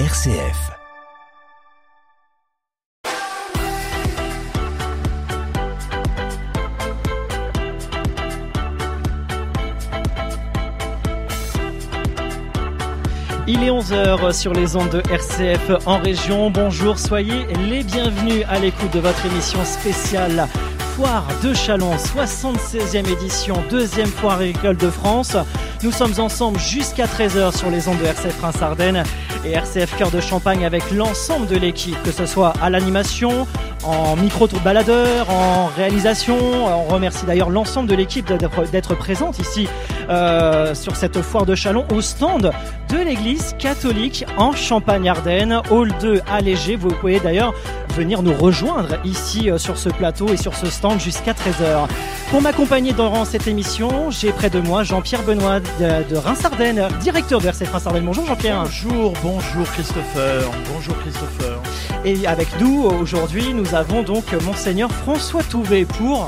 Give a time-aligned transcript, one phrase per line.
[0.00, 0.72] RCF.
[13.46, 16.50] Il est 11h sur les ondes de RCF en région.
[16.50, 20.48] Bonjour, soyez les bienvenus à l'écoute de votre émission spéciale
[20.96, 25.36] Foire de Chalon, 76e édition, deuxième foire agricole de France.
[25.82, 29.04] Nous sommes ensemble jusqu'à 13h sur les ondes de RCF Reims-Ardennes
[29.44, 33.46] et RCF Cœur de Champagne avec l'ensemble de l'équipe, que ce soit à l'animation,
[33.86, 36.36] en micro-tour baladeur, en réalisation.
[36.66, 38.30] On remercie d'ailleurs l'ensemble de l'équipe
[38.72, 39.68] d'être présente ici
[40.08, 42.52] euh, sur cette foire de Chalon au stand
[42.90, 46.76] de l'église catholique en Champagne-Ardenne, hall 2 allégé.
[46.76, 47.54] Vous pouvez d'ailleurs
[47.94, 51.88] venir nous rejoindre ici euh, sur ce plateau et sur ce stand jusqu'à 13h.
[52.30, 57.40] Pour m'accompagner dans cette émission, j'ai près de moi Jean-Pierre Benoît de, de Reims-Ardennes, directeur
[57.40, 58.06] de RCF Reims-Ardennes.
[58.06, 58.64] Bonjour Jean-Pierre.
[58.64, 60.50] Bonjour, bonjour Christopher.
[60.72, 61.60] Bonjour Christopher.
[62.06, 66.26] Et avec nous aujourd'hui, nous avons donc Monseigneur François Touvet pour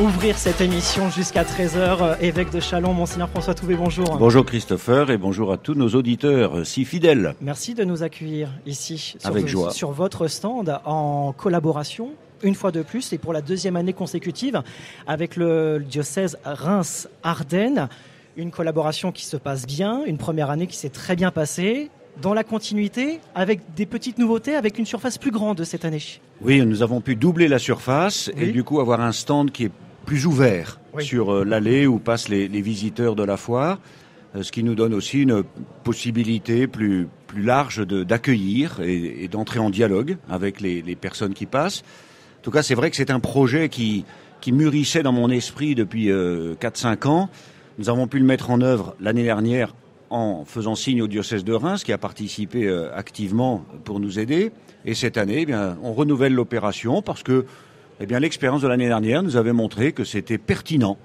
[0.00, 2.20] ouvrir cette émission jusqu'à 13h.
[2.20, 4.18] Évêque de Chalon, Monseigneur François Touvet, bonjour.
[4.18, 7.34] Bonjour Christopher et bonjour à tous nos auditeurs si fidèles.
[7.40, 9.72] Merci de nous accueillir ici sur, Avec joie.
[9.72, 12.10] sur votre stand en collaboration
[12.44, 14.62] une fois de plus et pour la deuxième année consécutive
[15.08, 17.88] avec le diocèse Reims-Ardennes.
[18.36, 21.90] Une collaboration qui se passe bien, une première année qui s'est très bien passée,
[22.20, 26.02] dans la continuité, avec des petites nouveautés, avec une surface plus grande cette année.
[26.42, 28.44] Oui, nous avons pu doubler la surface Oui.
[28.44, 29.70] et du coup avoir un stand qui est
[30.06, 31.04] plus ouvert Oui.
[31.04, 33.78] sur euh, l'allée où passent les, les visiteurs de la foire,
[34.36, 35.42] euh, ce qui nous donne aussi une
[35.84, 41.46] possibilité plus, plus large d'accueillir et, et d'entrer en dialogue avec les, les personnes qui
[41.46, 41.82] passent.
[42.38, 44.04] En tout cas, c'est vrai que c'est un projet qui,
[44.40, 47.28] qui mûrissait dans mon esprit depuis euh, 4-5 ans.
[47.78, 49.74] Nous avons pu le mettre en œuvre l'année dernière
[50.10, 54.50] en faisant signe au diocèse de Reims, qui a participé euh, activement pour nous aider.
[54.84, 57.46] Et cette année, eh on renouvelle l'opération parce que
[58.00, 60.98] eh l'expérience de l'année dernière nous avait montré que c'était pertinent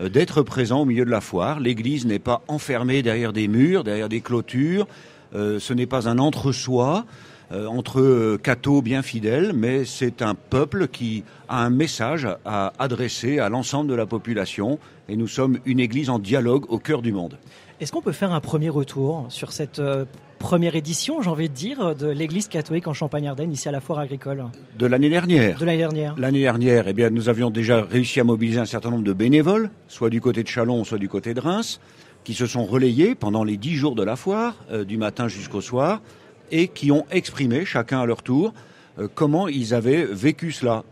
[0.00, 1.60] euh, d'être présent au milieu de la foire.
[1.60, 4.86] L'église n'est pas enfermée derrière des murs, derrière des clôtures.
[5.34, 7.04] Euh, ce n'est pas un entre-soi
[7.50, 13.48] entre cathos bien fidèles, mais c'est un peuple qui a un message à adresser à
[13.48, 14.78] l'ensemble de la population.
[15.08, 17.38] Et nous sommes une église en dialogue au cœur du monde.
[17.80, 20.04] Est-ce qu'on peut faire un premier retour sur cette euh,
[20.40, 24.00] première édition, j'ai envie de dire, de l'Église catholique en Champagne-Ardenne, ici à la foire
[24.00, 24.46] agricole,
[24.76, 25.60] De l'année dernière.
[25.60, 28.90] de l'année dernière L'année dernière, eh bien, nous avions déjà réussi à mobiliser un certain
[28.90, 31.78] nombre de bénévoles, soit du côté de Chalon, soit du côté de Reims,
[32.24, 35.60] qui se sont relayés pendant les dix jours de la foire, euh, du matin jusqu'au
[35.60, 36.02] soir,
[36.50, 38.54] et qui ont exprimé, chacun à leur tour,
[38.98, 40.82] euh, comment ils avaient vécu cela.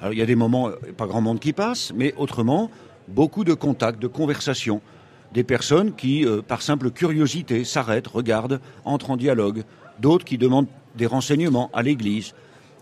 [0.00, 2.70] Alors, il y a des moments, pas grand monde qui passe, mais autrement,
[3.06, 4.80] beaucoup de contacts, de conversations,
[5.32, 9.64] des personnes qui, euh, par simple curiosité, s'arrêtent, regardent, entrent en dialogue,
[10.00, 12.34] d'autres qui demandent des renseignements à l'Église.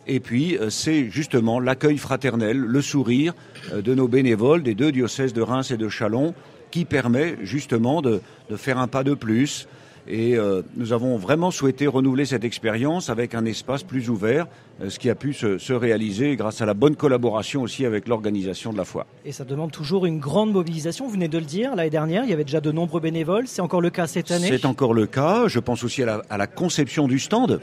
[0.06, 3.34] Et puis, euh, c'est justement l'accueil fraternel, le sourire
[3.72, 6.34] euh, de nos bénévoles des deux diocèses de Reims et de Chalon
[6.70, 8.20] qui permet justement de
[8.56, 9.68] faire un pas de plus.
[10.06, 14.46] Et euh, nous avons vraiment souhaité renouveler cette expérience avec un espace plus ouvert,
[14.82, 18.06] euh, ce qui a pu se, se réaliser grâce à la bonne collaboration aussi avec
[18.06, 19.06] l'organisation de la foire.
[19.24, 22.30] Et ça demande toujours une grande mobilisation, vous venez de le dire, l'année dernière, il
[22.30, 24.48] y avait déjà de nombreux bénévoles, c'est encore le cas cette année?
[24.48, 25.48] C'est encore le cas.
[25.48, 27.60] Je pense aussi à la, à la conception du stand.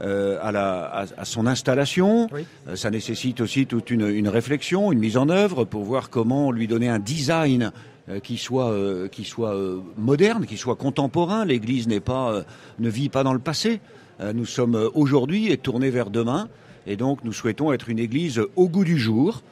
[0.00, 2.28] euh, à, la, à, à son installation.
[2.32, 2.44] Oui.
[2.68, 6.50] Euh, ça nécessite aussi toute une, une réflexion, une mise en œuvre pour voir comment
[6.52, 7.72] lui donner un design
[8.18, 11.44] qui soit, euh, qui soit euh, moderne, qui soit contemporain.
[11.44, 12.42] L'Église n'est pas, euh,
[12.78, 13.80] ne vit pas dans le passé.
[14.20, 16.48] Euh, nous sommes euh, aujourd'hui et tournés vers demain.
[16.86, 19.42] Et donc nous souhaitons être une Église au goût du jour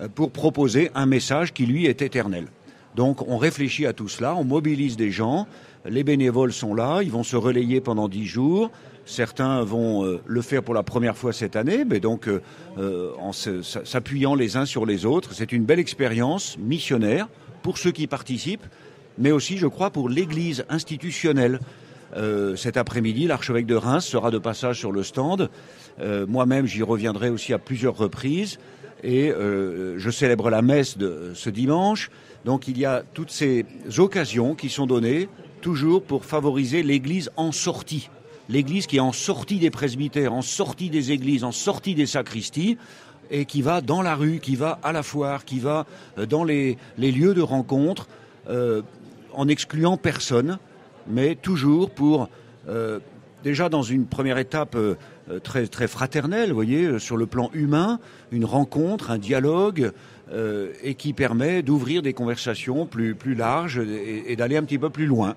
[0.00, 2.46] euh, pour proposer un message qui lui est éternel.
[2.96, 5.46] Donc on réfléchit à tout cela, on mobilise des gens,
[5.84, 8.70] les bénévoles sont là, ils vont se relayer pendant dix jours.
[9.04, 12.42] Certains vont euh, le faire pour la première fois cette année, mais donc euh,
[12.78, 15.32] euh, en s'appuyant les uns sur les autres.
[15.32, 17.28] C'est une belle expérience missionnaire
[17.62, 18.66] pour ceux qui participent,
[19.18, 21.60] mais aussi, je crois, pour l'Église institutionnelle.
[22.16, 25.50] Euh, cet après-midi, l'archevêque de Reims sera de passage sur le stand.
[26.00, 28.58] Euh, Moi-même, j'y reviendrai aussi à plusieurs reprises.
[29.02, 32.10] Et euh, je célèbre la messe de ce dimanche.
[32.44, 33.66] Donc il y a toutes ces
[33.98, 35.28] occasions qui sont données
[35.60, 38.10] toujours pour favoriser l'Église en sortie.
[38.48, 42.78] L'Église qui est en sortie des presbytères, en sortie des églises, en sortie des sacristies,
[43.30, 45.86] et qui va dans la rue, qui va à la foire, qui va
[46.18, 48.08] euh, dans les, lieux de rencontre,
[48.48, 48.82] euh,
[49.34, 50.58] en excluant personne,
[51.06, 52.28] mais toujours pour,
[52.68, 52.98] euh,
[53.44, 54.76] déjà dans une première étape
[55.42, 58.00] très, très fraternelle, voyez, sur le plan humain,
[58.32, 59.92] une rencontre, un dialogue,
[60.82, 65.06] et qui permet d'ouvrir des conversations plus, plus larges et d'aller un petit peu plus
[65.06, 65.36] loin.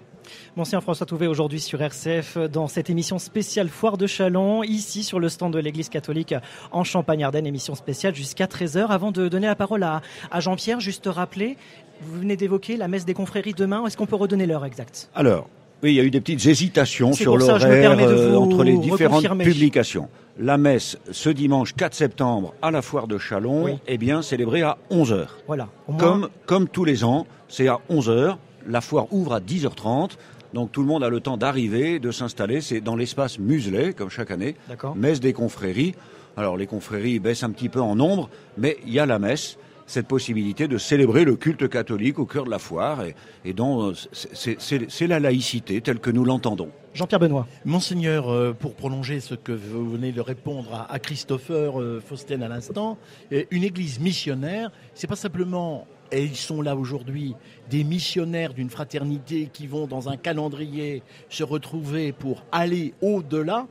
[0.56, 5.20] Monsieur François Touvet aujourd'hui sur RCF dans cette émission spéciale Foire de Chalon, ici sur
[5.20, 6.36] le stand de l'Église catholique
[6.72, 8.88] en Champagne-Ardenne, émission spéciale jusqu'à 13h.
[8.88, 10.02] Avant de donner la parole à,
[10.40, 11.58] Jean-Pierre, juste rappeler,
[12.02, 15.10] vous venez d'évoquer la messe des confréries demain, est-ce qu'on peut redonner l'heure exacte?
[15.16, 15.48] Alors,
[15.84, 20.10] oui, il y a eu des petites hésitations sur l'horaire euh, entre les différentes publications.
[20.38, 24.62] La messe ce dimanche 4 septembre à la foire de Chalon est eh bien célébrée
[24.62, 25.28] à 11h.
[25.48, 25.70] Voilà.
[25.98, 28.38] Comme, comme tous les ans, c'est à 11h.
[28.68, 30.12] La foire ouvre à 10h30.
[30.54, 32.62] Donc tout le monde a le temps d'arriver, de s'installer.
[32.62, 34.56] C'est dans l'espace muselé, comme chaque année.
[34.96, 35.96] Messe des confréries.
[36.38, 39.58] Alors les confréries baissent un petit peu en nombre, mais il y a la messe
[39.88, 43.14] cette possibilité de célébrer le culte catholique au cœur de la foire et,
[43.44, 46.70] et dont c'est la laïcité telle que nous l'entendons.
[46.94, 47.48] Jean-Pierre Benoît.
[47.64, 52.50] Monseigneur, euh, pour prolonger ce que vous venez de répondre à, Christopher euh, Fausten à
[52.50, 52.98] l'instant,
[53.32, 57.36] euh, une église missionnaire, c'est pas simplement et ils sont là aujourd'hui,
[57.70, 63.68] des missionnaires d'une fraternité qui vont dans un calendrier se retrouver pour aller au-delà,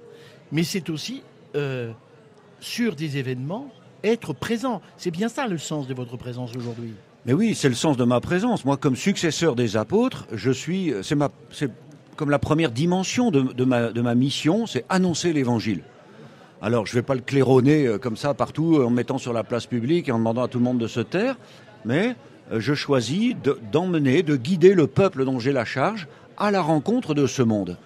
[0.53, 1.23] mais c'est aussi
[2.61, 3.71] sur des événements
[4.05, 4.81] être présent.
[4.97, 6.95] C'est bien ça le sens de votre présence aujourd'hui.
[7.27, 8.65] Mais oui, c'est le sens de ma présence.
[8.65, 11.71] Moi, comme successeur des apôtres, je suis, c'est ma, c'est
[12.17, 15.83] comme la première dimension de, ma, de ma mission, c'est annoncer l'évangile.
[16.63, 19.33] Alors, je ne vais pas le claironner euh, comme ça partout euh, en mettant sur
[19.33, 21.37] la place publique et en demandant à tout le monde de se taire,
[21.85, 22.17] mais
[22.53, 23.35] euh, je choisis
[23.73, 27.77] d'emmener, de guider le peuple dont j'ai la charge à la rencontre de ce monde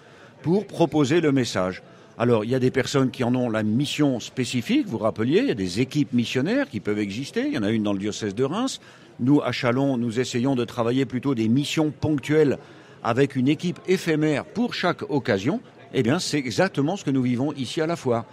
[0.41, 1.83] pour proposer le message.
[2.17, 5.47] Alors, il y a des personnes qui en ont la mission spécifique, vous rappeliez, il
[5.47, 7.99] y a des équipes missionnaires qui peuvent exister, il y en a une dans le
[7.99, 8.79] diocèse de Reims.
[9.19, 12.57] Nous, à Chalon, nous essayons de travailler plutôt des missions ponctuelles
[13.03, 15.59] avec une équipe éphémère pour chaque occasion.
[15.93, 18.25] Eh bien, c'est exactement ce que nous vivons ici à la foire.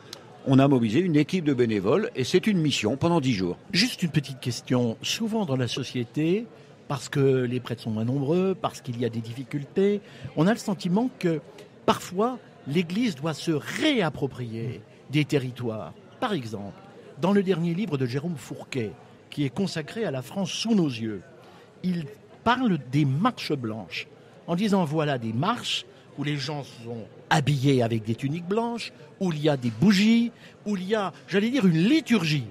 [0.45, 3.57] On a mobilisé une équipe de bénévoles et c'est une mission pendant dix jours.
[3.73, 4.97] Juste une petite question.
[5.01, 6.47] Souvent dans la société,
[6.89, 10.01] parce que les prêtres sont moins nombreux, parce qu'il y a des difficultés,
[10.37, 11.41] on a le sentiment que
[11.87, 14.81] parfois l'Église doit se réapproprier
[15.11, 15.95] des territoires.
[16.19, 16.77] Par exemple,
[17.21, 18.91] dans le dernier livre de Jérôme Fourquet,
[19.31, 21.23] qui est consacré à la France sous nos yeux,
[21.85, 22.07] il
[22.43, 24.09] parle des marches blanches,
[24.49, 25.87] en disant voilà des marches
[26.19, 30.33] où les gens sont habillés avec des tuniques blanches, où il y a des bougies,
[30.67, 32.47] où il y a, j'allais dire, une liturgie.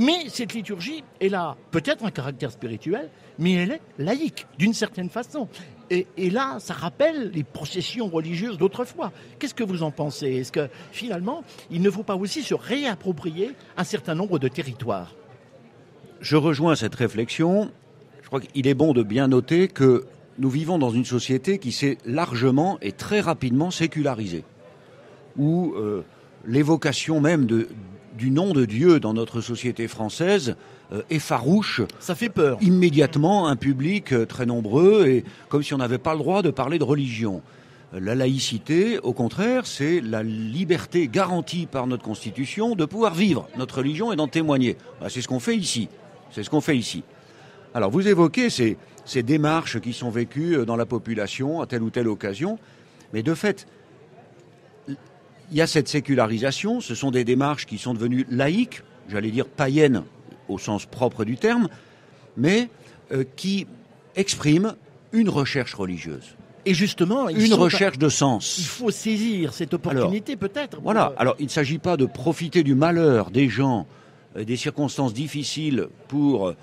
[0.00, 5.10] Mais cette liturgie, elle a peut-être un caractère spirituel, mais elle est laïque, d'une certaine
[5.10, 5.48] façon.
[5.90, 9.12] Et, là, ça rappelle les processions religieuses d'autrefois.
[9.38, 10.28] Qu'est-ce que vous en pensez?
[10.36, 15.14] Est-ce que finalement, il ne faut pas aussi se réapproprier un certain nombre de territoires?
[16.22, 17.70] Je rejoins cette réflexion.
[18.22, 20.06] Je crois qu'il est bon de bien noter que
[20.38, 24.44] nous vivons dans une société qui s'est largement et très rapidement sécularisée,
[25.36, 26.02] où euh,
[26.46, 27.68] l'évocation même de,
[28.16, 30.56] du nom de Dieu dans notre société française
[30.92, 31.82] euh, effarouche.
[32.00, 32.58] Ça fait peur.
[32.60, 36.50] Immédiatement un public euh, très nombreux et comme si on n'avait pas le droit de
[36.50, 37.42] parler de religion.
[37.92, 43.78] La laïcité, au contraire, c'est la liberté garantie par notre Constitution de pouvoir vivre notre
[43.78, 44.78] religion et d'en témoigner.
[44.98, 45.88] Bah, c'est ce qu'on fait ici.
[46.30, 47.04] C'est ce qu'on fait ici.
[47.74, 51.90] Alors vous évoquez ces, ces démarches qui sont vécues dans la population à telle ou
[51.90, 52.58] telle occasion,
[53.12, 53.66] mais de fait,
[54.88, 59.46] il y a cette sécularisation, ce sont des démarches qui sont devenues laïques, j'allais dire
[59.46, 60.04] païennes
[60.48, 61.68] au sens propre du terme,
[62.36, 62.70] mais
[63.12, 63.66] euh, qui
[64.16, 64.74] expriment
[65.12, 66.36] une recherche religieuse.
[66.64, 68.56] Et justement, une recherche de sens.
[68.58, 70.80] Il faut saisir cette opportunité peut-être.
[70.80, 71.10] Voilà.
[71.10, 73.86] Euh, Alors, il ne s'agit pas de profiter du malheur des gens,
[74.36, 76.54] euh, des circonstances difficiles pour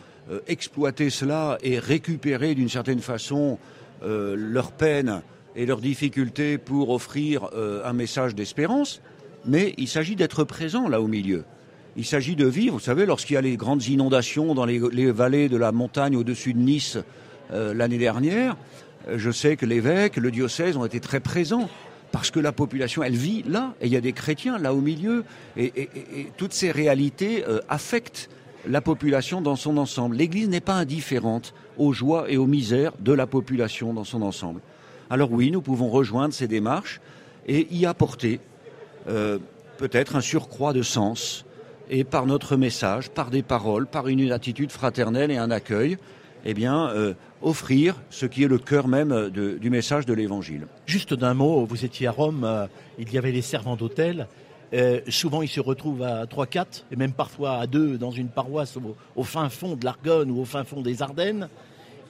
[0.47, 3.57] exploiter cela et récupérer d'une certaine façon
[4.01, 5.21] leur peine
[5.55, 9.01] et leurs difficultés pour offrir euh, un message d'espérance,
[9.45, 11.43] mais il s'agit d'être présent là au milieu.
[11.97, 15.49] Il s'agit de vivre, vous savez, lorsqu'il y a les grandes inondations dans les, vallées
[15.49, 16.97] de la montagne au-dessus de Nice
[17.51, 18.55] euh, l'année dernière,
[19.07, 21.69] euh, je sais que l'évêque, le diocèse ont été très présents
[22.11, 24.81] parce que la population, elle vit là, et il y a des chrétiens là au
[24.81, 25.25] milieu,
[25.57, 25.89] et,
[26.37, 28.31] toutes ces réalités affectent
[28.67, 30.15] la population dans son ensemble.
[30.15, 34.61] L'Église n'est pas indifférente aux joies et aux misères de la population dans son ensemble.
[35.09, 37.01] Alors oui, nous pouvons rejoindre ces démarches
[37.47, 38.39] et y apporter
[39.07, 39.39] euh,
[39.77, 41.45] peut-être un surcroît de sens
[41.89, 45.97] et par notre message, par des paroles, par une attitude fraternelle et un accueil,
[46.45, 50.67] eh bien, euh, offrir ce qui est le cœur même du message de l'Évangile.
[50.85, 52.67] Juste d'un mot, vous étiez à Rome, euh,
[52.99, 54.27] il y avait les servants d'hôtel.
[55.07, 58.77] Souvent, ils se retrouvent à 3-4, et même parfois à 2 dans une paroisse
[59.15, 61.49] au fin fond de l'Argonne ou au fin fond des Ardennes.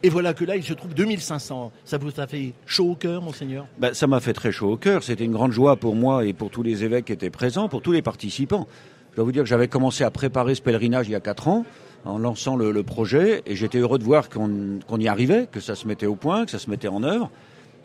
[0.01, 1.73] Et voilà que là, il se trouve 2500.
[1.83, 3.67] Ça vous a fait chaud au cœur, monseigneur?
[3.77, 5.03] Ben, Ça m'a fait très chaud au cœur.
[5.03, 7.81] C'était une grande joie pour moi et pour tous les évêques qui étaient présents, pour
[7.81, 8.65] tous les participants.
[9.11, 11.49] Je dois vous dire que j'avais commencé à préparer ce pèlerinage il y a quatre
[11.49, 11.65] ans,
[12.05, 15.85] en lançant le, projet, et j'étais heureux de voir qu'on y arrivait, que ça se
[15.85, 17.29] mettait au point, que ça se mettait en œuvre.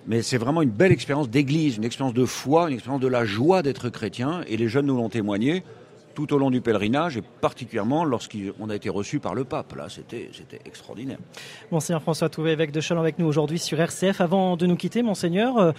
[0.07, 3.25] Mais c'est vraiment une belle expérience d'église, une expérience de foi, une expérience de la
[3.25, 4.43] joie d'être chrétien.
[4.49, 5.65] Et les jeunes nous l'ont témoigné
[6.15, 9.75] tout au long du pèlerinage et particulièrement lorsqu'on a été reçu par le pape.
[9.75, 10.31] Là, c'était,
[10.65, 11.19] extraordinaire.
[11.71, 14.21] Monseigneur François Touvet, évêque de Chalon avec nous aujourd'hui sur RCF.
[14.21, 15.73] Avant de nous quitter, Monseigneur, euh,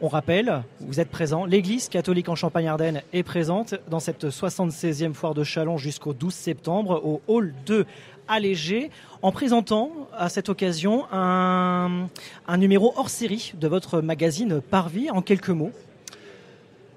[0.00, 5.34] on rappelle, vous êtes présent, l'Église catholique en Champagne-Ardenne est présente dans cette 76e foire
[5.34, 7.86] de Chalon jusqu'au 12 septembre au hall 2
[8.28, 8.90] allégé
[9.22, 12.08] en présentant à cette occasion un,
[12.48, 15.70] un numéro hors série de votre magazine Parvis en quelques mots.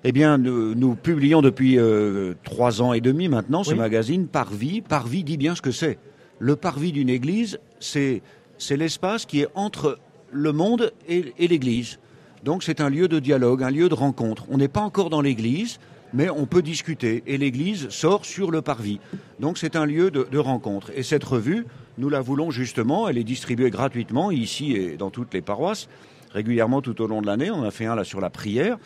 [0.03, 3.77] Eh bien, nous, nous publions depuis euh, trois ans et demi maintenant ce Oui.
[3.77, 4.81] magazine Parvis.
[4.81, 5.97] Parvis dit bien ce que c'est.
[6.39, 8.21] Le parvis d'une église, c'est
[8.69, 9.97] l'espace qui est entre
[10.31, 11.97] le monde et, et l'église.
[12.43, 14.45] Donc c'est un lieu de dialogue, un lieu de rencontre.
[14.49, 15.79] On n'est pas encore dans l'église,
[16.13, 17.23] mais on peut discuter.
[17.25, 18.99] Et l'église sort sur le parvis.
[19.39, 20.91] Donc c'est un lieu de, de rencontre.
[20.95, 21.65] Et cette revue,
[21.97, 25.87] nous la voulons justement, elle est distribuée gratuitement ici et dans toutes les paroisses,
[26.31, 27.51] régulièrement tout au long de l'année.
[27.51, 28.77] On a fait un là sur la prière.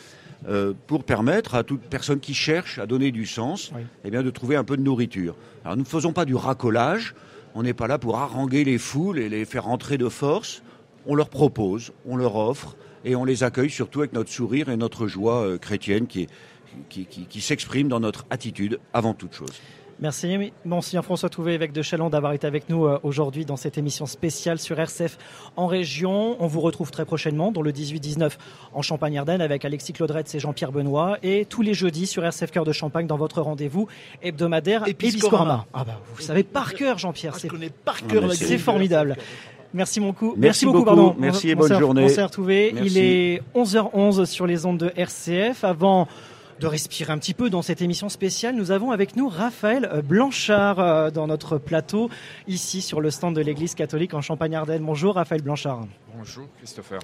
[0.48, 3.82] euh, pour permettre à toute personne qui cherche à donner du sens, Oui.
[4.06, 5.36] eh bien, de trouver un peu de nourriture.
[5.66, 7.14] Alors nous ne faisons pas du racolage,
[7.54, 10.62] on n'est pas là pour haranguer les foules et les faire rentrer de force.
[11.06, 12.74] On leur propose, on leur offre
[13.04, 16.28] et on les accueille surtout avec notre sourire et notre joie euh, chrétienne qui, est-
[16.88, 19.52] qui, qui- qui s'exprime dans notre attitude avant toute chose.
[20.02, 23.76] Merci, Monseigneur François Touvet, évêque de Chalon, d'avoir été avec nous euh, aujourd'hui dans cette
[23.76, 25.18] émission spéciale sur RCF
[25.56, 26.42] en région.
[26.42, 28.30] On vous retrouve très prochainement, dans le 18-19
[28.72, 32.64] en Champagne-Ardenne, avec Alexis Claudretz et Jean-Pierre Benoît, et tous les jeudis sur RCF Cœur
[32.64, 33.88] de Champagne, dans votre rendez-vous
[34.22, 35.66] hebdomadaire Episcorama.
[35.74, 39.18] Ah bah, vous savez par cœur, Jean-Pierre, Parce c'est par Ah, cœur la c'est formidable.
[39.74, 40.34] Merci beaucoup.
[40.38, 40.86] Merci beaucoup, beaucoup.
[40.96, 41.14] pardon.
[41.18, 42.06] Merci et bonne journée.
[42.82, 45.62] Il est 11h11 sur les ondes de RCF.
[45.62, 46.08] Avant
[46.60, 50.78] de respirer un petit peu dans cette émission spéciale, nous avons avec nous Raphaël Blanchard
[50.78, 52.10] euh, dans notre plateau,
[52.46, 54.82] ici sur le stand de l'église catholique en Champagne-Ardenne.
[54.84, 55.86] Bonjour Raphaël Blanchard.
[56.16, 56.98] Bonjour Christopher.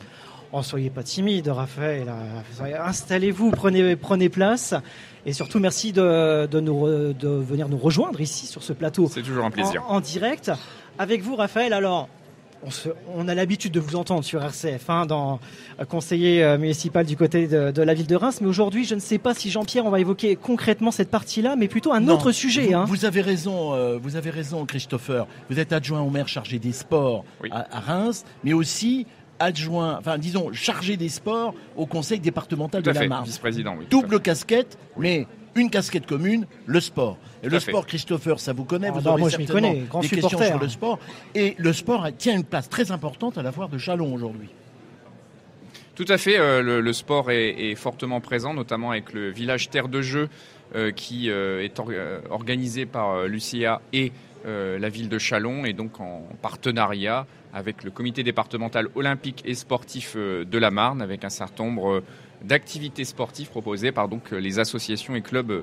[0.53, 2.07] Oh, soyez pas timide, Raphaël.
[2.09, 4.75] Euh, Installez-vous, prenez, prenez place.
[5.25, 9.09] Et surtout, merci de, de, nous, re- de venir nous rejoindre ici sur ce plateau
[9.11, 9.83] C'est toujours un plaisir.
[9.89, 10.53] en, en direct.
[10.99, 12.09] Avec vous, Raphaël, alors,
[12.63, 15.39] on, se- on a l'habitude de vous entendre sur RCF, hein, dans
[15.81, 18.39] euh, conseiller euh, municipal du côté de, de la ville de Reims.
[18.41, 21.69] Mais aujourd'hui, je ne sais pas si Jean-Pierre, on va évoquer concrètement cette partie-là, mais
[21.69, 22.69] plutôt un Non, autre sujet.
[22.69, 22.85] Vous, hein.
[22.87, 25.27] vous avez raison, euh, vous avez raison, Christopher.
[25.51, 27.51] Vous êtes adjoint au maire chargé des sports Oui.
[27.53, 29.07] à, à Reims, mais aussi
[29.39, 33.25] adjoint, enfin disons chargé des sports au conseil départemental Tout à de la fait, Marne.
[33.27, 33.85] vice-président, oui.
[33.91, 37.19] Double casquette, mais une casquette commune, le sport.
[37.43, 39.71] Et le sport, Christopher, ça vous connaît, Ah vous bah, aurez moi, je m'y certainement
[39.73, 40.99] connais, grand des questions sur le sport.
[41.35, 44.49] Et le sport tient une place très importante à la foire de Chalon aujourd'hui.
[45.95, 49.71] Tout à fait, euh, le, le sport est, est fortement présent, notamment avec le village
[49.71, 50.29] Terre de Jeu
[50.75, 54.13] euh, qui euh, est or- euh, organisé par euh, Lucia et
[54.45, 59.55] euh, la ville de Chalon et donc en partenariat avec le comité départemental olympique et
[59.55, 62.05] sportif euh, de la Marne avec un certain nombre euh,
[62.47, 65.63] d'activités sportives proposées par donc euh, les associations et clubs euh,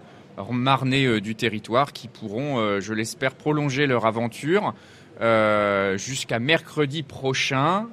[0.51, 4.73] marnais euh, du territoire qui pourront, je l'espère, prolonger leur aventure
[5.95, 7.87] jusqu'à mercredi prochain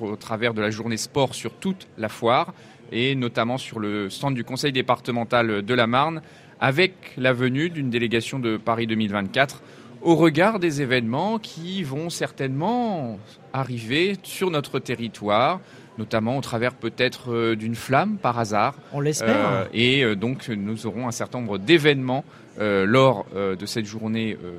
[0.00, 2.52] au travers de la journée sport sur toute la foire
[2.90, 6.20] et notamment sur le stand du conseil départemental de la Marne
[6.60, 9.62] avec la venue d'une délégation de Paris 2024
[10.02, 13.18] au regard des événements qui vont certainement
[13.52, 15.60] arriver sur notre territoire,
[15.98, 18.74] notamment au travers peut-être euh, d'une flamme par hasard.
[18.92, 19.36] On l'espère.
[19.36, 22.24] Euh, et euh, donc nous aurons un certain nombre d'événements
[22.60, 24.58] euh, lors euh, de cette journée euh,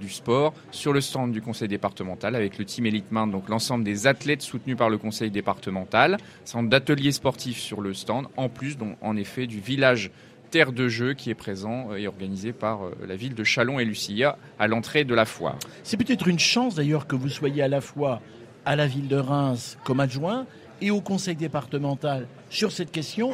[0.00, 3.84] du sport sur le stand du conseil départemental avec le team Elite Main, donc l'ensemble
[3.84, 8.76] des athlètes soutenus par le conseil départemental, centre d'ateliers sportifs sur le stand, en plus
[8.76, 10.10] donc, en effet du village
[10.50, 14.38] terre de jeu qui est présent et organisé par la ville de Chalon et Lucia
[14.58, 15.56] à l'entrée de la foire.
[15.84, 18.20] C'est peut-être une chance d'ailleurs que vous soyez à la fois
[18.64, 20.46] à la ville de Reims comme adjoint
[20.80, 23.32] et au conseil départemental sur cette question,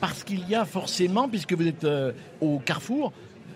[0.00, 3.12] parce qu'il y a forcément, puisque vous êtes euh, au carrefour,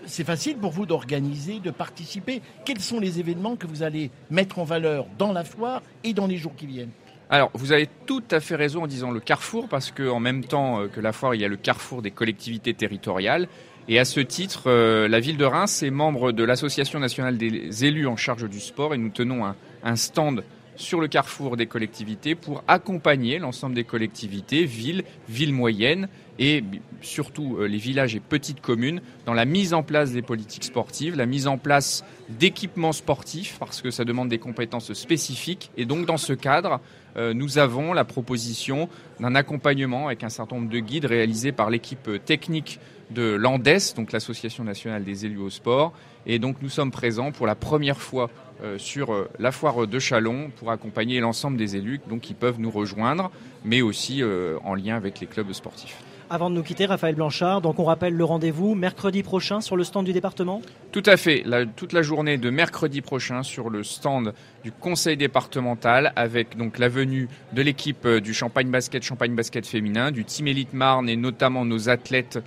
[0.07, 2.41] c'est facile pour vous d'organiser, de participer.
[2.65, 6.27] Quels sont les événements que vous allez mettre en valeur dans la foire et dans
[6.27, 6.93] les jours qui viennent?
[7.29, 10.81] Alors, vous avez tout à fait raison en disant le carrefour, parce qu'en même temps
[10.81, 13.49] euh, que la foire, il y a le carrefour des collectivités territoriales.
[13.89, 17.85] Et à ce titre, euh, la ville de Reims est membre de l'Association nationale des
[17.85, 20.43] élus en charge du sport et nous tenons un, un stand
[20.77, 26.63] sur le carrefour des collectivités pour accompagner l'ensemble des collectivités, villes, villes moyennes et
[27.01, 31.17] surtout euh, les villages et petites communes dans la mise en place des politiques sportives,
[31.17, 35.71] la mise en place d'équipements sportifs parce que ça demande des compétences spécifiques.
[35.77, 36.81] Et donc dans ce cadre,
[37.17, 38.91] nous avons la proposition
[39.21, 42.79] d'un accompagnement avec un certain nombre de guides réalisés par l'équipe technique
[43.11, 45.93] de l'ANDES, donc l'Association nationale des élus au sport.
[46.27, 48.31] Et donc nous sommes présents pour la première fois
[48.63, 52.59] euh, sur euh, la foire de Chalon pour accompagner l'ensemble des élus donc, qui peuvent
[52.59, 53.31] nous rejoindre,
[53.65, 55.99] mais aussi euh, en lien avec les clubs sportifs.
[56.29, 59.85] Avant de nous quitter, Raphaël Blanchard, donc on rappelle le rendez-vous mercredi prochain sur le
[59.85, 60.61] stand du département
[60.93, 61.45] Tout à fait,
[61.77, 66.89] toute la journée de mercredi prochain sur le stand du conseil départemental avec donc la
[66.89, 71.65] venue de l'équipe du Champagne Basket, Champagne Basket féminin, du Team Elite Marne et notamment
[71.65, 72.41] nos athlètes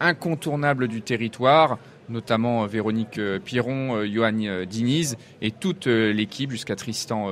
[0.00, 1.78] incontournables du territoire
[2.08, 7.30] notamment euh, Véronique euh, Piron, euh, Johan Diniz et toute l'équipe jusqu'à Tristan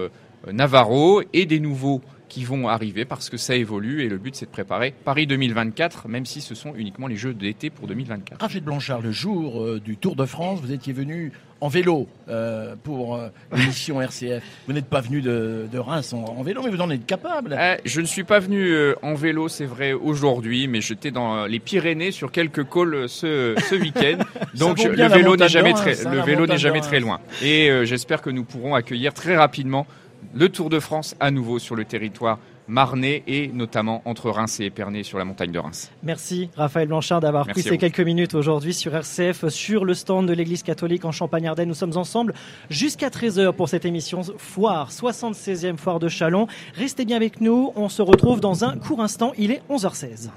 [0.51, 2.01] Navarro et des nouveaux
[2.33, 6.09] qui vont arriver parce que ça évolue et le but c'est de préparer Paris 2024,
[6.09, 8.41] même si ce sont uniquement les Jeux d'été pour 2024.
[8.41, 13.15] Rachid Blanchard, le jour du Tour de France, vous étiez venu en vélo euh, pour
[13.15, 14.43] euh, l'émission RCF.
[14.67, 17.57] Vous n'êtes pas venu de, Reims en, vélo, mais vous en êtes capable.
[17.59, 21.47] Eh, je ne suis pas venu euh, en vélo, c'est vrai, aujourd'hui, mais j'étais dans
[21.47, 24.19] les Pyrénées sur quelques cols ce, ce week-end.
[24.55, 27.21] Donc le vélo n'est jamais, très, le vélo n'est jamais très loin.
[27.43, 29.87] Et j'espère que nous pourrons accueillir très rapidement
[30.35, 34.67] le Tour de France à nouveau sur le territoire Marnay et notamment entre Reims et
[34.67, 35.91] Épernay sur la montagne de Reims.
[36.03, 40.33] Merci Raphaël Blanchard d'avoir pris ces quelques minutes aujourd'hui sur RCF, sur le stand de
[40.33, 41.69] l'Église catholique en Champagne-Ardenne.
[41.69, 42.35] Nous sommes ensemble
[42.71, 46.47] jusqu'à 13h pour cette émission Foire, 76e Foire de Chalon.
[46.75, 50.31] Restez bien avec nous, on se retrouve dans un court instant, il est 11h16.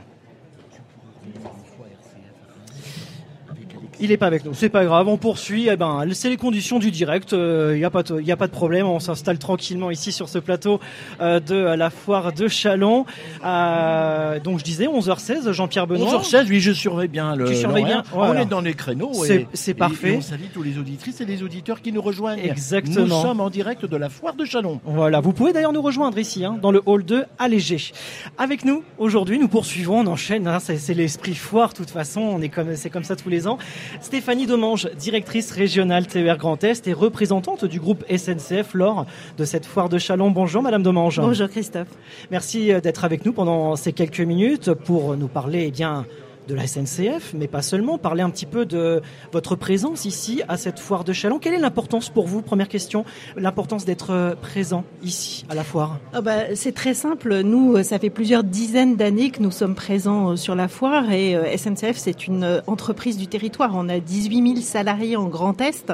[3.99, 5.69] Il n'est pas avec nous, c'est pas grave, on poursuit.
[5.71, 7.31] Eh ben, c'est les conditions du direct.
[7.31, 8.87] Il euh, n'y a pas, il a pas de problème.
[8.87, 10.79] On s'installe tranquillement ici sur ce plateau
[11.21, 13.05] euh, de la foire de Chalon.
[13.43, 16.21] Euh, donc je disais 11h16, Jean-Pierre Benoît.
[16.21, 17.45] 11h16, oui, je surveille bien le.
[17.45, 18.03] Tu surveilles bien.
[18.13, 19.11] On est dans les créneaux.
[19.53, 20.15] C'est parfait.
[20.17, 22.39] on salue tous les auditrices et les auditeurs qui nous rejoignent.
[22.39, 23.05] Exactement.
[23.05, 24.79] Nous sommes en direct de la foire de Chalon.
[24.83, 27.91] Voilà, vous pouvez d'ailleurs nous rejoindre ici, hein, dans le hall 2 allégé.
[28.37, 30.47] Avec nous aujourd'hui, nous poursuivons, on enchaîne.
[30.47, 32.21] Hein, c'est l'esprit foire, de toute façon.
[32.21, 33.57] On est comme, c'est comme ça tous les ans.
[34.01, 39.05] Stéphanie Domange, directrice régionale TER Grand Est et représentante du groupe SNCF lors
[39.37, 40.31] de cette foire de Chalon.
[40.31, 41.19] Bonjour Madame Domange.
[41.19, 41.87] Bonjour Christophe.
[42.31, 46.05] Merci euh, d'être avec nous pendant ces quelques minutes pour nous parler eh bien
[46.47, 47.97] de la SNCF, mais pas seulement.
[47.97, 51.39] Parler un petit peu de votre présence ici à cette foire de Chalon.
[51.39, 53.05] Quelle est l'importance pour vous, première question,
[53.35, 55.99] l'importance d'être euh, présent ici à la foire?
[56.15, 57.41] Oh bah, C'est très simple.
[57.41, 61.11] Nous, euh, ça fait plusieurs dizaines d'années que nous sommes présents euh, sur la foire
[61.11, 63.71] et SNCF, c'est une entreprise du territoire.
[63.73, 65.93] On a 18 000 salariés en Grand Est.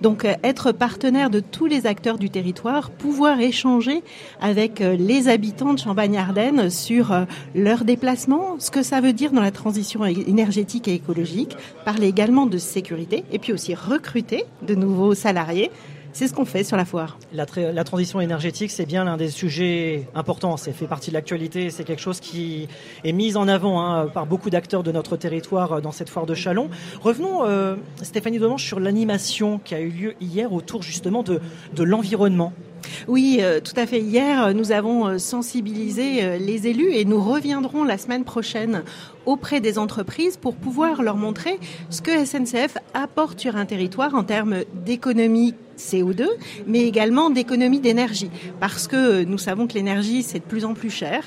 [0.00, 4.02] Donc, être partenaire de tous les acteurs du territoire, pouvoir échanger
[4.40, 9.50] avec les habitants de Champagne-Ardenne sur leurs déplacements, ce que ça veut dire dans la
[9.50, 15.70] transition énergétique et écologique, parler également de sécurité et puis aussi recruter de nouveaux salariés.
[16.14, 17.16] C'est ce qu'on fait sur la foire.
[17.32, 20.58] La, la transition énergétique, c'est bien l'un des sujets importants.
[20.58, 21.70] C'est fait partie de l'actualité.
[21.70, 22.68] C'est quelque chose qui
[23.02, 26.26] est mis en avant hein, par beaucoup d'acteurs de notre territoire euh, dans cette foire
[26.26, 26.68] de Chalon.
[27.00, 31.40] Revenons, euh, Stéphanie Domange, sur l'animation qui a eu lieu hier autour justement de,
[31.74, 32.52] de l'environnement.
[33.08, 34.00] Oui, euh, tout à fait.
[34.00, 38.82] Hier, nous avons sensibilisé les élus et nous reviendrons la semaine prochaine
[39.24, 44.24] auprès des entreprises pour pouvoir leur montrer ce que SNCF apporte sur un territoire en
[44.24, 46.26] termes d'économie CO2,
[46.66, 50.90] mais également d'économie d'énergie, parce que nous savons que l'énergie c'est de plus en plus
[50.90, 51.24] cher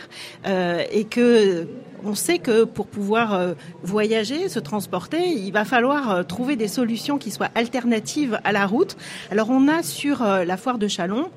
[0.47, 1.67] euh, et que
[2.03, 6.67] on sait que pour pouvoir euh, voyager, se transporter, il va falloir euh, trouver des
[6.67, 8.95] solutions qui soient alternatives à la route.
[9.31, 11.29] Alors on a sur la foire de Chalon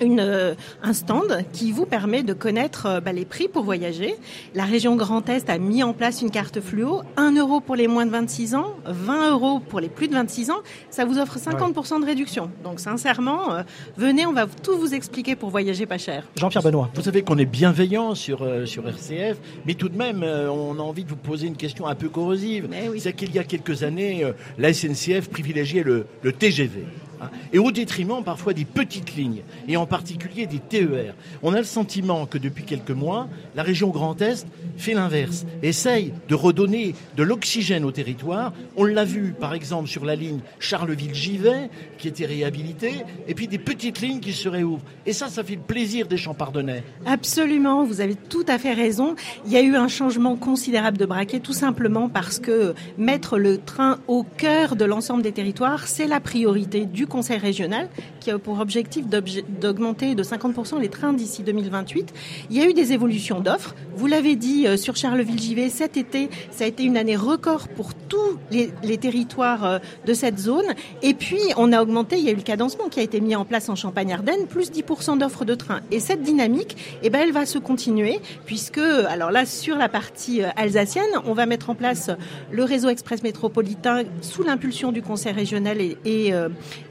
[0.00, 4.14] une, euh, un stand qui vous permet de connaître euh, bah, les prix pour voyager.
[4.54, 7.88] La région Grand Est a mis en place une carte fluo, 1 euro pour les
[7.88, 10.58] moins de 26 ans, 20 euros pour les plus de 26 ans.
[10.90, 12.50] Ça vous offre 50% de réduction.
[12.64, 13.62] Donc sincèrement, euh,
[13.96, 16.24] venez, on va tout vous expliquer pour voyager pas cher.
[16.36, 16.90] Jean-Pierre Benoît.
[16.94, 21.04] Vous savez qu'on est bienveillant sur, sur RCF, mais tout de même, on a envie
[21.04, 22.68] de vous poser une question un peu corrosive.
[22.98, 24.24] C'est qu'il y a quelques années,
[24.58, 26.84] la SNCF privilégiait le, le TGV.
[27.20, 31.14] Hein, et au détriment parfois des petites lignes, et en particulier des TER.
[31.42, 36.12] On a le sentiment que depuis quelques mois, la région Grand Est fait l'inverse, essaye
[36.28, 38.52] de redonner de l'oxygène au territoire.
[38.76, 43.58] On l'a vu par exemple sur la ligne Charleville-Givet, qui était réhabilitée, et puis des
[43.58, 44.84] petites lignes qui se réouvrent.
[45.06, 46.82] Et ça, ça fait le plaisir des Champardonnais.
[47.06, 49.14] Absolument, vous avez tout à fait raison.
[49.46, 53.58] Il y a eu un changement considérable de braquet, tout simplement parce que mettre le
[53.58, 57.88] train au cœur de l'ensemble des territoires, c'est la priorité du Conseil régional
[58.20, 62.12] qui a pour objectif d'augmenter de 50% les trains d'ici 2028.
[62.50, 63.74] Il y a eu des évolutions d'offres.
[63.96, 67.94] Vous l'avez dit euh, sur Charleville-Givet, cet été, ça a été une année record pour
[67.94, 70.66] tous les, territoires euh, de cette zone.
[71.02, 73.36] Et puis, on a augmenté, il y a eu le cadencement qui a été mis
[73.36, 75.80] en place en Champagne-Ardenne, plus 10% d'offres de trains.
[75.90, 80.42] Et cette dynamique, eh ben, elle va se continuer puisque, alors là, sur la partie
[80.42, 82.10] euh, alsacienne, on va mettre en place
[82.50, 86.32] le réseau express métropolitain sous l'impulsion du Conseil régional et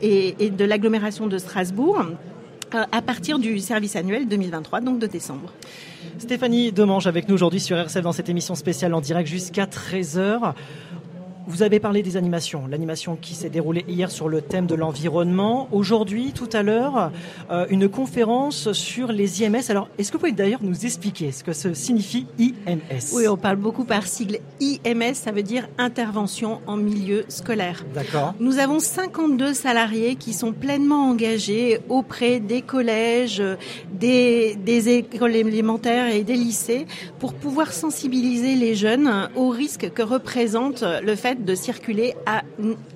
[0.05, 2.05] de l'agglomération de Strasbourg
[2.91, 5.51] à partir du service annuel 2023, donc de décembre.
[6.17, 10.53] Stéphanie Demange avec nous aujourd'hui sur RCF dans cette émission spéciale en direct jusqu'à 13h.
[11.47, 15.67] Vous avez parlé des animations, l'animation qui s'est déroulée hier sur le thème de l'environnement.
[15.71, 17.11] Aujourd'hui, tout à l'heure,
[17.51, 19.69] euh, une conférence sur les IMS.
[19.69, 23.37] Alors, est-ce que vous pouvez d'ailleurs nous expliquer ce que ce signifie IMS Oui, on
[23.37, 24.39] parle beaucoup par sigle.
[24.59, 27.85] IMS, ça veut dire intervention en milieu scolaire.
[27.93, 28.33] D'accord.
[28.39, 33.43] Nous avons 52 salariés qui sont pleinement engagés auprès des collèges,
[33.93, 36.87] des, des écoles élémentaires et des lycées
[37.19, 42.43] pour pouvoir sensibiliser les jeunes aux risques que représente le fait de circuler à,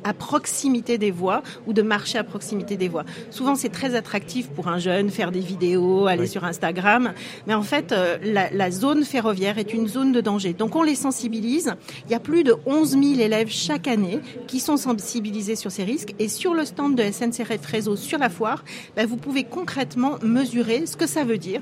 [0.03, 3.05] à proximité des voies ou de marcher à proximité des voies.
[3.31, 7.13] Souvent, c'est très attractif pour un jeune, faire des vidéos, aller sur Instagram.
[7.47, 10.53] Mais en fait, euh, la, la, zone ferroviaire est une zone de danger.
[10.53, 11.73] Donc, on les sensibilise.
[12.05, 15.83] Il y a plus de 11 000 élèves chaque année qui sont sensibilisés sur ces
[15.83, 16.13] risques.
[16.19, 18.63] Et sur le stand de SNCF Réseau sur la foire,
[18.95, 21.61] ben, vous pouvez concrètement mesurer ce que ça veut dire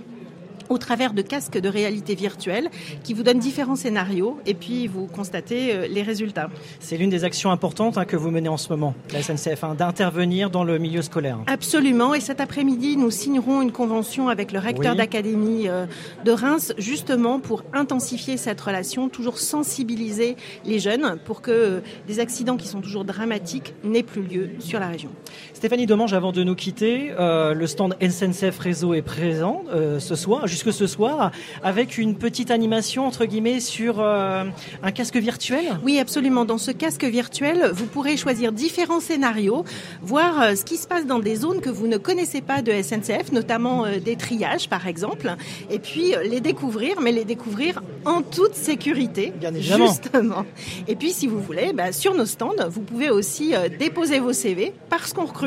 [0.70, 2.70] au travers de casques de réalité virtuelle
[3.04, 6.50] qui vous donnent différents scénarios et puis vous constatez euh, les résultats.
[6.80, 9.76] C'est l'une des actions importantes hein, que vous menez en ce moment, la SNCF, hein,
[9.76, 11.40] d'intervenir dans le milieu scolaire.
[11.48, 12.14] Absolument.
[12.14, 15.86] Et cet après-midi, nous signerons une convention avec le recteur d'académie euh,
[16.26, 22.20] de Reims, justement pour intensifier cette relation, toujours sensibiliser les jeunes pour que euh, des
[22.20, 25.10] accidents qui sont toujours dramatiques n'aient plus lieu sur la région.
[25.58, 29.64] Stéphanie Domange, avant de nous quitter, le stand SNCF Réseau est présent
[29.98, 31.32] ce soir jusque ce soir,
[31.64, 34.44] avec une petite animation entre guillemets sur euh,
[34.84, 35.80] un casque virtuel.
[35.84, 36.46] Oui, absolument.
[36.46, 39.66] Dans ce casque virtuel, vous pourrez choisir différents scénarios,
[40.04, 42.72] voir euh, ce qui se passe dans des zones que vous ne connaissez pas de
[42.72, 45.36] SNCF, notamment euh, des triages par exemple,
[45.72, 49.34] et puis les découvrir, mais les découvrir en toute sécurité.
[49.40, 49.88] Bien évidemment.
[49.88, 50.46] Justement.
[50.88, 54.74] Et puis, si vous voulez, bah, sur nos stands, vous pouvez aussi déposer vos CV
[54.90, 55.47] parce qu'on recrute.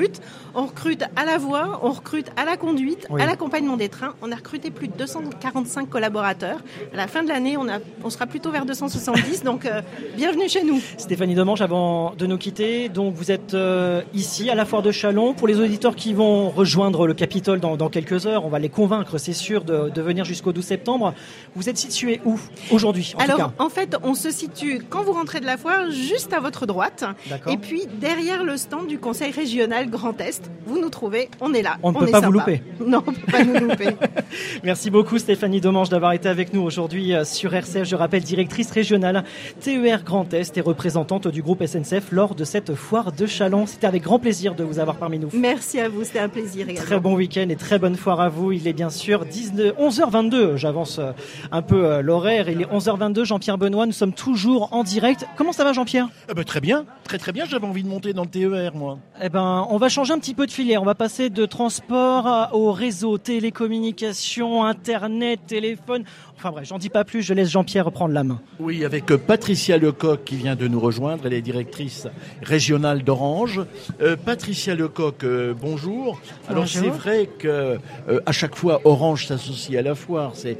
[0.54, 4.14] On recrute à la voix, on recrute à la conduite, à l'accompagnement des trains.
[4.22, 6.58] On a recruté plus de 245 collaborateurs.
[6.92, 7.66] À la fin de l'année, on,
[8.02, 9.82] on sera plutôt vers 270, donc euh,
[10.16, 10.80] bienvenue chez nous.
[10.96, 14.90] Stéphanie Demange, avant de nous quitter, donc vous êtes euh, ici à la foire de
[14.90, 15.34] Chalon.
[15.34, 19.18] Pour les auditeurs qui vont rejoindre le Capitole dans, quelques heures, on va les convaincre,
[19.18, 21.14] c'est sûr, de, venir jusqu'au 12 septembre.
[21.54, 22.38] Vous êtes situé où
[22.70, 26.40] aujourd'hui Alors, en fait, on se situe, quand vous rentrez de la foire, juste à
[26.40, 27.04] votre droite.
[27.48, 31.62] Et puis, derrière le stand du Conseil régional Grand Est, vous nous trouvez, on est
[31.62, 31.76] là.
[31.82, 32.62] On ne peut pas vous louper.
[32.86, 33.96] Non, on ne peut pas nous louper.
[34.64, 37.84] Merci beaucoup Stéphanie Domange d'avoir été avec nous aujourd'hui euh, sur RCF.
[37.84, 39.24] Je rappelle directrice régionale
[39.60, 43.66] TER Grand Est et représentante du groupe SNCF lors de cette foire de Chalon.
[43.66, 45.28] C'était avec grand plaisir de vous avoir parmi nous.
[45.34, 46.86] Merci à vous, c'était un plaisir également.
[46.86, 48.52] Très bon week-end et très bonne foire à vous.
[48.52, 50.56] Il est bien sûr 11h22.
[50.56, 51.12] J'avance euh,
[51.52, 52.48] un peu euh, l'horaire.
[52.48, 53.24] Il est 11h22.
[53.24, 55.26] Jean-Pierre Benoît, nous sommes toujours en direct.
[55.36, 56.08] Comment ça va Jean-Pierre?
[56.30, 57.44] Eh ben, Très bien, très très bien.
[57.44, 58.98] J'avais envie de monter dans le TER moi.
[59.22, 60.82] Eh ben, on va changer un petit peu de filière.
[60.82, 66.04] On va passer de transport au réseau, télécommunications, Internet, téléphone.
[66.36, 68.42] Enfin bref, j'en dis pas plus, je laisse Jean-Pierre reprendre la main.
[68.58, 72.08] Oui, avec euh, Patricia Lecoq qui vient de nous rejoindre, elle est directrice
[72.42, 73.62] régionale d'Orange.
[74.02, 76.20] Euh, Patricia Lecoq, euh, bonjour.
[76.46, 77.78] Alors c'est vrai que
[78.26, 80.58] à chaque fois Orange s'associe à la foire, c'est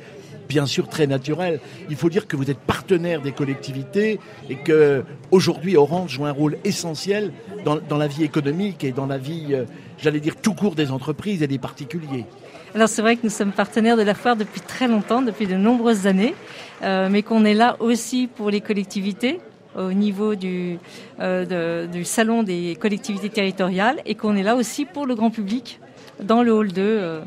[0.50, 1.60] bien sûr très naturel.
[1.88, 4.18] Il faut dire que vous êtes partenaire des collectivités
[4.50, 7.32] et que aujourd'hui Orange joue un rôle essentiel
[7.64, 9.56] dans, dans la vie économique et dans la vie,
[10.02, 12.26] j'allais dire, tout court des entreprises et des particuliers.
[12.74, 15.56] Alors c'est vrai que nous sommes partenaires de la foire depuis très longtemps, depuis de
[15.56, 16.34] nombreuses années,
[16.82, 19.40] euh, mais qu'on est là aussi pour les collectivités
[19.76, 20.78] au niveau du,
[21.20, 25.80] euh, du salon des collectivités territoriales et qu'on est là aussi pour le grand public
[26.22, 27.20] dans le hall 2 euh,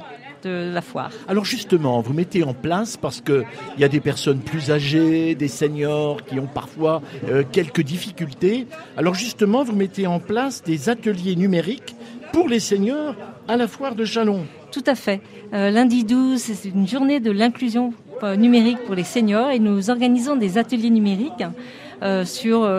[0.43, 1.12] de la foire.
[1.27, 3.43] Alors justement, vous mettez en place parce que
[3.75, 8.67] il y a des personnes plus âgées, des seniors qui ont parfois euh, quelques difficultés.
[8.97, 11.95] Alors justement, vous mettez en place des ateliers numériques
[12.32, 13.15] pour les seniors
[13.47, 14.45] à la foire de Chalon.
[14.71, 15.21] Tout à fait.
[15.53, 19.89] Euh, lundi 12, c'est une journée de l'inclusion euh, numérique pour les seniors et nous
[19.89, 21.43] organisons des ateliers numériques
[22.26, 22.70] sur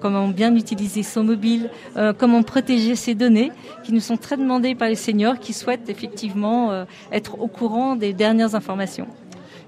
[0.00, 1.70] comment bien utiliser son mobile,
[2.18, 3.52] comment protéger ses données,
[3.84, 8.12] qui nous sont très demandées par les seniors qui souhaitent effectivement être au courant des
[8.12, 9.06] dernières informations.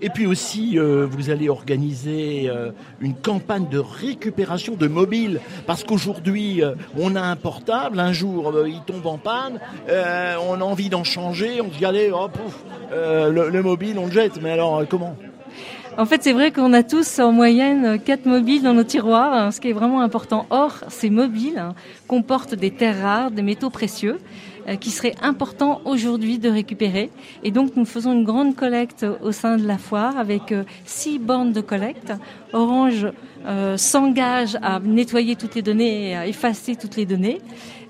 [0.01, 5.41] Et puis aussi, euh, vous allez organiser euh, une campagne de récupération de mobiles.
[5.67, 10.65] Parce qu'aujourd'hui, euh, on a un portable, un jour, il tombe en panne, on a
[10.65, 12.11] envie d'en changer, on se dit, allez,
[12.91, 14.43] le, le, mobile, on le jette.
[14.43, 15.17] Mais alors, comment?
[15.97, 19.51] En fait, c'est vrai qu'on a tous en moyenne quatre mobiles dans nos tiroirs, hein,
[19.51, 20.47] ce qui est vraiment important.
[20.51, 21.75] Or, ces mobiles hein,
[22.09, 24.19] comportent des terres rares, des métaux précieux.
[24.67, 27.11] Euh, qui serait important aujourd'hui de récupérer.
[27.43, 31.19] Et donc nous faisons une grande collecte au sein de la foire avec euh, six
[31.19, 32.15] bornes de collecte.
[32.55, 33.09] Orange
[33.47, 37.43] euh, s'engage à nettoyer toutes les données et à effacer toutes les données.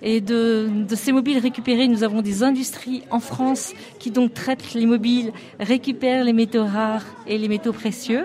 [0.06, 4.84] Et de, ces mobiles récupérés, nous avons des industries en France qui donc traitent les
[4.84, 8.24] mobiles, récupèrent les métaux rares et les métaux précieux.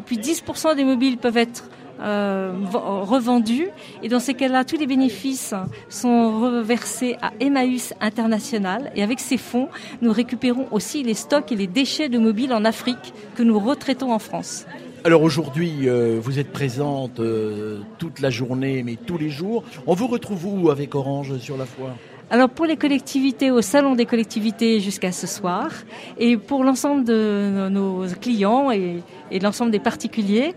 [0.00, 3.68] Et puis 10% des mobiles peuvent être euh, revendus.
[4.02, 5.54] Et dans ces cas-là, tous les bénéfices
[5.88, 8.90] sont reversés à Emmaüs International.
[8.96, 9.68] Et avec ces fonds,
[10.00, 14.12] nous récupérons aussi les stocks et les déchets de mobiles en Afrique que nous retraitons
[14.12, 14.66] en France.
[15.04, 19.64] Alors aujourd'hui, euh, vous êtes présente euh, toute la journée, mais tous les jours.
[19.88, 21.96] On vous retrouve où avec Orange sur la foire?
[22.30, 25.70] Alors pour les collectivités, au salon des collectivités jusqu'à ce soir,
[26.18, 29.02] et pour l'ensemble de nos clients et,
[29.40, 30.54] l'ensemble des particuliers,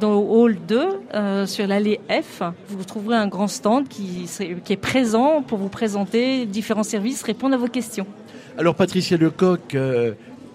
[0.00, 4.28] dans le hall 2, euh, sur l'allée F, vous trouverez un grand stand qui,
[4.64, 8.06] qui est présent pour vous présenter différents services, répondre à vos questions.
[8.56, 10.12] Alors Patricia Lecoq, euh,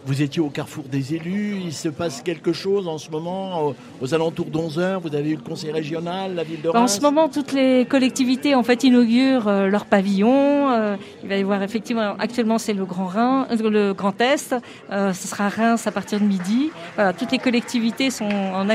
[0.09, 4.13] vous étiez au carrefour des élus, il se passe quelque chose en ce moment, aux,
[4.15, 7.29] alentours d'11h, vous avez eu le conseil régional, la ville de Reims En ce moment,
[7.29, 10.71] toutes les collectivités en fait inaugurent euh, leur pavillon.
[10.71, 14.55] Euh, il va y avoir effectivement, actuellement c'est le Grand Rhin, euh, le Grand Est,
[14.89, 16.71] ce sera Reims à partir de midi.
[16.95, 18.67] Voilà, toutes les collectivités sont en,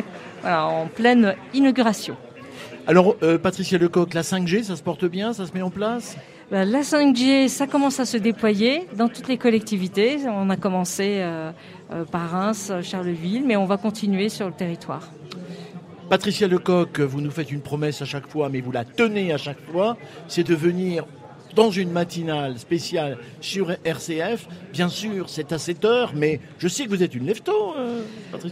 [0.45, 2.17] en pleine inauguration.
[2.87, 6.17] Alors, Patricia Lecoq, la 5G, ça se porte bien, ça se met en place
[6.51, 10.19] bah, la 5G, ça commence à se déployer dans toutes les collectivités.
[10.29, 11.51] On a commencé euh,
[11.91, 15.09] euh, par Reims, Charleville, mais on va continuer sur le territoire.
[16.11, 19.39] Patricia Lecoq, vous nous faites une promesse à chaque fois, mais vous la tenez à
[19.39, 19.97] chaque fois,
[20.29, 21.07] c'est de venir
[21.55, 24.47] dans une matinale spéciale sur RCF.
[24.73, 27.75] Bien sûr, c'est à 7 heures, mais je sais que vous êtes une lefto.
[27.79, 28.03] Euh,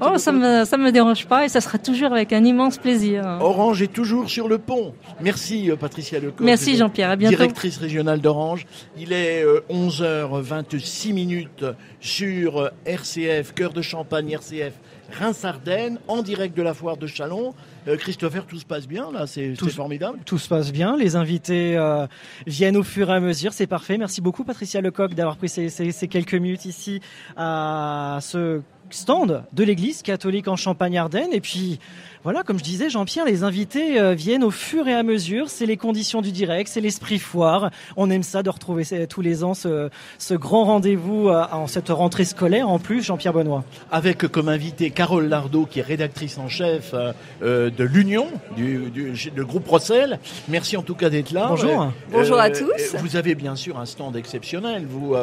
[0.01, 3.39] oh, ça me, ça me dérange pas et ça sera toujours avec un immense plaisir.
[3.41, 4.95] Orange est toujours sur le pont.
[5.21, 6.41] Merci euh, Patricia Lecoq.
[6.41, 7.37] Merci Jean-Pierre, à bientôt.
[7.37, 8.67] Directrice régionale d'Orange.
[8.99, 11.65] Il est 11h26 euh, minutes
[12.01, 14.75] sur RCF, cœur de Champagne RCF
[15.13, 17.55] Reims-Ardennes, en direct de la foire de Chalon.
[17.89, 20.19] Euh, Christopher, tout se passe bien là, c'est formidable.
[20.25, 22.07] Tout se passe bien, les invités euh,
[22.47, 23.99] viennent au fur et à mesure, c'est parfait.
[23.99, 27.01] Merci beaucoup Patricia Lecoq d'avoir pris ces, ces, quelques minutes ici
[27.37, 28.61] à ce
[28.95, 31.33] stand de l'église catholique en Champagne-Ardenne.
[31.33, 31.79] Et puis,
[32.25, 35.51] voilà, comme je disais, Jean-Pierre, les invités euh, viennent au fur et à mesure.
[35.51, 37.73] C'est les conditions du direct, c'est l'esprit foire.
[37.97, 39.91] On aime ça de retrouver tous les ans ce,
[40.35, 42.69] grand rendez-vous euh, en cette rentrée scolaire.
[42.69, 43.65] En plus, Jean-Pierre Benoît.
[43.91, 48.93] Avec comme invité Carole Lardot, qui est rédactrice en chef euh, de l'Union, du,
[49.39, 50.21] groupe Rossel.
[50.49, 51.47] Merci en tout cas d'être là.
[51.49, 51.93] Bonjour.
[52.13, 52.95] Bonjour à tous.
[53.01, 54.87] Vous avez bien sûr un stand exceptionnel.
[54.89, 55.17] Vous,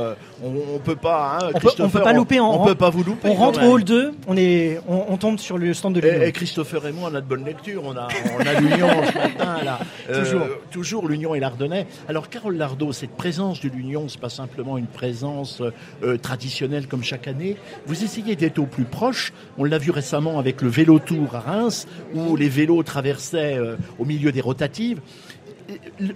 [0.43, 1.37] on, ne peut pas.
[1.41, 2.41] Hein, on, peut, peut pas louper.
[2.41, 3.29] On, peut pas vous louper.
[3.29, 4.11] On rentre hall 2.
[4.27, 6.21] On est, on, tombe sur le stand de l'Union.
[6.21, 7.83] Et, Christopher on a de bonnes lectures.
[7.85, 9.79] On a, on a l'Union ce matin, là.
[10.09, 11.87] Euh, toujours, toujours l'Union et l'Ardennais.
[12.07, 15.61] Alors, Carole Lardot, cette présence de l'Union, c'est pas simplement une présence
[16.03, 17.57] euh, traditionnelle comme chaque année.
[17.85, 19.33] Vous essayez d'être au plus proche.
[19.57, 23.75] On l'a vu récemment avec le vélo tour à Reims, où les vélos traversaient euh,
[23.97, 24.99] au milieu des rotatives.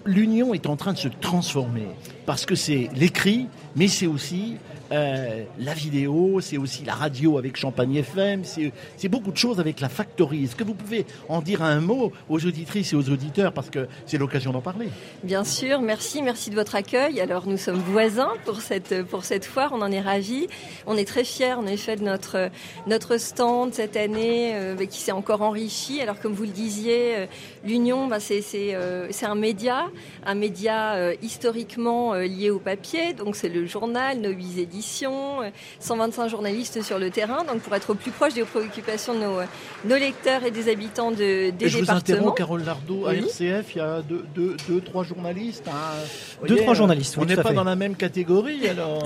[0.06, 1.88] L'Union est en train de se transformer
[2.26, 4.56] parce que c'est l'écrit, mais c'est aussi
[4.94, 9.80] euh, la vidéo, c'est aussi la radio avec Champagne FM, c'est beaucoup de choses avec
[9.80, 10.44] la factory.
[10.44, 13.88] Est-ce que vous pouvez en dire un mot aux auditrices et aux auditeurs parce que
[14.06, 14.90] c'est l'occasion d'en parler
[15.24, 17.20] Bien sûr, merci, merci de votre accueil.
[17.22, 20.48] Alors nous sommes voisins pour cette, pour cette foire, on en est ravis.
[20.86, 22.50] On est très fiers en effet de notre,
[22.88, 26.02] notre stand cette année euh, qui s'est encore enrichi.
[26.02, 27.26] Alors comme vous le disiez, euh,
[27.64, 28.76] l'Union, bah, c'est
[29.24, 29.86] un média,
[30.26, 35.40] un média historiquement lié au papier, donc c'est le journal, nos huit éditions
[35.80, 39.40] 125 journalistes sur le terrain, donc pour être au plus proche des préoccupations de nos,
[39.86, 43.76] nos lecteurs et des habitants de, des et je Vous interromps, Carole Lardot, à RCF,
[43.76, 45.68] il y a deux, deux, deux trois journalistes.
[45.68, 46.46] Hein.
[46.48, 49.04] deux, trois journalistes, On n'est pas dans la même catégorie, alors.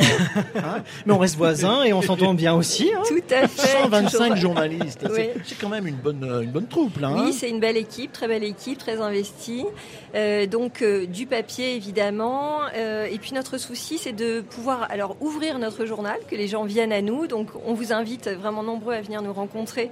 [0.56, 0.84] Hein.
[1.06, 2.92] Mais on reste voisins et on s'entend bien aussi.
[2.96, 3.04] Hein.
[3.08, 3.84] Tout à fait.
[3.84, 5.08] 125 journalistes,
[5.44, 7.12] c'est quand même une bonne, une bonne troupe, là.
[7.16, 9.66] Oui, c'est une belle équipe, très belle équipe, très investie.
[10.16, 12.62] Euh, donc, euh, du papier, évidemment.
[12.76, 16.64] Euh, et puis, notre souci, c'est de pouvoir alors ouvrir notre journal, que les gens
[16.64, 17.28] viennent à nous.
[17.28, 19.92] Donc on vous invite vraiment nombreux à venir nous rencontrer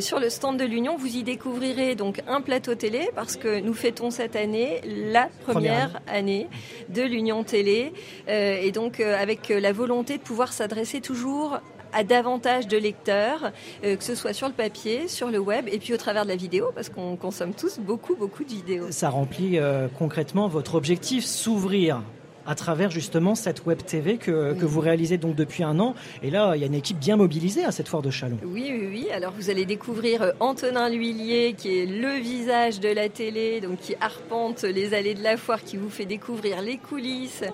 [0.00, 0.96] sur le stand de l'Union.
[0.96, 6.00] Vous y découvrirez donc un plateau télé parce que nous fêtons cette année la première,
[6.06, 6.48] année
[6.88, 7.92] de l'Union télé
[8.28, 11.60] et donc avec la volonté de pouvoir s'adresser toujours
[11.92, 15.94] à davantage de lecteurs, que ce soit sur le papier, sur le web et puis
[15.94, 18.90] au travers de la vidéo, parce qu'on consomme tous beaucoup, beaucoup de vidéos.
[18.90, 19.58] Ça remplit
[19.98, 22.02] concrètement votre objectif, s'ouvrir
[22.46, 25.94] à travers justement cette web TV que, que, vous réalisez donc depuis un an.
[26.22, 28.38] Et là, il y a une équipe bien mobilisée à cette foire de Chalon.
[28.44, 29.08] Oui, oui, oui.
[29.12, 33.78] Alors vous allez découvrir euh, Antonin L'Huillier, qui est le visage de la télé, donc
[33.80, 37.44] qui arpente les allées de la foire, qui vous fait découvrir les coulisses.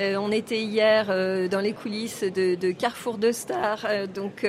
[0.00, 4.46] Euh, on était hier euh, dans les coulisses de, de Carrefour de Stars, donc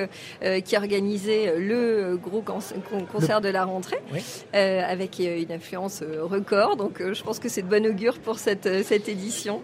[0.64, 4.00] qui organisait le gros concert de la rentrée,
[4.52, 6.76] avec une influence record.
[6.76, 9.62] Donc je pense que c'est de bon augure pour cette, cette édition.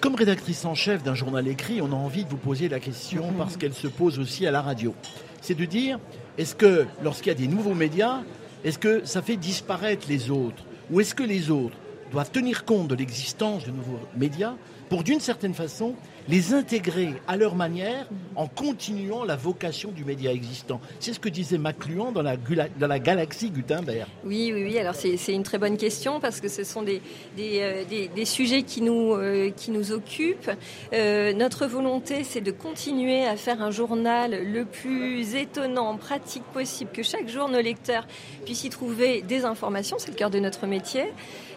[0.00, 3.30] Comme rédactrice en chef d'un journal écrit, on a envie de vous poser la question
[3.30, 3.38] mhm.
[3.38, 4.94] parce qu'elle se pose aussi à la radio.
[5.40, 5.98] C'est de dire,
[6.38, 8.20] est-ce que lorsqu'il y a des nouveaux médias,
[8.64, 11.76] est-ce que ça fait disparaître les autres Ou est-ce que les autres
[12.12, 14.54] doivent tenir compte de l'existence de nouveaux médias
[14.88, 15.94] pour, d'une certaine façon,
[16.28, 18.06] les intégrer à leur manière
[18.36, 20.80] en continuant la vocation du média existant.
[21.00, 24.08] C'est ce que disait McLuhan dans la, galaxie Gutenberg.
[24.24, 24.78] Oui, oui, oui.
[24.78, 27.00] Alors c'est une très bonne question parce que ce sont des,
[27.38, 29.50] euh, sujets qui nous, euh,
[29.90, 30.50] occupent.
[30.92, 36.90] Euh, notre volonté, c'est de continuer à faire un journal le plus étonnant, pratique possible,
[36.92, 38.06] que chaque jour nos lecteurs
[38.44, 39.96] puissent y trouver des informations.
[39.98, 41.04] C'est le cœur de notre métier.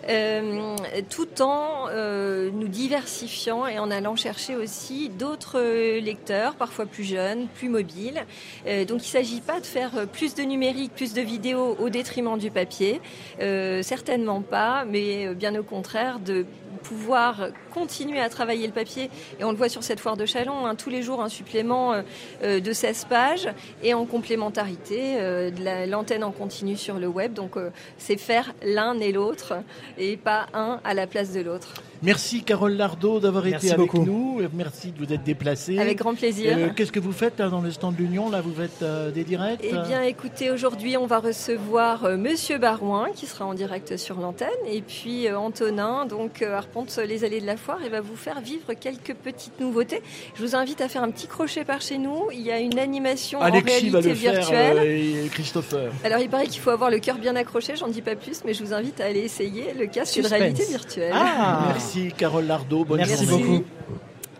[0.10, 0.76] Euh,
[1.10, 5.60] tout en euh, nous diversifiant et en allant chercher aussi d'autres
[6.00, 8.24] lecteurs, parfois plus jeunes, plus mobiles.
[8.68, 11.90] Euh, donc il ne s'agit pas de faire plus de numérique, plus de vidéos au
[11.90, 13.02] détriment du papier,
[13.82, 16.46] certainement pas, mais bien au contraire de
[16.78, 19.10] pouvoir continuer à travailler le papier.
[19.40, 21.94] Et on le voit sur cette foire de Chalon, hein, tous les jours un supplément
[21.94, 22.02] euh,
[22.44, 23.50] euh, de 16 pages
[23.84, 27.34] et en complémentarité euh, l'antenne en continu sur le web.
[27.34, 27.56] Donc
[27.98, 29.56] c'est faire l'un et l'autre
[29.98, 31.74] et pas un à la place de l'autre.
[32.04, 34.42] Merci Carole Lardot d'avoir été avec nous.
[34.54, 35.80] Merci de vous être déplacée.
[35.80, 36.74] Avec grand plaisir.
[36.76, 38.84] Qu'est-ce que vous faites dans le stand de l'Union Là, vous faites
[39.14, 39.60] des directs?
[39.64, 44.48] Eh bien, écoutez, aujourd'hui, on va recevoir Monsieur Barouin qui sera en direct sur l'antenne
[44.70, 48.74] et puis Antonin, donc arpente les allées de la foire et va vous faire vivre
[48.74, 50.02] quelques petites nouveautés.
[50.36, 52.30] Je vous invite à faire un petit crochet par chez nous.
[52.32, 54.80] Il y a une animation en réalité virtuelle.
[54.80, 55.92] et Christopher.
[56.04, 58.54] Alors il paraît qu'il faut avoir le cœur bien accroché, j'en dis pas plus, mais
[58.54, 61.14] je vous invite à aller essayer le casque de réalité virtuelle.
[61.14, 61.87] Ah, merci
[62.18, 63.64] Carole Lardot, bonne merci beaucoup.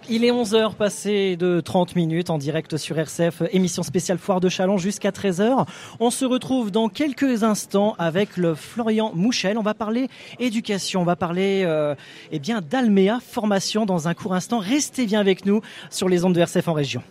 [0.10, 4.48] Il est 11h passé de 30 minutes en direct sur RCF, émission spéciale Foire de
[4.48, 5.66] Chalon jusqu'à 13h.
[6.00, 9.58] On se retrouve dans quelques instants avec le Florian Mouchel.
[9.58, 10.08] On va parler
[10.40, 11.94] éducation, on va parler euh,
[12.32, 14.60] eh bien d'Almea, formation dans un court instant.
[14.60, 17.04] Restez bien avec nous sur les ondes de RCF en région.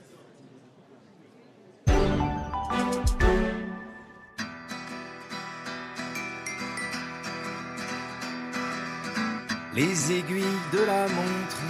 [9.77, 11.61] Les aiguilles de la montre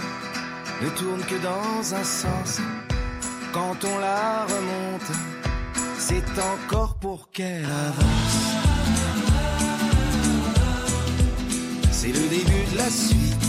[0.81, 2.61] ne tourne que dans un sens.
[3.51, 5.11] Quand on la remonte,
[5.97, 8.37] c'est encore pour qu'elle avance.
[11.91, 13.45] C'est le début de la suite.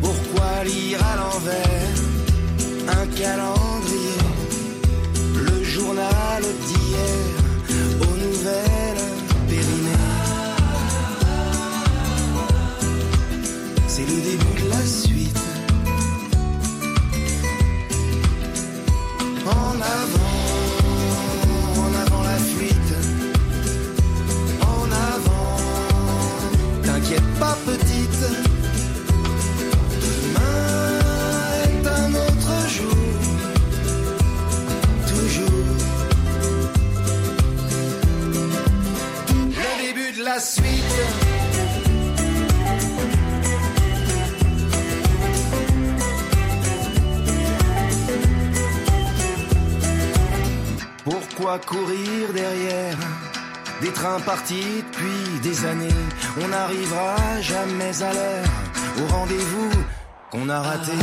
[0.00, 1.98] Pourquoi lire à l'envers
[2.90, 4.18] un calendrier,
[5.34, 7.34] le journal d'hier
[8.02, 8.87] aux nouvelles
[13.98, 15.38] c'est le début de la suite.
[19.44, 20.36] En avant,
[21.82, 22.94] en avant la fuite.
[24.60, 24.84] En
[25.14, 25.56] avant,
[26.84, 28.24] t'inquiète pas petite.
[30.04, 30.90] Demain
[31.64, 33.04] est un autre jour.
[35.12, 35.66] Toujours.
[39.56, 41.27] Le début de la suite.
[51.38, 52.96] Pourquoi courir derrière.
[53.80, 55.94] Des trains partis depuis des années.
[56.42, 58.44] On n'arrivera jamais à l'heure.
[59.00, 59.70] Au rendez-vous
[60.32, 60.98] qu'on a raté.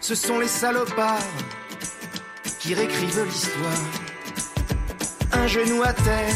[0.00, 1.18] Ce sont les salopards
[2.60, 3.84] qui réécrivent l'histoire.
[5.32, 6.34] Un genou à terre,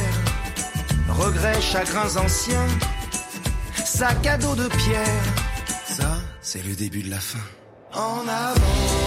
[1.09, 2.67] regrets, chagrins anciens,
[3.85, 5.25] sac à dos de pierre.
[5.87, 7.45] Ça, c'est le début de la fin.
[7.93, 9.04] En avant,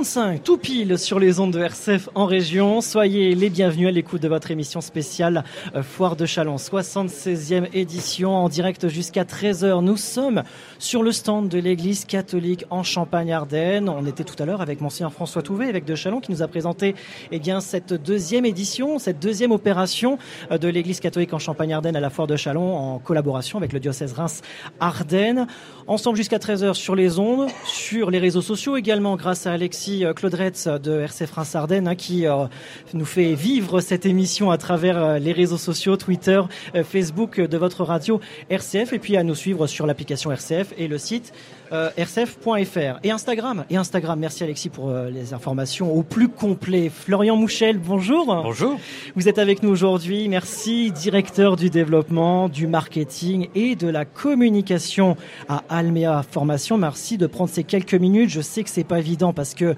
[0.00, 2.80] 11h35, tout pile sur les ondes de RCF en région.
[2.80, 5.44] Soyez les bienvenus à l'écoute de votre émission spéciale
[5.74, 9.82] euh, Foire de Chalon, 76e édition en direct jusqu'à 13h.
[9.82, 10.42] Nous sommes
[10.78, 13.88] sur le stand de l'église catholique en Champagne-Ardenne.
[13.88, 16.48] On était tout à l'heure avec Monseigneur François Touvet, évêque de Chalon, qui nous a
[16.48, 16.94] présenté
[17.30, 20.18] eh bien, cette deuxième édition, cette deuxième opération
[20.50, 23.80] euh, de l'église catholique en Champagne-Ardenne à la Foire de Chalon en collaboration avec le
[23.80, 25.46] diocèse Reims-Ardenne.
[25.86, 30.12] Ensemble jusqu'à 13h sur les ondes, sur les réseaux sociaux également grâce à Alexis euh,
[30.12, 32.46] Claudretz de RCF France Ardennes hein, qui euh,
[32.92, 36.40] nous fait vivre cette émission à travers euh, les réseaux sociaux, Twitter,
[36.84, 38.20] Facebook de votre radio
[38.50, 41.32] RCF et puis à nous suivre sur l'application RCF et le site
[41.72, 43.64] euh, rcf.fr et Instagram.
[43.70, 46.90] Et Instagram, merci Alexis pour euh, les informations au plus complet.
[46.90, 48.26] Florian Mouchel, bonjour.
[48.26, 48.78] Bonjour.
[49.16, 50.28] Vous êtes avec nous aujourd'hui.
[50.28, 55.16] Merci, directeur du développement, du marketing et de la communication
[55.48, 56.76] à Almea Formation.
[56.76, 58.30] Merci de prendre ces quelques minutes.
[58.30, 59.74] Je sais que c'est pas évident parce que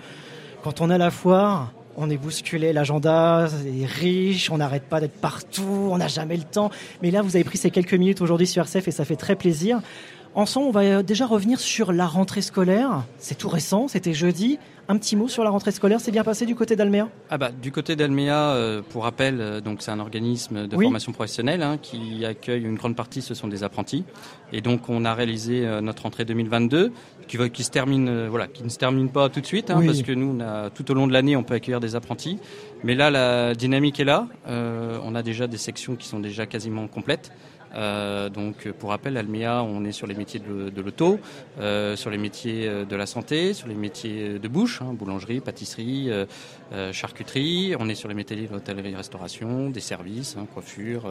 [0.62, 5.20] quand on a la foire, on est bousculé, l'agenda est riche, on n'arrête pas d'être
[5.20, 6.70] partout, on n'a jamais le temps.
[7.02, 9.36] Mais là, vous avez pris ces quelques minutes aujourd'hui sur RCF et ça fait très
[9.36, 9.80] plaisir.
[10.34, 13.04] Ensemble, on va déjà revenir sur la rentrée scolaire.
[13.18, 14.58] C'est tout récent, c'était jeudi.
[14.88, 17.08] Un petit mot sur la rentrée scolaire, c'est bien passé du côté d'Almea?
[17.30, 20.86] Ah bah, du côté d'Almea, euh, pour rappel, euh, donc c'est un organisme de Oui.
[20.86, 24.04] formation professionnelle hein, qui accueille une grande partie, ce sont des apprentis.
[24.52, 26.92] Et donc on a réalisé euh, notre rentrée 2022
[27.28, 29.70] qui, va, qui se termine, euh, voilà, qui ne se termine pas tout de suite,
[29.70, 29.86] hein, Oui.
[29.86, 32.38] parce que nous, on a, tout au long de l'année, on peut accueillir des apprentis.
[32.82, 34.26] Mais là, la dynamique est là.
[34.48, 37.30] Euh, on a déjà des sections qui sont déjà quasiment complètes.
[37.74, 41.18] Euh, donc, pour rappel, Almea, on est sur les métiers de, l'auto,
[41.58, 45.40] euh, sur les métiers euh, de la santé, sur les métiers de bouche, hein, boulangerie,
[45.40, 46.10] pâtisserie,
[46.92, 47.74] charcuterie.
[47.78, 51.02] On est sur les métiers de l'hôtellerie, restauration, des services, hein, coiffure,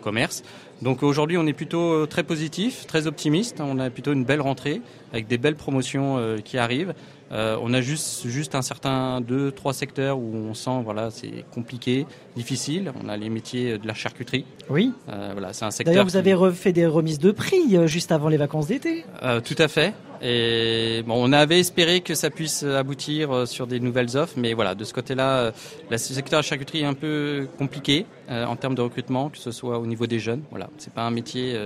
[0.00, 0.42] commerce.
[0.82, 3.60] Donc aujourd'hui, on est plutôt très positif, très optimiste.
[3.60, 4.80] On a plutôt une belle rentrée
[5.12, 6.94] avec des belles promotions qui arrivent.
[7.32, 11.44] Euh, on a juste, juste un certain deux, trois secteurs où on sent voilà c'est
[11.54, 12.04] compliqué,
[12.36, 12.92] difficile.
[13.04, 14.44] On a les métiers de la charcuterie.
[14.68, 14.92] Oui.
[15.08, 15.92] Euh, voilà, c'est un secteur.
[15.92, 19.04] D'ailleurs, vous qui- avez refait des remises de prix euh, juste avant les vacances d'été.
[19.44, 19.94] Tout à fait.
[20.22, 24.74] Et bon, on avait espéré que ça puisse aboutir sur des nouvelles offres, mais voilà,
[24.74, 25.50] de ce côté-là,
[25.90, 29.50] le secteur de la charcuterie est un peu compliqué en termes de recrutement, que ce
[29.50, 30.42] soit au niveau des jeunes.
[30.50, 31.58] Voilà, c'est pas un métier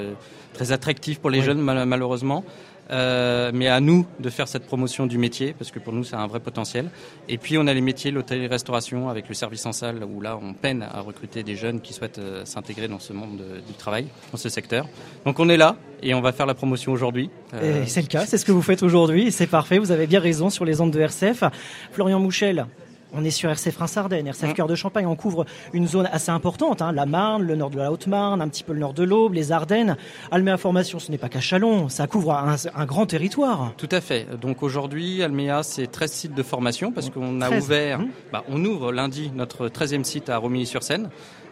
[0.52, 1.44] très attractif pour les Oui.
[1.44, 2.44] jeunes mal- malheureusement.
[2.90, 6.16] Euh, mais à nous de faire cette promotion du métier parce que pour nous c'est
[6.16, 6.90] un vrai potentiel.
[7.28, 10.52] Et puis on a les métiers l'hôtellerie-restauration avec le service en salle où là on
[10.52, 14.38] peine à recruter des jeunes qui souhaitent euh, s'intégrer dans ce monde du travail, dans
[14.38, 14.86] ce secteur.
[15.24, 17.30] Donc on est là et on va faire la promotion aujourd'hui.
[17.54, 20.20] Euh, c'est le cas, c'est ce que vous faites aujourd'hui, c'est parfait, vous avez bien
[20.20, 21.44] raison sur les ondes de RCF.
[21.92, 22.66] Florian Mouchel,
[23.14, 24.54] on est sur RCF Reims-Ardennes, RCF Mm.
[24.54, 27.78] Cœur de Champagne, on couvre une zone assez importante, hein, la Marne, le nord de
[27.78, 29.96] la Haute-Marne, un petit peu le nord de l'Aube, les Ardennes.
[30.30, 33.72] Almea Formation, ce n'est pas qu'à Chalon, ça couvre un, un grand territoire.
[33.76, 34.26] Tout à fait.
[34.40, 37.64] Donc aujourd'hui, Almea, c'est 13 sites de formation parce qu'on a 13.
[37.64, 38.08] ouvert, Mhm.
[38.32, 41.10] bah, on ouvre lundi notre 13e site à Romilly-sur-Seine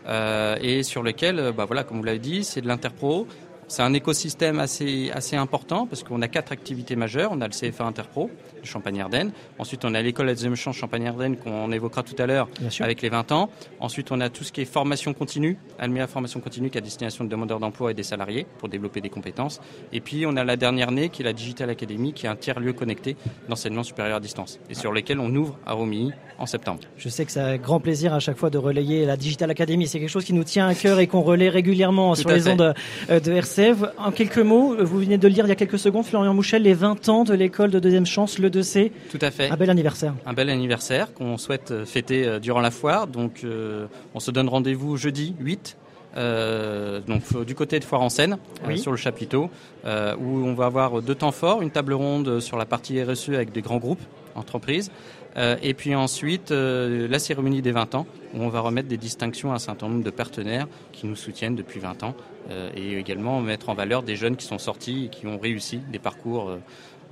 [0.09, 3.27] euh, et sur lequel, euh, bah, voilà, comme vous l'avez dit, c'est de l'interpro.
[3.69, 7.31] C'est un écosystème assez, assez important parce qu'on a quatre activités majeures.
[7.33, 8.31] On a le CFA Interpro
[8.63, 9.33] de Champagne-Ardenne.
[9.59, 12.49] Ensuite, on a l'école à deuxième chance Champagne-Ardenne qu'on évoquera tout à l'heure
[12.81, 13.51] avec les 20 ans.
[13.81, 16.85] Ensuite, on a tout ce qui est formation continue, Almea Formation Continue qui est à
[16.85, 19.61] destination de demandeurs d'emploi et des salariés pour développer des compétences.
[19.93, 22.37] Et puis, on a la dernière née qui est la Digital Academy qui est un
[22.37, 23.17] tiers-lieu connecté
[23.49, 26.81] d'enseignement supérieur à distance et sur lequel on ouvre à Romilly en septembre.
[26.97, 29.87] Je sais que c'est un grand plaisir à chaque fois de relayer la Digital Academy.
[29.87, 32.41] C'est quelque chose qui nous tient à cœur et qu'on relaie régulièrement Tout sur les
[32.41, 32.51] fait.
[32.51, 32.75] ondes
[33.11, 33.85] euh, de RCF.
[33.99, 36.63] En quelques mots, vous venez de le dire il y a quelques secondes, Florian Mouchel,
[36.63, 38.93] les 20 ans de l'école de deuxième chance, le 2C.
[39.11, 39.51] Tout à fait.
[39.51, 40.15] Un bel anniversaire.
[40.27, 43.07] un bel anniversaire qu'on souhaite euh, fêter euh, durant la foire.
[43.07, 45.77] Donc, euh, on se donne rendez-vous jeudi 8.
[46.17, 48.37] euh, donc du côté de Foire en Seine,
[48.69, 49.49] euh, sur le chapiteau,
[49.87, 53.31] euh, où on va avoir deux temps forts, une table ronde sur la partie RSE
[53.31, 54.03] avec des grands groupes,
[54.35, 54.91] entreprises,
[55.63, 59.55] et puis ensuite, la cérémonie des 20 ans, où on va remettre des distinctions à
[59.55, 62.15] un certain nombre de partenaires qui nous soutiennent depuis 20 ans,
[62.77, 65.99] et également mettre en valeur des jeunes qui sont sortis et qui ont réussi des
[65.99, 66.51] parcours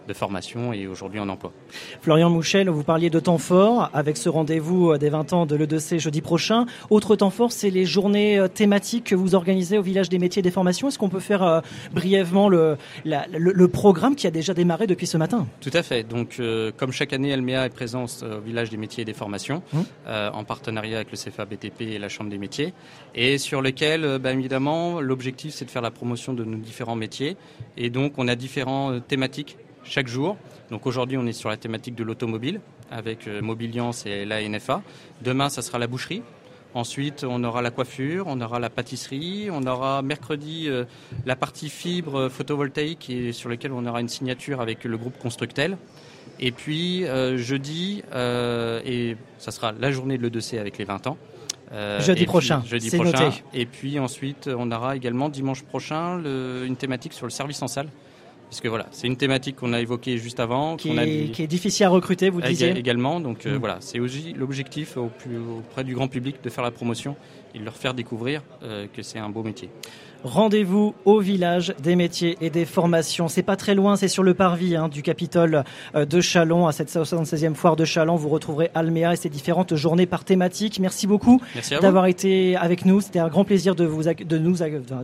[0.08, 1.52] de formation et aujourd'hui en emploi.
[2.00, 5.98] Florian Mouchel, vous parliez de temps fort avec ce rendez-vous des 20 ans de l'E2C
[5.98, 6.66] jeudi prochain.
[6.90, 10.40] Autre temps fort, c'est les journées euh, thématiques que vous organisez au Village des métiers
[10.40, 10.88] et des formations.
[10.88, 11.60] Est-ce qu'on peut faire euh,
[11.92, 15.46] brièvement le, le, programme qui a déjà démarré depuis ce matin?
[15.60, 16.02] Tout à fait.
[16.02, 19.62] Donc, euh, comme chaque année, Almea est présente au Village des métiers et des formations
[19.74, 19.84] hum.
[20.06, 22.74] en partenariat avec le CFA BTP et la Chambre des métiers
[23.14, 27.36] et sur lequel, bah, évidemment, l'objectif c'est de faire la promotion de nos différents métiers
[27.76, 29.56] et donc on a différentes thématiques
[29.90, 30.36] chaque jour.
[30.70, 32.60] Donc aujourd'hui, on est sur la thématique de l'automobile
[32.90, 34.82] avec euh, Mobiliance et l'ANFA.
[35.20, 36.22] Demain, ça sera la boucherie.
[36.74, 40.84] Ensuite, on aura la coiffure, on aura la pâtisserie, on aura mercredi euh,
[41.26, 45.76] la partie fibre photovoltaïque et sur laquelle on aura une signature avec le groupe Constructel.
[46.38, 51.18] Et puis euh, jeudi, et ça sera la journée de l'E2C avec les 20 ans.
[51.98, 52.62] jeudi prochain.
[52.64, 53.24] jeudi prochain.
[53.24, 53.42] Noté.
[53.52, 57.88] Et puis ensuite, on aura également dimanche prochain une thématique sur le service en salle
[58.50, 60.76] parce que voilà, c'est une thématique qu'on a évoquée juste avant.
[60.76, 63.58] Qui, est, qui est difficile à recruter, vous disiez Également, donc euh, mm.
[63.58, 67.14] voilà, c'est aussi l'objectif auprès du grand public de faire la promotion
[67.54, 69.70] et de leur faire découvrir euh, que c'est un beau métier.
[70.24, 73.28] Rendez-vous au village des métiers et des formations.
[73.28, 75.64] C'est pas très loin, c'est sur le parvis hein, du Capitole
[75.94, 78.16] euh, de Chalon, à cette 76e foire de Chalon.
[78.16, 80.78] Vous retrouverez Alméa et ses différentes journées par thématique.
[80.78, 81.40] Merci beaucoup
[81.80, 83.00] d'avoir été avec nous.
[83.00, 84.56] C'était un grand plaisir de vous de nous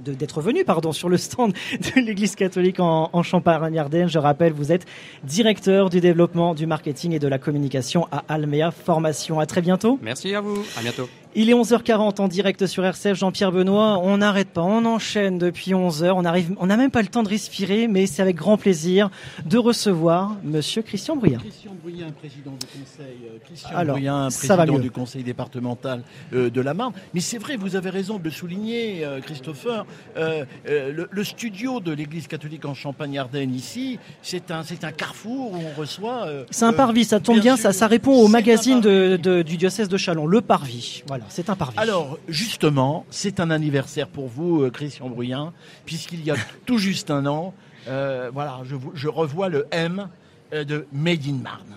[0.05, 4.09] d'être venu pardon sur le stand de l'Église catholique en, en Champagne-Ardenne.
[4.09, 4.87] Je rappelle, vous êtes
[5.25, 9.41] directeur du développement du marketing et de la communication à Alméa Formation.
[9.41, 9.99] À très bientôt.
[10.03, 10.65] Merci à vous.
[10.77, 11.09] À bientôt.
[11.39, 13.19] Il est 11h40 en direct sur RCF.
[13.19, 16.13] Jean-Pierre Benoît, on n'arrête pas, on enchaîne depuis 11h.
[16.17, 19.11] On arrive, on n'a même pas le temps de respirer, mais c'est avec grand plaisir
[19.45, 21.41] de recevoir Monsieur Christian Bruyant.
[21.41, 23.19] Christian Bruyant, président du conseil.
[23.27, 26.95] Euh, Christian Alors, président du conseil départemental euh, de la Marne.
[27.13, 29.85] Mais c'est vrai, vous avez raison de le souligner, euh, Christopher.
[30.17, 35.79] le, studio de l'Église catholique en Champagne-Ardenne ici, c'est un, c'est un carrefour où on
[35.79, 36.29] reçoit.
[36.51, 39.99] c'est un parvis, ça tombe bien, ça, ça répond au magazine de, du diocèse de
[39.99, 41.03] Chalon, le parvis.
[41.07, 41.79] Voilà c'est un parvis.
[41.79, 45.53] Alors, justement, c'est un anniversaire pour vous, euh, Christian Bruyant,
[45.85, 47.55] puisqu'il y a tout juste un an,
[47.89, 50.09] euh, voilà, je, revois le M
[50.53, 51.77] euh, de Made in Marne.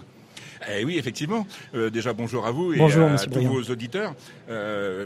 [0.72, 1.48] Eh oui, effectivement.
[1.74, 4.14] déjà, bonjour à vous et à tous vos auditeurs.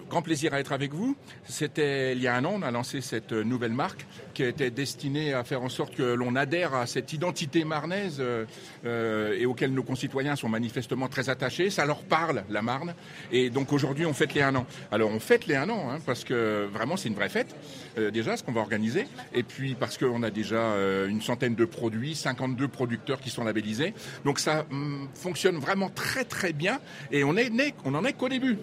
[0.09, 1.15] grand plaisir à être avec vous.
[1.45, 5.33] C'était il y a un an, on a lancé cette nouvelle marque qui était destiné
[5.33, 8.45] à faire en sorte que l'on adhère à cette identité marnaise euh,
[8.85, 11.69] euh, et auquel nos concitoyens sont manifestement très attachés.
[11.69, 12.95] Ça leur parle, la Marne.
[13.31, 14.65] Et donc aujourd'hui, on fête les un an.
[14.91, 17.55] Alors on fête les un an, hein, parce que vraiment c'est une vraie fête,
[17.97, 19.07] euh, déjà, ce qu'on va organiser.
[19.33, 20.73] Et puis parce qu'on a déjà
[21.07, 23.93] une centaine de produits, 52 producteurs qui sont labellisés.
[24.25, 26.79] Donc ça hum, fonctionne vraiment très très bien.
[27.11, 28.57] Et on, est né, en est qu'au début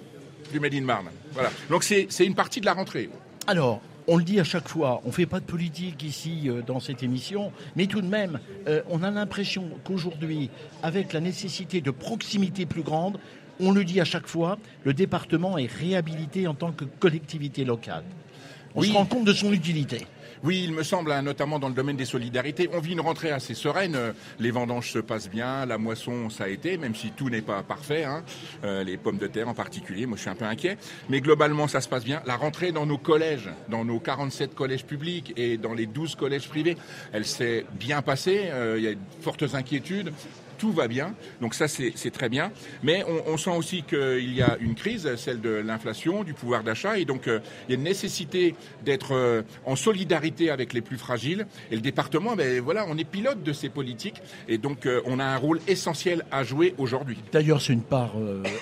[0.53, 1.11] du Made in Marne.
[1.33, 1.51] Voilà.
[1.69, 3.09] Donc c'est une partie de la rentrée.
[3.47, 6.63] Alors, on le dit à chaque fois, on ne fait pas de politique ici euh,
[6.63, 10.51] dans cette émission, mais tout de même, euh, on a l'impression qu'aujourd'hui,
[10.83, 13.19] avec la nécessité de proximité plus grande,
[13.61, 18.05] on le dit à chaque fois, le département est réhabilité en tant que collectivité locale.
[18.75, 20.07] On se rend compte de son utilité.
[20.43, 22.71] Oui, il me semble, hein, notamment dans le domaine des solidarités.
[22.73, 24.15] On vit une rentrée assez sereine.
[24.39, 27.63] Les vendanges se passent bien, la moisson, ça a été, même si tout n'est pas
[27.63, 28.05] parfait.
[28.05, 28.25] Hein.
[28.65, 30.79] Euh, les pommes de terre en particulier, moi je suis un peu inquiet.
[31.11, 32.23] Mais globalement, ça se passe bien.
[32.25, 36.49] La rentrée dans nos collèges, dans nos 47 collèges publics et dans les 12 collèges
[36.49, 36.79] privés,
[37.13, 38.45] elle s'est bien passée.
[38.47, 40.11] Euh, il y a de fortes inquiétudes
[40.61, 41.15] tout va bien.
[41.41, 42.53] Donc ça, c'est très bien.
[42.83, 46.99] Mais on, sent aussi qu'il y a une crise, celle de l'inflation, du pouvoir d'achat.
[46.99, 48.55] Et donc, euh, il y a une nécessité
[48.85, 51.47] d'être euh, en solidarité avec les plus fragiles.
[51.71, 54.21] Et le département, ben, voilà, on est pilote de ces politiques.
[54.49, 57.17] Et donc, euh, on a un rôle essentiel à jouer aujourd'hui.
[57.33, 58.13] D'ailleurs, c'est une part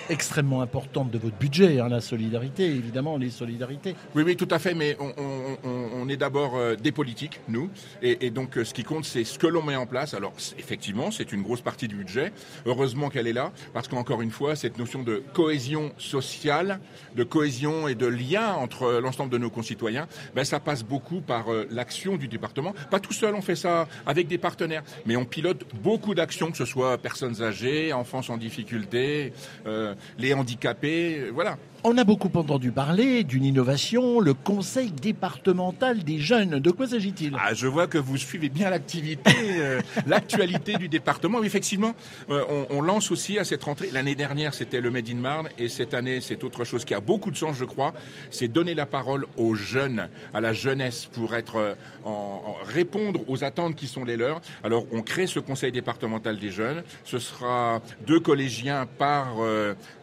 [0.09, 3.95] extrêmement importante de votre budget, hein, la solidarité, évidemment, les solidarités.
[4.15, 4.73] Oui, oui, tout à fait.
[4.73, 7.69] Mais on, est d'abord des politiques, nous.
[8.01, 10.13] Et, et donc, ce qui compte, c'est ce que l'on met en place.
[10.13, 12.31] Alors, effectivement, c'est une grosse partie du budget.
[12.65, 16.79] Heureusement qu'elle est là, parce qu'encore une fois, cette notion de cohésion sociale,
[17.15, 21.51] de cohésion et de lien entre l'ensemble de nos concitoyens, ben, ça passe beaucoup par
[21.51, 22.73] euh, l'action du département.
[22.89, 26.57] Pas tout seul, on fait ça avec des partenaires, mais on pilote beaucoup d'actions, que
[26.57, 29.33] ce soit personnes âgées, enfants en difficulté,
[29.65, 31.57] euh, les handicapés, voilà.
[31.85, 36.59] On a beaucoup entendu parler d'une innovation, le conseil départemental des jeunes.
[36.59, 37.37] De quoi s'agit-il?
[37.39, 41.41] Ah, Je vois que vous suivez bien l'activité, euh, l'actualité du département.
[41.41, 41.95] effectivement,
[42.29, 43.91] euh, on, lance aussi à cette rentrée.
[43.93, 46.99] L'année dernière, c'était le Made in Marne, et cette année, c'est autre chose qui a
[46.99, 47.93] beaucoup de sens, je crois.
[48.29, 53.45] C'est donner la parole aux jeunes, à la jeunesse, pour être euh, en, répondre aux
[53.45, 54.41] attentes qui sont les leurs.
[54.65, 56.83] Alors, on crée ce conseil départemental des jeunes.
[57.05, 59.37] Ce sera deux collégiens par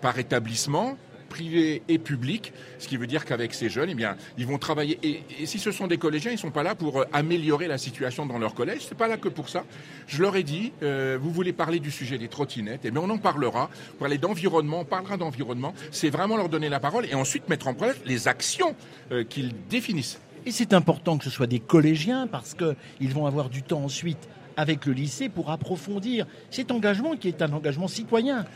[0.00, 0.96] par établissement
[1.28, 4.98] privé et public, ce qui veut dire qu'avec ces jeunes, eh bien, ils vont travailler.
[5.02, 8.26] Et, si ce sont des collégiens, ils sont pas là pour euh, améliorer la situation
[8.26, 8.82] dans leur collège.
[8.88, 9.64] C'est pas là que pour ça.
[10.06, 13.10] Je leur ai dit, euh, vous voulez parler du sujet des trottinettes, et eh on
[13.10, 13.70] en parlera.
[13.98, 15.74] Parler d'environnement, on parlera d'environnement.
[15.90, 18.74] C'est vraiment leur donner la parole et ensuite mettre en place les actions
[19.12, 20.20] euh, qu'ils définissent.
[20.46, 24.28] Et c'est important que ce soit des collégiens parce qu'ils vont avoir du temps ensuite
[24.56, 28.46] avec le lycée pour approfondir cet engagement qui est un engagement citoyen.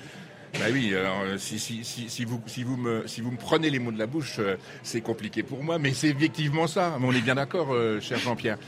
[0.58, 3.70] Bah oui, alors euh, si, si, si, vous, si, vous me, si vous me prenez
[3.70, 6.98] les mots de la bouche, euh, c'est compliqué pour moi, mais c'est effectivement ça.
[7.00, 8.58] on est bien d'accord, euh, cher Jean-Pierre.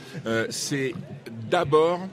[0.49, 0.93] c'est
[1.49, 2.07] d'abord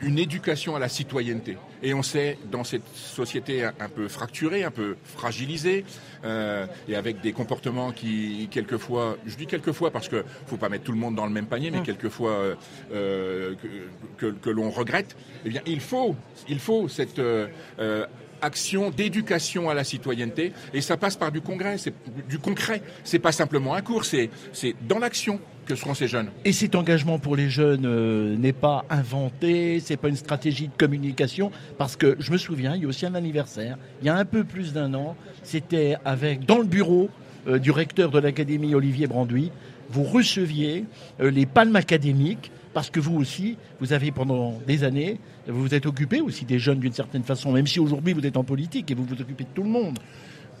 [0.00, 1.58] une éducation à la citoyenneté.
[1.82, 5.84] Et on sait, dans cette société un, peu fracturée, un peu fragilisée,
[6.24, 10.92] et avec des comportements qui, quelquefois, je dis quelquefois parce que faut pas mettre tout
[10.92, 11.84] le monde dans le même panier, mais mmh.
[11.84, 12.56] quelquefois
[12.92, 13.56] que,
[14.18, 16.14] que, que l'on regrette, eh bien, il faut,
[16.48, 17.20] il faut cette
[18.42, 21.94] action d'éducation à la citoyenneté et ça passe par du congrès, c'est
[22.28, 22.82] du concret.
[23.04, 24.30] C'est pas simplement un cours, c'est
[24.86, 26.30] dans l'action que seront ces jeunes.
[26.44, 30.76] Et cet engagement pour les jeunes euh, n'est pas inventé, c'est pas une stratégie de
[30.76, 34.16] communication, parce que je me souviens, il y a aussi un anniversaire, il y a
[34.16, 37.10] un peu plus d'un an, c'était avec dans le bureau
[37.46, 39.52] euh, du recteur de l'académie Olivier Branduy,
[39.88, 40.84] vous receviez
[41.20, 45.74] euh, les palmes académiques parce que vous aussi, vous avez pendant des années, vous vous
[45.74, 48.90] êtes occupé aussi des jeunes d'une certaine façon, même si aujourd'hui vous êtes en politique
[48.90, 49.98] et vous vous occupez de tout le monde.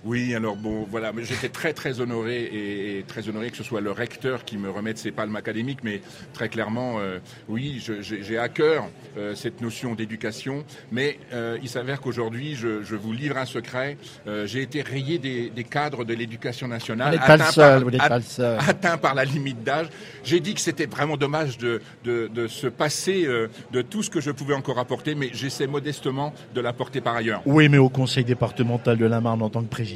[0.04, 3.92] Oui, alors bon, voilà, j'étais très très honoré et, très honoré que ce soit le
[3.92, 6.00] recteur qui me remette ses palmes académiques, mais
[6.32, 12.00] très clairement, euh, oui, j'ai à cœur euh, cette notion d'éducation, mais euh, il s'avère
[12.00, 13.96] qu'aujourd'hui, je, je, vous livre un secret,
[14.44, 19.62] j'ai été rayé des, des cadres de l'éducation nationale, atteint, par, atteint par la limite
[19.62, 19.86] d'âge.
[20.24, 23.26] J'ai dit que c'était vraiment dommage de, de, de se passer
[23.72, 27.42] de tout ce que je pouvais encore apporter, mais j'essaie modestement de l'apporter par ailleurs.
[27.46, 29.91] Oui, mais au conseil départemental de la Marne en tant que président,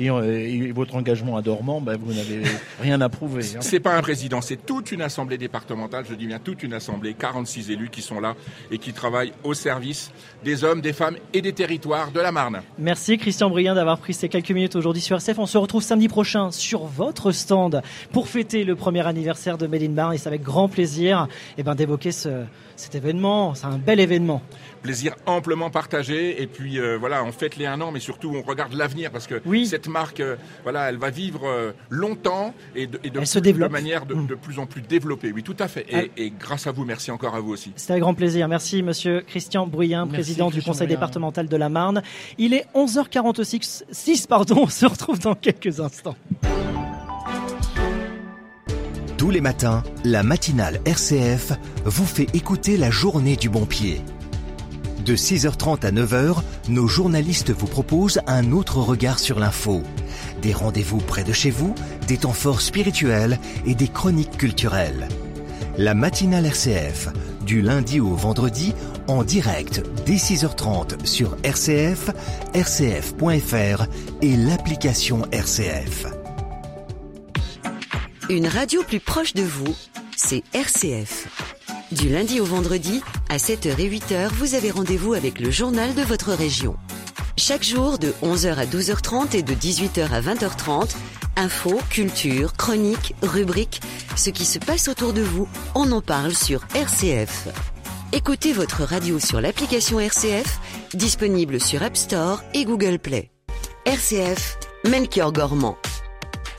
[0.00, 2.42] euh, et, votre engagement à Dormant, ben, vous n'avez
[2.80, 3.44] rien à prouver.
[3.56, 3.60] Hein.
[3.60, 7.14] C'est pas un président, c'est toute une assemblée départementale, je dis bien toute une assemblée,
[7.14, 8.34] 46 élus qui sont là
[8.70, 10.10] et qui travaillent au service
[10.44, 12.62] des hommes, des femmes et des territoires de la Marne.
[12.78, 15.38] Merci Christian Briand d'avoir pris ces quelques minutes aujourd'hui sur RCF.
[15.38, 17.82] On se retrouve samedi prochain sur votre stand
[18.12, 21.28] pour fêter le premier anniversaire de Made in Marne et c'est avec grand plaisir
[21.58, 22.10] eh ben, d'évoquer
[22.76, 23.54] cet événement.
[23.54, 24.42] C'est un bel événement
[24.82, 26.42] plaisir amplement partagé.
[26.42, 29.26] Et puis euh, voilà, on fête les un an, mais surtout on regarde l'avenir parce
[29.26, 33.68] que cette marque, euh, voilà, elle va vivre euh, longtemps et de, de, se développe.
[33.68, 35.32] de manière de, de, plus en plus développée.
[35.32, 35.86] Oui, tout à fait.
[35.88, 37.72] Et, et, grâce à vous, merci encore à vous aussi.
[37.76, 38.48] C'est avec grand plaisir.
[38.48, 42.02] Merci, Monsieur Christian Bruyien, président du Conseil départemental de la Marne.
[42.38, 44.62] Il est 11h46, 6 pardon.
[44.62, 46.16] On se retrouve dans quelques instants.
[49.22, 51.52] Tous les matins, la matinale RCF
[51.84, 54.00] vous fait écouter la journée du bon pied.
[55.06, 59.84] De 6h30 à 9h, nos journalistes vous proposent un autre regard sur l'info.
[60.42, 61.76] Des rendez-vous près de chez vous,
[62.08, 65.06] des temps forts spirituels et des chroniques culturelles.
[65.78, 67.08] La matinale RCF,
[67.46, 68.74] du lundi au vendredi,
[69.06, 72.10] en direct dès 6h30 sur RCF,
[72.56, 73.86] rcf.fr
[74.20, 76.08] et l'application RCF.
[78.32, 79.76] Une radio plus proche de vous,
[80.16, 81.28] c'est RCF.
[81.92, 86.00] Du lundi au vendredi, à 7h et 8h, vous avez rendez-vous avec le journal de
[86.00, 86.74] votre région.
[87.36, 90.94] Chaque jour, de 11h à 12h30 et de 18h à 20h30,
[91.36, 93.82] infos, culture, chroniques, rubriques,
[94.16, 97.48] ce qui se passe autour de vous, on en parle sur RCF.
[98.14, 100.58] Écoutez votre radio sur l'application RCF,
[100.94, 103.30] disponible sur App Store et Google Play.
[103.84, 104.56] RCF,
[104.88, 105.76] Melchior Gormand.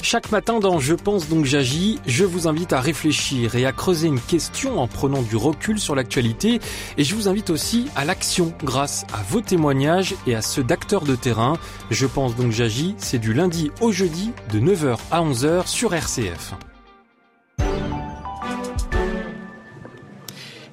[0.04, 4.10] Chaque matin dans Je pense donc j'agis, je vous invite à réfléchir et à creuser
[4.10, 6.60] une question en prenant du recul sur l'actualité
[6.98, 11.06] et je vous invite aussi à l'action grâce à vos témoignages et à ceux d'acteurs
[11.06, 11.58] de terrain.
[11.90, 16.54] Je pense donc j'agis, c'est du lundi au jeudi de 9h à 11h sur RCF.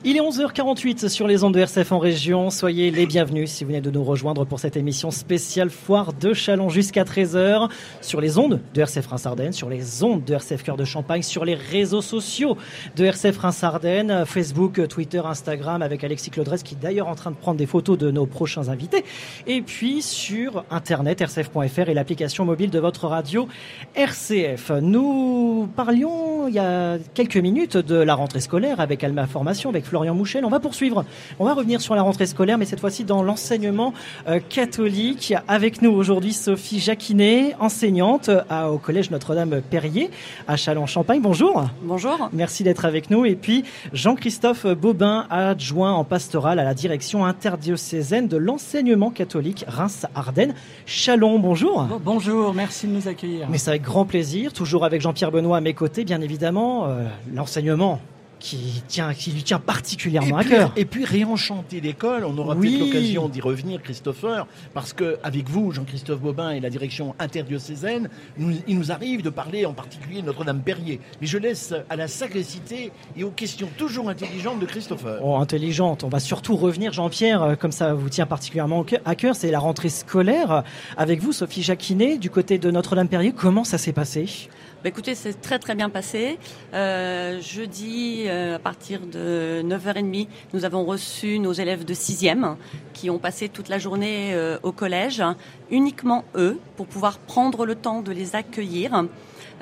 [0.03, 2.49] Il est 11h48 sur les ondes de RCF en région.
[2.49, 6.33] Soyez les bienvenus si vous venez de nous rejoindre pour cette émission spéciale foire de
[6.33, 7.69] Chalon jusqu'à 13h
[8.01, 11.45] sur les ondes de RCF Reims-Ardennes, sur les ondes de RCF Cœur de Champagne, sur
[11.45, 12.57] les réseaux sociaux
[12.97, 17.37] de RCF Reims-Ardennes, Facebook, Twitter, Instagram avec Alexis Claudresse qui est d'ailleurs en train de
[17.37, 19.05] prendre des photos de nos prochains invités.
[19.47, 23.49] Et puis sur internet rcf.fr et l'application mobile de votre radio
[23.95, 24.71] RCF.
[24.81, 29.90] Nous parlions il y a quelques minutes de la rentrée scolaire avec Alma Formation, avec
[29.91, 30.45] Florian Mouchel.
[30.45, 31.05] On va poursuivre.
[31.41, 33.93] On va revenir sur la rentrée scolaire, mais cette fois-ci dans l'enseignement
[34.29, 35.35] euh, catholique.
[35.49, 40.11] Avec nous aujourd'hui Sophie Jacquinet, enseignante euh, au collège Notre-Dame-Perrier
[40.47, 41.21] à Châlons-Champagne.
[41.21, 41.65] Bonjour.
[41.83, 42.31] Bonjour.
[42.33, 43.25] Merci d'être avec nous.
[43.25, 50.55] Et puis Jean-Christophe Bobin, adjoint en pastoral à la direction interdiocésaine de l'enseignement catholique Reims-Ardennes.
[50.87, 51.89] Chalon, bonjour.
[52.05, 53.49] bonjour, merci de nous accueillir.
[53.51, 56.87] Mais c'est avec grand plaisir, toujours avec Jean-Pierre Benoît à mes côtés, bien évidemment.
[56.87, 58.01] Euh, l'enseignement
[58.41, 60.73] qui, tient, qui lui tient particulièrement à cœur.
[60.77, 65.71] Et puis réenchanter l'école, on aura peut-être l'occasion d'y revenir, Christopher, parce que avec vous,
[65.71, 70.27] Jean-Christophe Bobin et la direction interdiocésaine, nous, il nous arrive de parler en particulier de
[70.27, 71.01] Notre-Dame-Perrier.
[71.21, 75.21] Mais je laisse à la sagacité et aux questions toujours intelligentes de Christopher.
[75.23, 76.03] Oh, intelligente.
[76.03, 79.59] On va surtout revenir, Jean-Pierre, euh, comme ça vous tient particulièrement à cœur, c'est la
[79.59, 80.65] rentrée scolaire.
[80.97, 84.49] Avec vous, Sophie Jacquinet, du côté de Notre-Dame-Perrier, comment ça s'est passé?
[84.83, 86.39] Bah, écoutez, c'est très très bien passé.
[86.73, 92.57] Euh, jeudi, euh, à partir de 9h30, nous avons reçu nos élèves de 6e
[92.95, 95.23] qui ont passé toute la journée euh, au collège,
[95.71, 99.05] uniquement eux, pour pouvoir prendre le temps de les accueillir.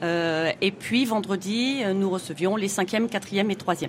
[0.01, 3.89] Et puis vendredi, nous recevions les 5e, 4e et 3e.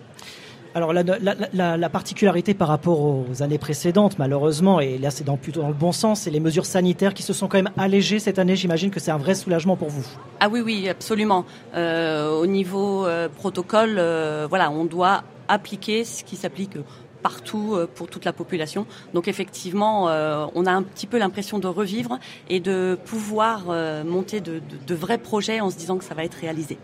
[0.75, 5.35] Alors la, la, la, particularité par rapport aux années précédentes, malheureusement, et là c'est dans,
[5.35, 8.19] plutôt dans le bon sens, c'est les mesures sanitaires qui se sont quand même allégées
[8.19, 8.55] cette année.
[8.55, 10.05] J'imagine que c'est un vrai soulagement pour vous.
[10.39, 11.45] Ah oui, oui, absolument.
[11.73, 16.77] Euh, au niveau euh, protocole, euh, voilà, on doit appliquer ce qui s'applique
[17.21, 18.85] partout euh, pour toute la population.
[19.13, 24.03] Donc effectivement, euh, on a un petit peu l'impression de revivre et de pouvoir euh,
[24.03, 24.61] monter de,
[24.93, 26.77] vrais projets en se disant que ça va être réalisé.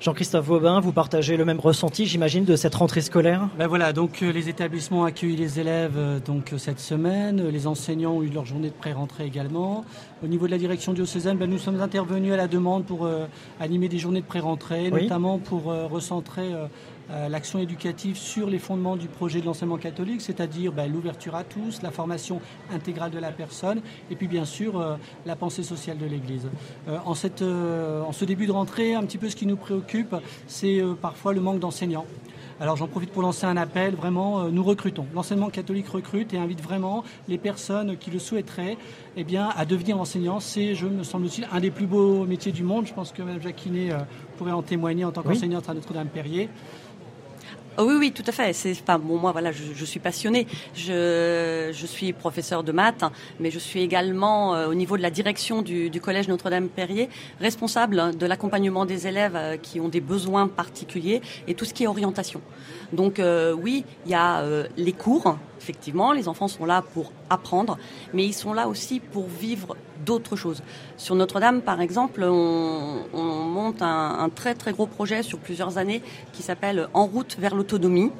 [0.00, 3.48] Jean-Christophe Vaubin, vous partagez le même ressenti, j'imagine, de cette rentrée scolaire?
[3.58, 8.22] Ben voilà, donc les établissements ont accueilli les élèves donc cette semaine, les enseignants ont
[8.22, 9.84] eu leur journée de pré-rentrée également.
[10.22, 13.08] Au niveau de la direction diocésaine, ben nous sommes intervenus à la demande pour
[13.60, 16.66] animer des journées de pré-rentrée, notamment pour recentrer euh,
[17.28, 21.82] l'action éducative sur les fondements du projet de l'enseignement catholique, c'est-à-dire ben, l'ouverture à tous,
[21.82, 22.40] la formation
[22.72, 24.96] intégrale de la personne, et puis bien sûr euh,
[25.26, 26.48] la pensée sociale de l'Église.
[26.88, 30.14] Euh, en, cette, en ce début de rentrée, un petit peu ce qui nous préoccupe,
[30.46, 32.06] c'est parfois le manque d'enseignants.
[32.60, 35.06] Alors j'en profite pour lancer un appel, vraiment, nous recrutons.
[35.14, 38.76] L'enseignement catholique recrute et invite vraiment les personnes qui le souhaiteraient
[39.16, 40.38] eh bien, à devenir enseignants.
[40.38, 42.86] C'est, je me semble-t-il, un des plus beaux métiers du monde.
[42.86, 43.88] Je pense que Mme Jacquinet
[44.36, 46.50] pourrait en témoigner en tant qu'enseignante à Notre-Dame-Perrier.
[47.78, 48.52] Oh oui, oui, tout à fait.
[48.52, 49.16] C'est pas bon.
[49.18, 50.46] Moi, voilà, je, suis passionnée.
[50.74, 53.04] Je, je, suis professeur de maths,
[53.40, 57.08] mais je suis également euh, au niveau de la direction du, collège Notre-Dame-Perrier,
[57.40, 61.84] responsable de l'accompagnement des élèves euh, qui ont des besoins particuliers et tout ce qui
[61.84, 62.42] est orientation.
[62.92, 64.44] Donc euh, oui, il y a
[64.76, 65.36] les cours.
[65.58, 67.78] Effectivement, les enfants sont là pour apprendre,
[68.12, 70.62] mais ils sont là aussi pour vivre d'autres choses.
[70.96, 76.42] Sur Notre-Dame, par exemple, on, monte un, très très gros projet sur plusieurs années qui
[76.42, 78.10] s'appelle En route vers l'autonomie.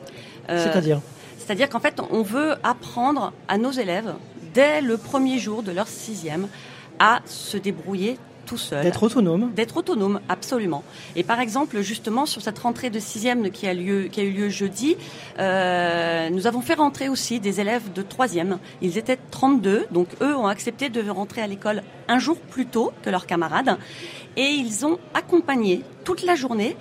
[0.48, 1.00] Euh, C'est-à-dire
[1.38, 4.14] C'est-à-dire qu'en fait, on veut apprendre à nos élèves,
[4.54, 6.48] dès le premier jour de leur sixième,
[6.98, 8.18] à se débrouiller
[8.52, 8.82] tout seul.
[8.82, 9.50] D'être autonome.
[9.54, 10.84] D'être autonome, absolument.
[11.16, 14.30] Et par exemple, justement, sur cette rentrée de sixième qui a, lieu, qui a eu
[14.30, 14.96] lieu jeudi,
[15.38, 18.58] euh, nous avons fait rentrer aussi des élèves de troisième.
[18.82, 22.92] Ils étaient 32, donc eux ont accepté de rentrer à l'école un jour plus tôt
[23.02, 23.78] que leurs camarades.
[24.36, 26.76] Et ils ont accompagné toute la journée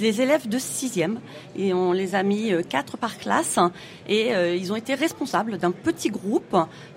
[0.00, 1.20] les élèves de sixième
[1.56, 3.58] et on les a mis euh, quatre par classe
[4.08, 6.56] et euh, ils ont été responsables d'un petit groupe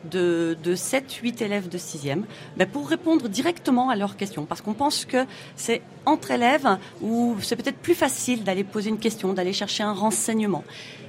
[0.10, 2.26] de, de 7-8 élèves de sixième
[2.56, 5.26] ben, pour répondre directement à leurs questions parce qu'on pense que
[5.56, 9.94] c'est entre élèves où c'est peut-être plus facile d'aller poser une question, d'aller chercher un
[9.94, 10.64] renseignement.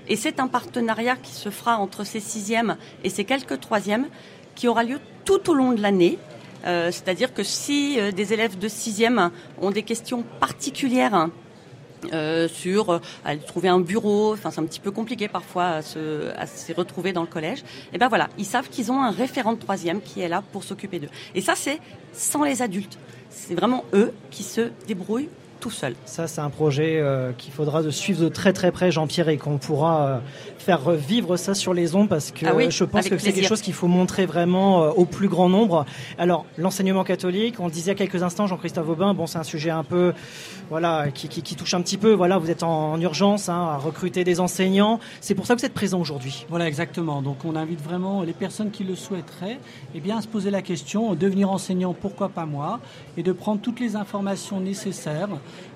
[0.08, 4.06] Et c'est un partenariat qui se fera entre ces sixièmes et ces quelques troisièmes
[4.54, 6.18] qui aura lieu tout au long de l'année.
[6.66, 11.28] Euh, c'est-à-dire que si des élèves de sixième ont des questions particulières
[12.12, 15.82] euh, sur euh, aller trouver un bureau, enfin c'est un petit peu compliqué parfois à
[15.82, 17.64] se, à se retrouver dans le collège.
[17.92, 20.64] Et ben voilà, ils savent qu'ils ont un référent de troisième qui est là pour
[20.64, 21.10] s'occuper d'eux.
[21.34, 21.80] Et ça c'est
[22.12, 22.98] sans les adultes.
[23.30, 25.28] C'est vraiment eux qui se débrouillent
[25.58, 25.94] tout seul.
[26.04, 29.36] Ça, c'est un projet euh, qu'il faudra de suivre de très très près, Jean-Pierre, et
[29.36, 30.18] qu'on pourra euh,
[30.58, 33.48] faire vivre ça sur les ondes parce que Ah oui, je pense que c'est quelque
[33.48, 35.84] chose qu'il faut montrer vraiment euh, au plus grand nombre.
[36.18, 39.38] Alors, l'enseignement catholique, on le disait il y a quelques instants, Jean-Christophe Aubin, bon, c'est
[39.38, 40.12] un sujet un peu,
[40.70, 42.12] voilà, qui, touche un petit peu.
[42.12, 45.00] Voilà, vous êtes en, en urgence hein, à recruter des enseignants.
[45.20, 46.46] C'est pour ça que vous êtes présent aujourd'hui.
[46.48, 47.22] Voilà, exactement.
[47.22, 49.58] Donc on invite vraiment les personnes qui le souhaiteraient
[49.94, 52.80] eh bien, à se poser la question, devenir enseignant, pourquoi pas moi,
[53.16, 55.28] et de prendre toutes les informations nécessaires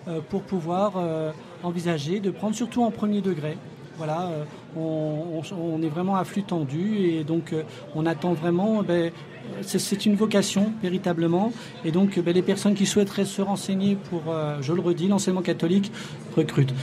[0.09, 1.33] euh, pour pouvoir euh,
[1.63, 3.57] envisager de prendre surtout en premier degré.
[3.99, 4.45] Voilà, euh,
[4.77, 7.55] on, est vraiment à flux tendu et donc
[7.95, 8.83] on attend vraiment.
[8.83, 9.13] ben,
[9.63, 11.53] c'est- une vocation véritablement
[11.85, 15.43] et donc ben, les personnes qui souhaiteraient se renseigner pour, euh, je le redis, l'enseignement
[15.43, 15.93] catholique
[16.37, 16.75] recrute.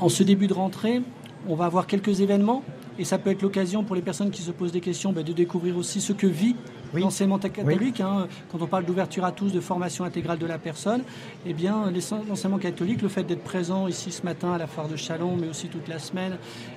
[0.00, 1.02] En ce début de rentrée,
[1.48, 2.62] on va avoir quelques événements
[2.98, 5.32] et ça peut être l'occasion pour les personnes qui se posent des questions ben, de
[5.32, 6.56] découvrir aussi ce que vit
[6.94, 8.00] l'enseignement catholique.
[8.00, 8.26] hein.
[8.50, 11.02] Quand on parle d'ouverture à tous, de formation intégrale de la personne,
[11.46, 11.90] eh bien
[12.28, 15.48] l'enseignement catholique, le fait d'être présent ici ce matin à la foire de Chalon, mais
[15.48, 16.36] aussi toute la semaine,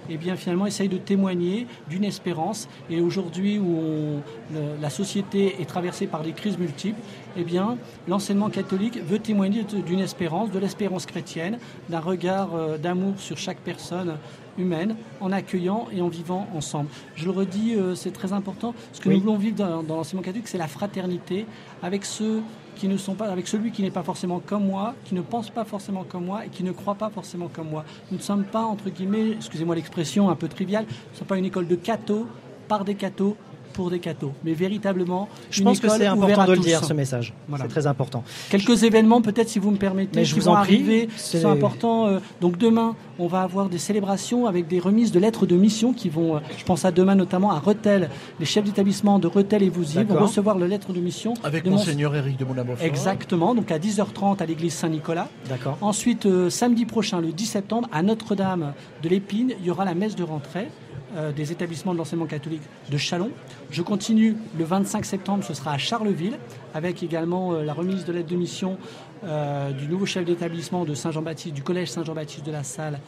[0.09, 2.67] eh bien finalement essaye de témoigner d'une espérance.
[2.89, 4.15] Et aujourd'hui où on-
[4.53, 6.99] le- la société est traversée par des crises multiples,
[7.37, 11.57] eh bien l'enseignement catholique veut témoigner d'une espérance, de l'espérance chrétienne,
[11.89, 14.17] d'un regard euh, d'amour sur chaque personne
[14.57, 16.89] humaine, en accueillant et en vivant ensemble.
[17.15, 18.73] Je le redis, euh, c'est très important.
[18.93, 19.15] Ce que Oui.
[19.15, 21.45] nous voulons vivre dans, dans l'enseignement catholique, c'est la fraternité
[21.81, 22.41] avec ceux
[22.75, 25.49] qui ne sont pas, avec celui qui n'est pas forcément comme moi, qui ne pense
[25.49, 27.83] pas forcément comme moi et qui ne croit pas forcément comme moi.
[28.11, 31.37] Nous ne sommes pas, entre guillemets, excusez-moi l'expression un peu triviale, nous ne sommes pas
[31.37, 32.25] une école de cathos,
[32.67, 33.35] par des cathos,
[33.71, 36.93] pour des cathos, mais véritablement Je une pense que c'est important de le dire, ce
[36.93, 37.33] message.
[37.47, 37.63] Voilà.
[37.65, 38.23] C'est très important.
[38.49, 41.09] Quelques événements, peut-être si vous me permettez, Mais je qui vous vont en prie, arriver,
[41.15, 42.07] c'est- sont importants.
[42.07, 45.93] Euh, Donc demain, on va avoir des célébrations avec des remises de lettres de mission
[45.93, 48.09] qui vont, euh, je pense à demain notamment à Rethel,
[48.39, 51.33] les chefs d'établissement de Rethel et Vouzy vont recevoir le lettre de mission.
[51.43, 52.85] Avec de Mons- Monseigneur Éric de Moulin-Beaufort.
[52.85, 55.27] Exactement, donc à 10h30 à l'église Saint-Nicolas.
[55.49, 55.77] D'accord.
[55.81, 59.93] Ensuite, euh, samedi prochain, le 10 septembre, à Notre-Dame de l'Épine, il y aura la
[59.95, 60.67] messe de rentrée
[61.15, 63.31] euh, des établissements de l'enseignement catholique de Chalon.
[63.69, 66.37] Je continue le 25 septembre, ce sera à Charleville,
[66.73, 68.77] avec également euh, la remise de l'aide de mission
[69.23, 72.99] euh, du nouveau chef d'établissement de Saint-Jean-Baptiste, du collège Saint-Jean-Baptiste de la Salle,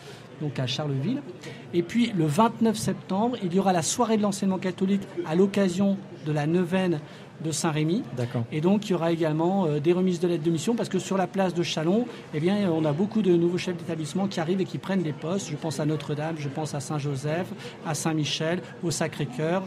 [0.41, 1.21] donc à Charleville.
[1.73, 5.97] Et puis le 29 septembre, il y aura la soirée de l'enseignement catholique à l'occasion
[6.25, 6.99] de la neuvaine
[7.43, 8.03] de Saint-Rémy.
[8.17, 8.43] D'accord.
[8.51, 10.99] Et donc, il y aura également euh, des remises de lettres de mission parce que
[10.99, 14.39] sur la place de Chalon, eh bien, on a beaucoup de nouveaux chefs d'établissement qui
[14.39, 15.49] arrivent et qui prennent des postes.
[15.49, 17.47] Je pense à Notre-Dame, je pense à Saint-Joseph,
[17.85, 19.63] à Saint-Michel, au Sacré-Cœur,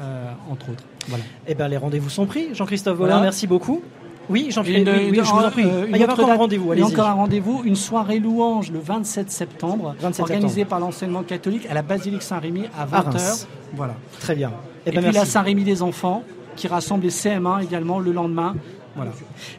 [0.00, 0.84] euh, entre autres.
[1.08, 1.24] Voilà.
[1.46, 2.54] Eh ben, les rendez-vous sont pris.
[2.54, 3.20] Jean-Christophe Voilà.
[3.20, 3.82] Merci beaucoup.
[4.28, 5.64] Oui, Jean-Pierre, oui, je vous en prie.
[5.64, 7.74] euh, Ah, il y a encore un rendez-vous, Il y a encore un rendez-vous, une
[7.74, 10.68] soirée louange le 27 septembre, 27 organisée septembre.
[10.68, 13.10] par l'enseignement catholique à la basilique Saint-Rémy à À 20h.
[13.10, 13.48] Reims.
[13.74, 13.94] Voilà.
[14.20, 14.52] Très bien.
[14.86, 15.24] Eh Et ben, puis la.
[15.24, 16.22] Saint-Rémy des enfants
[16.56, 18.54] qui rassemble les CM1 également le lendemain.
[18.96, 19.12] Voilà.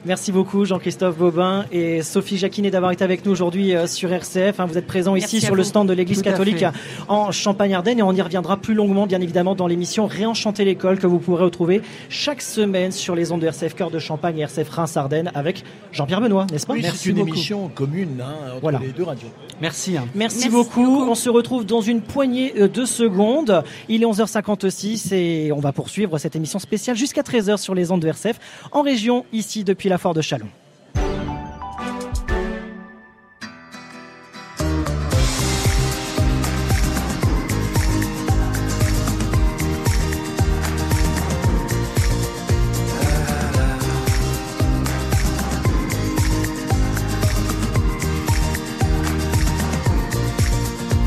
[0.06, 4.60] Merci beaucoup Jean-Christophe Bobin et Sophie Jacquinet d'avoir été avec nous aujourd'hui euh, sur RCF.
[4.60, 4.66] hein.
[4.66, 6.66] Vous êtes présents Merci ici sur le stand de l'Église catholique
[7.08, 11.08] en Champagne-Ardenne et on y reviendra plus longuement bien évidemment dans l'émission Réenchanter l'école que
[11.08, 14.70] vous pourrez retrouver chaque semaine sur les ondes de RCF Cœur de Champagne et RCF
[14.70, 15.64] Reims-Ardennes avec
[15.94, 16.74] Jean-Pierre Benoît, n'est-ce pas?
[16.74, 17.30] Oui, Merci c'est une beaucoup.
[17.30, 18.80] émission commune hein, entre Voilà.
[18.80, 19.30] les deux radios.
[19.62, 19.96] Merci.
[19.98, 20.06] hein.
[20.16, 21.04] Merci, beaucoup.
[21.08, 23.64] On se retrouve dans une poignée euh, de secondes.
[23.88, 28.02] Il est 11h56 et on va poursuivre cette émission spéciale jusqu'à 13h sur les ondes
[28.02, 28.40] de RCF
[28.72, 30.48] en région, ici depuis la Foire de Chalon.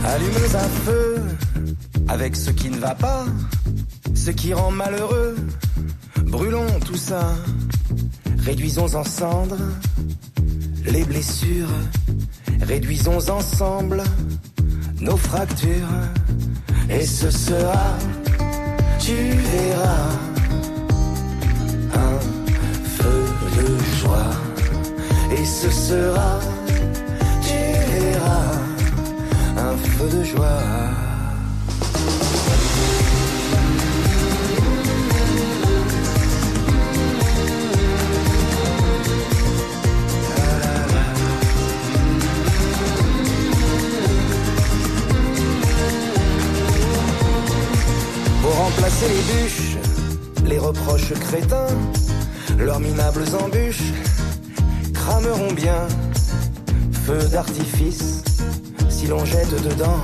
[0.07, 1.23] Allumons un feu
[2.09, 3.25] avec ce qui ne va pas,
[4.15, 5.35] ce qui rend malheureux.
[6.23, 7.35] Brûlons tout ça,
[8.45, 9.57] réduisons en cendres
[10.87, 11.69] les blessures,
[12.61, 14.03] réduisons ensemble
[15.01, 15.97] nos fractures.
[16.91, 17.97] Et ce sera,
[18.99, 20.11] tu verras,
[21.95, 22.19] un
[22.99, 23.25] feu
[23.57, 24.31] de joie.
[25.39, 26.39] Et ce sera,
[27.43, 27.59] tu
[27.93, 28.53] verras
[29.57, 31.14] un feu de joie.
[48.45, 49.79] Pour remplacer les bûches,
[50.45, 51.75] les reproches crétins,
[52.59, 53.95] leurs minables embûches
[54.93, 55.89] crameront bien.
[57.07, 58.23] Feu d'artifice,
[58.91, 59.97] si l'on jette dedans,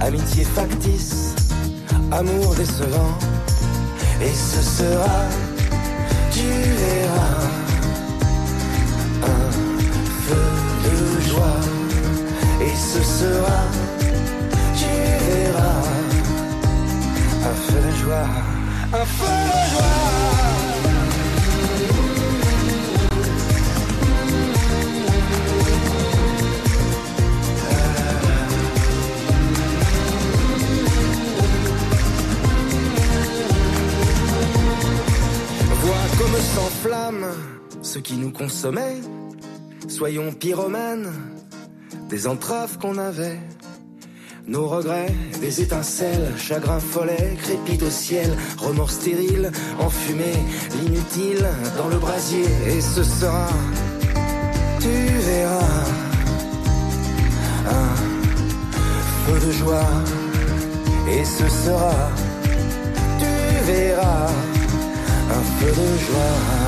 [0.00, 1.34] amitié factice,
[2.12, 3.18] amour décevant.
[4.22, 5.22] Et ce sera,
[6.30, 6.46] tu
[6.82, 7.48] verras,
[9.24, 9.50] un
[10.28, 11.60] feu joie,
[12.60, 13.58] et ce sera,
[17.46, 18.26] un feu de joie,
[18.92, 20.04] un feu de joie.
[35.82, 37.26] Vois comme s'enflamme
[37.82, 39.00] ce qui nous consommait.
[39.88, 41.12] Soyons pyromanes
[42.08, 43.38] des entraves qu'on avait.
[44.46, 50.36] Nos regrets, des étincelles, chagrin follet, crépite au ciel, remords stériles, enfumés,
[50.82, 51.46] l'inutile
[51.78, 52.44] dans le brasier.
[52.66, 53.48] Et ce sera,
[54.80, 55.84] tu verras,
[57.70, 57.96] un
[59.24, 59.88] feu de joie.
[61.10, 62.10] Et ce sera,
[63.18, 64.28] tu verras,
[65.30, 66.63] un feu de joie.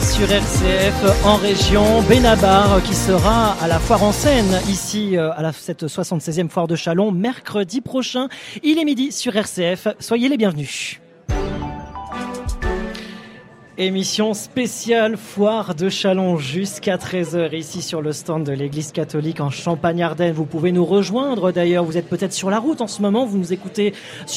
[0.00, 5.52] Sur RCF en région Benabar qui sera à la foire en scène ici euh, à
[5.52, 8.28] cette 76e foire de Chalon mercredi prochain.
[8.64, 9.88] Il est midi sur RCF.
[10.00, 11.00] Soyez les bienvenus.
[13.76, 19.50] Émission spéciale foire de Chalon jusqu'à 13h ici sur le stand de l'église catholique en
[19.50, 20.32] Champagne-Ardenne.
[20.32, 23.36] Vous pouvez nous rejoindre d'ailleurs, vous êtes peut-être sur la route en ce moment, vous
[23.36, 23.92] nous écoutez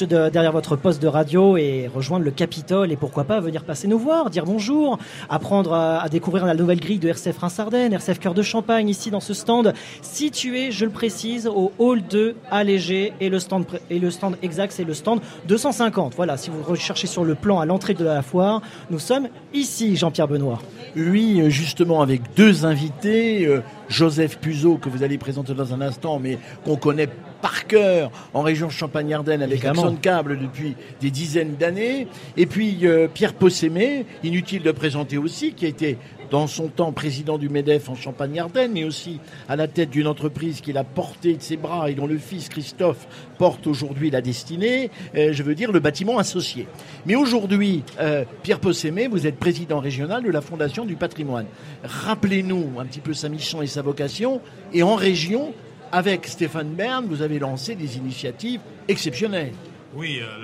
[0.10, 4.00] derrière votre poste de radio et rejoindre le Capitole et pourquoi pas venir passer nous
[4.00, 4.98] voir, dire bonjour,
[5.30, 9.20] apprendre à, découvrir la nouvelle grille de RCF Reims-Ardenne, RCF Cœur de Champagne ici dans
[9.20, 9.72] ce stand
[10.02, 14.72] situé, je le précise, au hall 2 allégé et le stand, et le stand exact
[14.72, 16.16] c'est le stand 250.
[16.16, 19.96] Voilà, si vous recherchez sur le plan à l'entrée de la foire, nous sommes ici
[19.96, 20.60] Jean-Pierre Benoît.
[20.96, 25.82] Oui, euh, justement, avec deux invités, euh, Joseph Puzo, que vous allez présenter dans un
[25.82, 27.10] instant, mais qu'on connaît
[27.42, 29.84] par cœur en région Champagne-Ardenne avec Évidemment.
[29.84, 32.08] Axon Câble depuis des dizaines d'années.
[32.36, 35.98] Et puis euh, Pierre Possémé, inutile de présenter aussi, qui a été
[36.30, 40.62] dans son temps président du MEDEF en Champagne-Ardenne, mais aussi à la tête d'une entreprise
[40.62, 43.08] qu'il a portée de ses bras et dont le fils Christophe
[43.38, 46.68] porte aujourd'hui la destinée, euh, je veux dire le bâtiment associé.
[47.06, 51.46] Mais aujourd'hui, euh, Pierre Possémé, vous êtes président régional de la Fondation du patrimoine.
[51.84, 54.42] Rappelez-nous un petit peu sa mission et sa vocation,
[54.74, 55.54] et en région,
[55.92, 59.54] avec Stéphane Bern, vous avez lancé des initiatives exceptionnelles.
[59.96, 60.42] Oui, euh,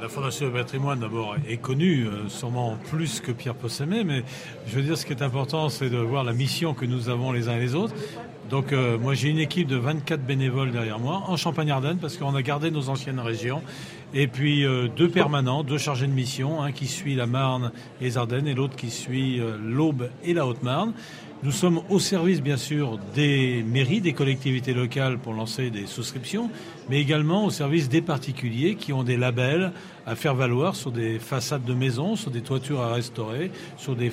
[0.00, 4.24] la, Fondation du patrimoine d'abord est connue, euh, sûrement plus que Pierre Possémé, mais
[4.66, 7.32] je veux dire ce qui est important, c'est de voir la mission que nous avons
[7.32, 7.94] les uns et les autres.
[8.48, 12.34] Donc euh, moi j'ai une équipe de 24 bénévoles derrière moi en Champagne-Ardenne parce qu'on
[12.34, 13.62] a gardé nos anciennes régions
[14.14, 14.64] et puis
[14.96, 18.54] deux permanents, deux chargés de mission, un qui suit la Marne et les Ardennes et
[18.54, 20.94] l'autre qui suit l'Aube et la Haute-Marne.
[21.42, 26.50] Nous sommes au service, bien sûr, des mairies, des collectivités locales pour lancer des souscriptions,
[26.90, 29.72] mais également au service des particuliers qui ont des labels
[30.04, 34.12] à faire valoir sur des façades de maisons, sur des toitures à restaurer, sur des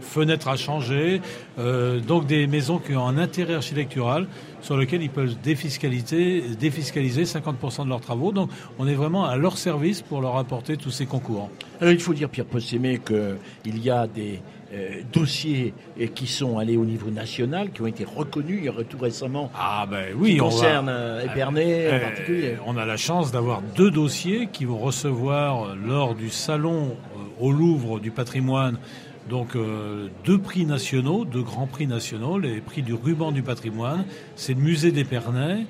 [0.00, 1.20] fenêtres à changer,
[1.58, 4.28] euh, donc des maisons qui ont un intérêt architectural
[4.60, 8.30] sur lequel ils peuvent défiscaliser, défiscaliser 50% de leurs travaux.
[8.30, 11.50] Donc on est vraiment à leur service pour leur apporter tous ces concours.
[11.80, 14.40] Alors il faut dire, Pierre Possémé, qu'il y a des
[14.72, 18.68] euh, dossiers euh, qui sont allés au niveau national, qui ont été reconnus il y
[18.68, 19.50] a tout récemment.
[19.58, 22.56] Ah ben oui, qui on va- concernent euh, Épernay en particulier.
[22.66, 26.96] On a la chance d'avoir deux dossiers qui vont recevoir lors du salon
[27.40, 28.78] au Louvre du patrimoine
[29.28, 34.06] donc euh, deux prix nationaux, deux grands prix nationaux, les prix du ruban du patrimoine,
[34.36, 35.66] c'est le musée d'Épernay,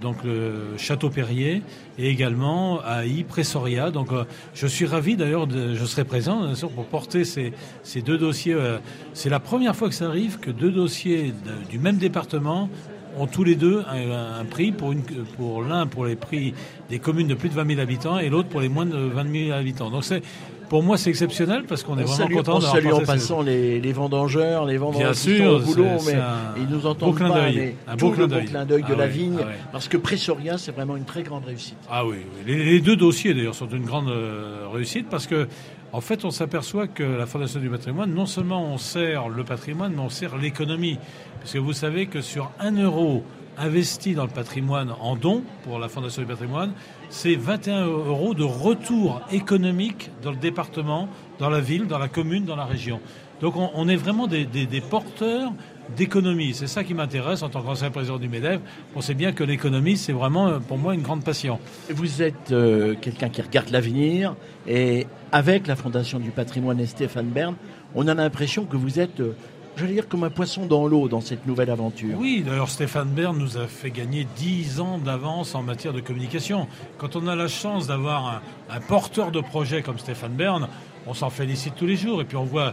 [0.00, 1.62] donc le château Perrier,
[1.98, 3.90] et également à I Pressoria.
[3.90, 4.24] Donc euh,
[4.54, 8.54] je suis ravi d'ailleurs, je serai présent pour porter ces, ces deux dossiers.
[8.54, 8.78] euh,
[9.12, 11.32] c'est la première fois que ça arrive que deux dossiers
[11.70, 12.68] du même département
[13.16, 14.92] ont tous les deux un, un prix pour,
[15.36, 16.52] pour l'un pour les prix
[16.90, 19.46] des communes de plus de 20 000 habitants et l'autre pour les moins de 20
[19.46, 19.90] 000 habitants.
[19.90, 20.22] Donc c'est
[20.68, 23.00] pour moi c'est exceptionnel parce qu'on est On vraiment salue, content on d'avoir salue en
[23.00, 26.68] ces- passant les, les vendangeurs, les vendangeurs Bien qui sûr, au boulot, mais un ils
[26.68, 27.50] nous entendent pas.
[27.52, 29.88] mais un tout beau le clin beau clin d'œil de Ah la vigne, ah parce
[29.88, 31.76] que Pressoria, c'est vraiment une très grande réussite.
[31.90, 32.16] Ah oui.
[32.46, 35.46] Les, les deux dossiers d'ailleurs sont une grande euh, réussite parce que
[35.92, 39.92] En fait, on s'aperçoit que la Fondation du patrimoine, non seulement on sert le patrimoine,
[39.94, 40.98] mais on sert l'économie.
[41.38, 43.22] Parce que vous savez que sur un euro
[43.56, 46.72] investi dans le patrimoine en dons pour la Fondation du patrimoine,
[47.14, 51.08] c'est 21 euros de retour économique dans le département,
[51.38, 53.00] dans la ville, dans la commune, dans la région.
[53.40, 55.52] Donc on, est vraiment des, porteurs
[55.96, 56.54] d'économie.
[56.54, 58.60] C'est ça qui m'intéresse en tant qu'ancien président du MEDEF.
[58.96, 61.60] On sait bien que l'économie, c'est vraiment euh, pour moi une grande passion.
[61.88, 64.34] Vous êtes euh, quelqu'un qui regarde l'avenir
[64.66, 67.54] et avec la Fondation du patrimoine Stéphane Bern,
[67.94, 69.36] on a l'impression que vous êtes, euh,
[69.76, 72.16] j'allais dire, comme un poisson dans l'eau dans cette nouvelle aventure.
[72.18, 76.66] Oui, d'ailleurs Stéphane Bern nous a fait gagner 10 ans d'avance en matière de communication.
[76.98, 80.68] Quand on a la chance d'avoir un, un porteur de projet comme Stéphane Bern,
[81.06, 82.20] on s'en félicite tous les jours.
[82.20, 82.72] Et puis on voit,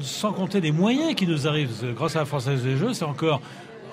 [0.00, 3.40] sans compter les moyens qui nous arrivent grâce à la Française des Jeux, c'est encore,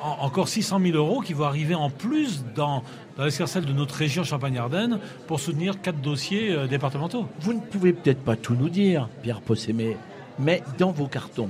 [0.03, 2.83] en- encore 600 000 euros qui vont arriver en plus dans,
[3.17, 7.25] dans l'escarcelle de notre région Champagne-Ardenne pour soutenir quatre dossiers euh, départementaux.
[7.39, 9.95] Vous ne pouvez peut-être pas tout nous dire, Pierre Possémé,
[10.39, 11.49] mais dans vos cartons,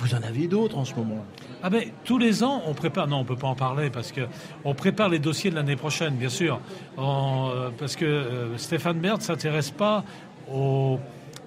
[0.00, 1.24] vous en avez d'autres en ce moment?
[1.62, 3.06] Ah ben, tous les ans, on prépare.
[3.06, 4.22] Non, on peut pas en parler parce que
[4.64, 6.60] on prépare les dossiers de l'année prochaine, bien sûr.
[6.98, 10.04] Euh, parce que euh, Stéphane Bert s'intéresse pas
[10.52, 10.98] aux,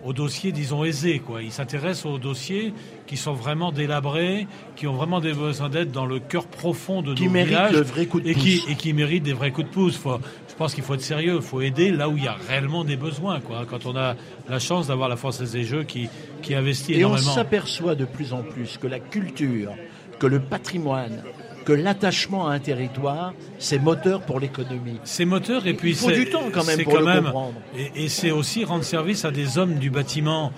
[0.06, 1.42] aux dossiers, disons aisés, quoi.
[1.42, 2.74] Il s'intéresse aux dossiers
[3.08, 7.14] qui sont vraiment délabrés, qui ont vraiment des besoins d'aide dans le cœur profond de
[7.14, 9.68] Qui nos villages le vrai coup de et qui et qui méritent des vrais coups
[9.68, 9.98] de pouce.
[9.98, 10.20] Faut-
[10.54, 12.84] je pense qu'il faut être sérieux, il faut aider là où il y a réellement
[12.84, 13.66] des besoins, quoi.
[13.68, 14.16] Quand on a
[14.48, 16.10] la chance d'avoir la Française des Jeux qui
[16.44, 17.34] qui investit Et on énormément.
[17.34, 19.72] s'aperçoit de plus en plus que la culture,
[20.20, 21.24] que le patrimoine,
[21.66, 25.00] que l'attachement à un territoire, c'est moteur pour l'économie.
[25.06, 27.24] C'est moteur et puis Il faut c'est- du temps quand même pour quand le même-
[27.24, 27.54] comprendre.
[27.78, 30.52] Et, et c'est aussi rendre service à des hommes du bâtiment,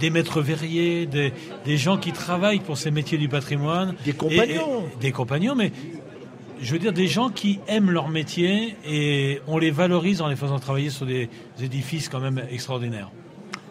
[0.00, 1.32] des maîtres verriers, des,
[1.64, 3.94] des gens qui travaillent pour ces métiers du patrimoine.
[4.04, 4.84] Des compagnons.
[4.92, 5.72] Et- et- des compagnons, mais
[6.64, 10.36] je veux dire des gens qui aiment leur métier et on les valorise en les
[10.36, 11.28] faisant travailler sur des
[11.62, 13.10] édifices quand même extraordinaires.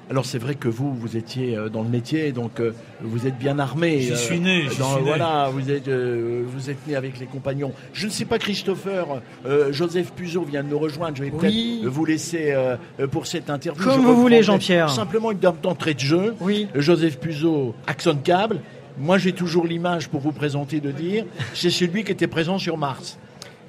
[0.10, 3.38] Alors c'est vrai que vous, vous étiez euh, dans le métier, donc euh, vous êtes
[3.38, 4.02] bien armé.
[4.02, 5.08] J'y euh, suis né, dans- suis né.
[5.08, 7.72] Voilà, vous êtes, vous êtes né avec les compagnons.
[7.94, 11.16] Je ne sais pas, Christopher, euh, Joseph Puzo vient de nous rejoindre.
[11.18, 12.76] Je vais peut-être vous laisser euh,
[13.12, 13.82] pour cette interview.
[13.84, 14.90] Comme Je vous voulez, Jean-Pierre.
[14.90, 16.36] Simplement une date d'entrée de jeu.
[16.42, 16.68] Oui.
[16.76, 18.60] Joseph Puzo, Axon Cable.
[18.98, 22.78] Moi, j'ai toujours l'image pour vous présenter de dire, c'est celui qui était présent sur
[22.78, 23.18] Mars.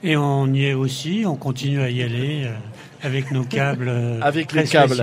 [0.02, 2.52] Et on y est aussi, on continue à y aller euh,
[3.02, 3.88] avec nos câbles.
[3.88, 4.94] euh, Avec très les câbles,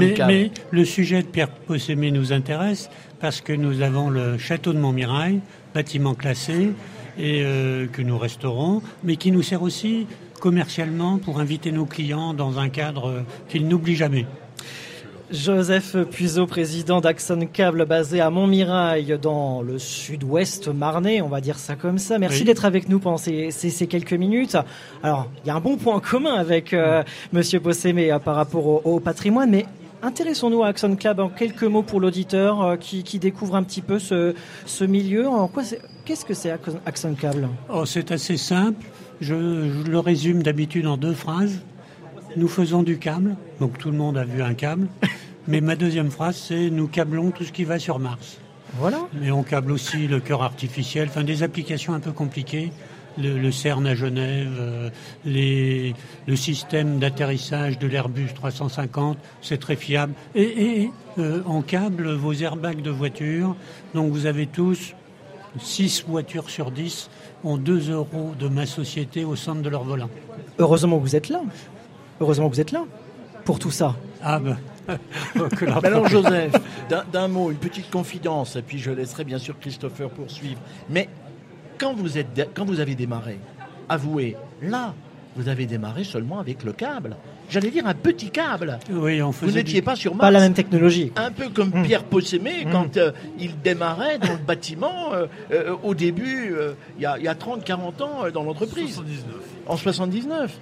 [0.00, 2.90] mais, mais le sujet de Pierre Possémé nous intéresse
[3.20, 5.40] parce que nous avons le château de Montmirail,
[5.72, 6.70] bâtiment classé,
[7.16, 10.06] et euh, que nous restaurons, mais qui nous sert aussi
[10.40, 14.26] commercialement pour inviter nos clients dans un cadre qu'ils n'oublient jamais.
[15.32, 21.58] Joseph Puiseau, président d'Axon Cable basé à Montmirail dans le sud-ouest marnais, on va dire
[21.58, 22.18] ça comme ça.
[22.18, 22.44] Merci Oui.
[22.46, 24.56] d'être avec nous pendant ces, ces- ces quelques minutes.
[25.04, 27.60] Alors, il y a un bon point commun avec euh, Monsieur
[28.10, 29.66] euh, par rapport au, au patrimoine, mais
[30.02, 33.82] intéressons-nous à Axon Cable en quelques mots pour l'auditeur euh, qui, qui découvre un petit
[33.82, 34.34] peu ce,
[34.66, 35.28] ce milieu.
[35.28, 35.62] En quoi
[36.04, 37.48] Qu'est-ce que c'est Axon- Axon Cable?
[37.72, 38.84] Oh, c'est assez simple.
[39.20, 39.34] Je,
[39.84, 41.60] je le résume d'habitude en deux phrases.
[42.36, 44.86] Nous faisons du câble, donc tout le monde a vu un câble.
[45.48, 48.38] Mais ma deuxième phrase, c'est nous câblons tout ce qui va sur Mars.
[48.74, 49.00] Voilà.
[49.20, 52.70] Mais on câble aussi le cœur artificiel, enfin des applications un peu compliquées.
[53.18, 54.88] Le, le CERN à Genève, euh,
[55.24, 55.94] les,
[56.28, 60.14] le système d'atterrissage de l'Airbus 350, c'est très fiable.
[60.36, 63.56] Et, et euh, on câble vos airbags de voiture,
[63.94, 64.94] donc vous avez tous
[65.58, 67.10] 6 voitures sur 10
[67.42, 70.10] ont 2 euros de ma société au centre de leur volant.
[70.58, 71.42] Heureusement que vous êtes là.
[72.20, 72.84] Heureusement que vous êtes là
[73.44, 73.96] pour tout ça.
[74.22, 74.58] Ah ben.
[75.36, 76.52] Mais alors Joseph,
[77.12, 80.60] d'un- mot, une petite confidence, et puis je laisserai bien sûr Christopher poursuivre.
[80.88, 81.08] Mais
[81.78, 83.38] quand vous, êtes, quand vous avez démarré,
[83.88, 84.94] avouez, là,
[85.36, 87.16] vous avez démarré seulement avec le câble.
[87.48, 88.78] J'allais dire un petit câble.
[88.90, 90.20] Oui, on Vous faisait n'étiez du- pas sur Mars.
[90.26, 91.12] Pas la même technologie.
[91.16, 95.94] Un peu comme Pierre Possémé quand euh, il démarrait dans le bâtiment euh, euh, au
[95.94, 99.00] début, euh, il y a, a 30-40 ans euh, dans l'entreprise.
[99.66, 100.58] En 79.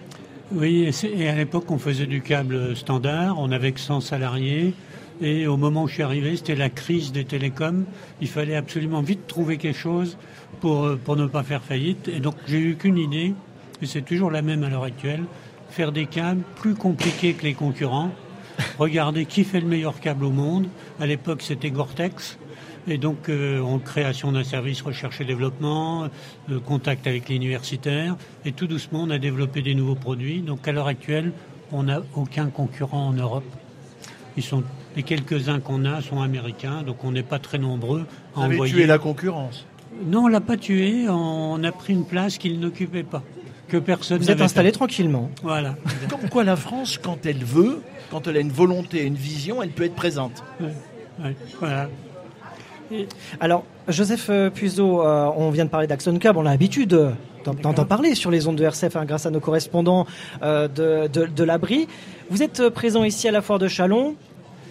[0.50, 4.72] Oui, et, à l'époque, on faisait du câble standard, on avait que 100 salariés.
[5.20, 7.84] Et au moment où je suis arrivé, c'était la crise des télécoms.
[8.22, 10.16] Il fallait absolument vite trouver quelque chose
[10.60, 12.08] pour, euh, pour ne pas faire faillite.
[12.08, 13.34] Et donc, j'ai eu qu'une idée,
[13.82, 15.24] et c'est toujours la même à l'heure actuelle,
[15.68, 18.10] faire des câbles plus compliqués que les concurrents.
[18.78, 20.66] Regarder qui fait le meilleur câble au monde.
[20.98, 22.38] À l'époque, c'était Gore-Tex.
[22.88, 26.08] Et donc, euh, en création d'un service recherche et développement,
[26.50, 30.40] euh, contact avec les universitaires, et tout doucement, on a développé des nouveaux produits.
[30.40, 31.32] Donc, à l'heure actuelle,
[31.70, 33.44] on n'a aucun concurrent en Europe.
[34.38, 34.62] Ils sont,
[34.96, 38.54] les quelques-uns qu'on a sont américains, donc on n'est pas très nombreux à Vous avez
[38.54, 38.72] envoyer.
[38.72, 39.66] tué la concurrence?
[40.06, 43.22] Non, on l'a pas tué, on a pris une place qu'il n'occupait pas.
[43.68, 44.18] que personne.
[44.18, 44.76] Vous êtes installé fait.
[44.76, 45.30] tranquillement.
[45.42, 45.76] Voilà.
[46.08, 49.70] Comme quoi la France, quand elle veut, quand elle a une volonté, une vision, elle
[49.70, 50.42] peut être présente?
[50.60, 51.90] Ouais, voilà.
[53.40, 57.10] Alors, Joseph euh, Puzo, euh, on vient de parler d'Axon Cab, on a l'habitude euh,
[57.44, 60.06] d'en- d'en parler sur les ondes de RCF hein, grâce à nos correspondants
[60.42, 61.88] euh, de, de, de l'abri.
[62.30, 64.14] Vous êtes présent ici à la foire de Chalon.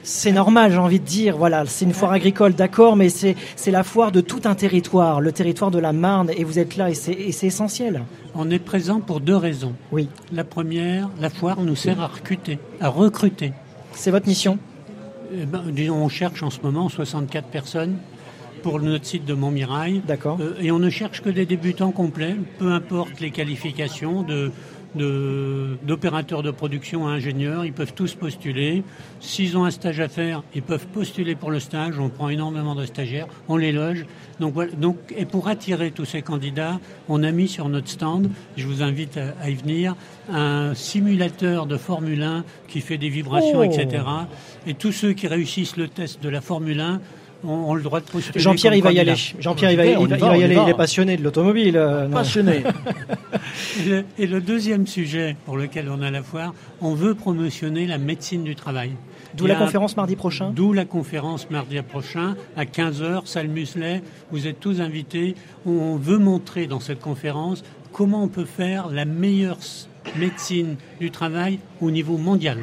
[0.04, 1.36] C'est normal, j'ai envie de dire.
[1.36, 3.36] Voilà, c'est une foire agricole, d'accord, mais c'est
[3.68, 6.90] la foire de tout un territoire, le territoire de la Marne, et vous êtes là,
[6.90, 8.04] et c'est et c'est essentiel.
[8.34, 9.74] On est présent pour deux raisons.
[9.92, 10.08] Oui.
[10.32, 13.52] La première, la foire nous sert à recruter, à recruter.
[13.92, 14.60] C'est votre mission
[15.34, 17.98] Eh ben, disons, on cherche en ce moment 64 personnes
[18.64, 20.02] pour notre site de Montmirail.
[20.08, 20.38] D'accord.
[20.42, 24.52] Euh, et on ne cherche que des débutants complets, peu importe les qualifications de de-
[24.98, 28.84] d'opérateurs de, production à ingénieurs, ils peuvent tous postuler.
[29.20, 32.00] S'ils ont un stage à faire, ils peuvent postuler pour le stage.
[32.00, 34.06] On prend énormément de stagiaires, on les loge.
[34.40, 36.80] Donc, voilà, donc, et pour attirer tous ces candidats,
[37.10, 39.96] on a mis sur notre stand, je vous invite à, à y venir,
[40.32, 43.64] un simulateur de Formule 1 qui fait des vibrations, Oh.
[43.64, 44.04] etc.
[44.66, 47.02] Et tous ceux qui réussissent le test de la Formule 1
[47.44, 48.40] ont, le droit de postuler.
[48.40, 49.16] Jean-Pierre, il va y aller.
[49.40, 50.58] Jean-Pierre, il va, il va- y aller.
[50.64, 51.78] Il est passionné de l'automobile.
[51.78, 52.22] euh, non.
[53.80, 57.86] Et le, et le deuxième sujet pour lequel on a la foire, on veut promotionner
[57.88, 58.92] la médecine du travail.
[59.36, 64.02] D'où la conférence mardi prochain D'où la conférence mardi prochain à 15h, salle Muselet.
[64.32, 65.36] Vous êtes tous invités.
[65.66, 69.58] On veut montrer dans cette conférence comment on peut faire la meilleure
[70.16, 72.58] médecine du travail au niveau mondial.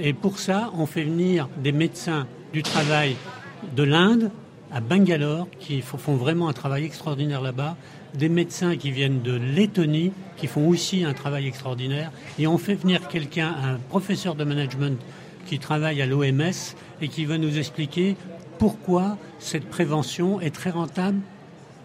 [0.00, 3.16] Et pour ça, on fait venir des médecins du travail
[3.76, 4.30] de l'Inde
[4.72, 7.76] à Bangalore, qui font vraiment un travail extraordinaire là-bas,
[8.14, 12.74] des médecins qui viennent de Lettonie, qui font aussi un travail extraordinaire, et on fait
[12.74, 14.98] venir quelqu'un, un professeur de management
[15.46, 18.16] qui travaille à l'OMS et qui va nous expliquer
[18.58, 21.18] pourquoi cette prévention est très rentable,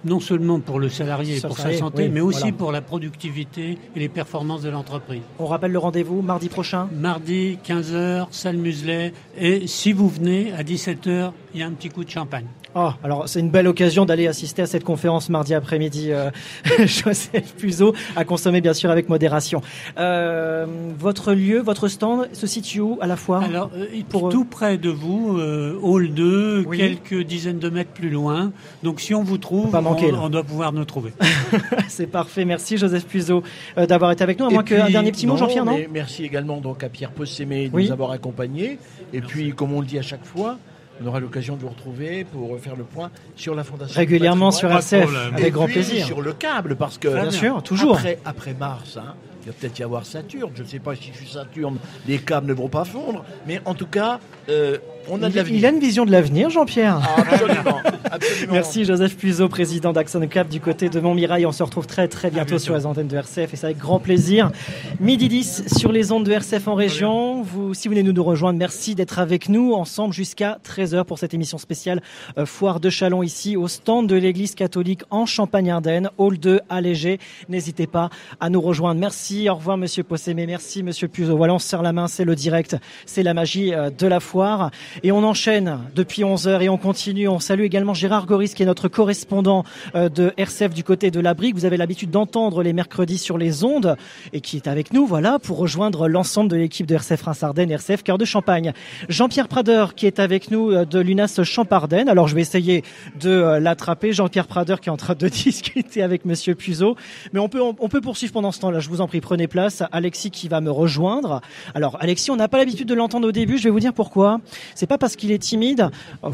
[0.07, 2.57] non seulement pour le salarié et pour sa santé, oui, mais aussi voilà.
[2.57, 5.21] pour la productivité et les performances de l'entreprise.
[5.39, 9.13] On rappelle le rendez-vous mardi prochain Mardi, 15h, salle Muselet.
[9.37, 12.45] Et si vous venez à 17h, il y a un petit coup de champagne.
[12.79, 16.29] Oh, alors c'est une belle occasion d'aller assister à cette conférence mardi après-midi, euh,
[16.85, 19.61] Joseph Puzo, à consommer bien sûr avec modération.
[19.97, 20.67] Euh,
[20.99, 24.91] votre lieu, votre stand se situe où à la foire Alors, euh, tout près de
[24.91, 26.77] vous, euh, hall 2, Oui.
[26.77, 28.51] quelques dizaines de mètres plus loin.
[28.83, 31.13] Donc si on vous trouve, Pas manquer, on, doit pouvoir nous trouver.
[31.87, 33.41] C'est parfait, merci Joseph Puzo
[33.79, 34.45] euh, d'avoir été avec nous.
[34.45, 35.75] À Et moins qu'un dernier petit mot, Jean-Pierre, non?
[35.75, 37.85] mais Merci également donc à Pierre Possémé de Oui.
[37.87, 38.77] nous avoir accompagnés.
[39.13, 40.57] Et puis, comme on le dit à chaque fois,
[41.01, 43.99] on aura l'occasion de vous retrouver pour faire le point sur la Fondation.
[43.99, 46.05] Régulièrement sur RCF, avec grand plaisir.
[46.05, 47.07] Sur le câble, parce que.
[47.07, 47.97] Bien sûr, toujours.
[47.97, 50.51] Après, après mars, hein, il va peut-être y avoir Saturne.
[50.55, 53.23] Je ne sais pas si je suis Saturne, les câbles ne vont pas fondre.
[53.45, 54.19] Mais en tout cas,
[54.49, 54.77] euh,
[55.09, 55.59] on a de il, l'avenir.
[55.59, 57.01] il a une vision de l'avenir, Jean-Pierre.
[57.17, 57.81] Absolument,
[58.11, 58.53] absolument.
[58.53, 61.45] Merci Joseph Puzo, président d'Axon Cap du côté de Montmirail.
[61.45, 62.63] On se retrouve très très bientôt, bientôt.
[62.63, 64.51] sur les antennes de RCF et c'est avec grand plaisir.
[64.99, 67.41] Midi 10 sur les ondes de RCF en région.
[67.43, 71.19] Vous, si vous venez nous nous rejoindre, merci d'être avec nous ensemble jusqu'à 13h pour
[71.19, 72.01] cette émission spéciale
[72.37, 77.19] euh, Foire de Chalon ici au stand de l'église catholique en Champagne-Ardenne, hall 2 allégé.
[77.49, 78.09] N'hésitez pas
[78.39, 78.99] à nous rejoindre.
[78.99, 81.37] Merci, au revoir monsieur Possémé, merci monsieur Puzo.
[81.37, 84.19] Voilà, on se serre la main, c'est le direct, c'est la magie euh, de la
[84.19, 84.71] foire.
[85.03, 87.27] Et on enchaîne depuis 11h et on continue.
[87.27, 89.63] On salue également Gérard Goris qui est notre correspondant
[89.95, 91.55] euh, de RCF du côté de la Brique.
[91.55, 93.95] Vous avez l'habitude d'entendre les mercredis sur les ondes
[94.33, 98.03] et qui est avec nous, voilà, pour rejoindre l'ensemble de l'équipe de RCF Reims-Ardennes, RCF
[98.03, 98.73] Cœur de Champagne.
[99.07, 102.09] Jean-Pierre Prader qui est avec nous euh, de l'UNAS Champardenne.
[102.09, 102.83] Alors je vais essayer
[103.19, 104.13] de euh, l'attraper.
[104.13, 106.95] Jean-Pierre Prader qui est en train de discuter avec Monsieur Puzo.
[107.33, 108.79] Mais on peut, on, peut poursuivre pendant ce temps-là.
[108.79, 109.83] Je vous en prie, prenez place.
[109.91, 111.41] Alexis qui va me rejoindre.
[111.75, 113.57] Alors Alexis, on n'a pas l'habitude de l'entendre au début.
[113.57, 114.39] Je vais vous dire pourquoi.
[114.87, 115.89] Pas parce qu'il est timide.
[116.23, 116.31] Oh,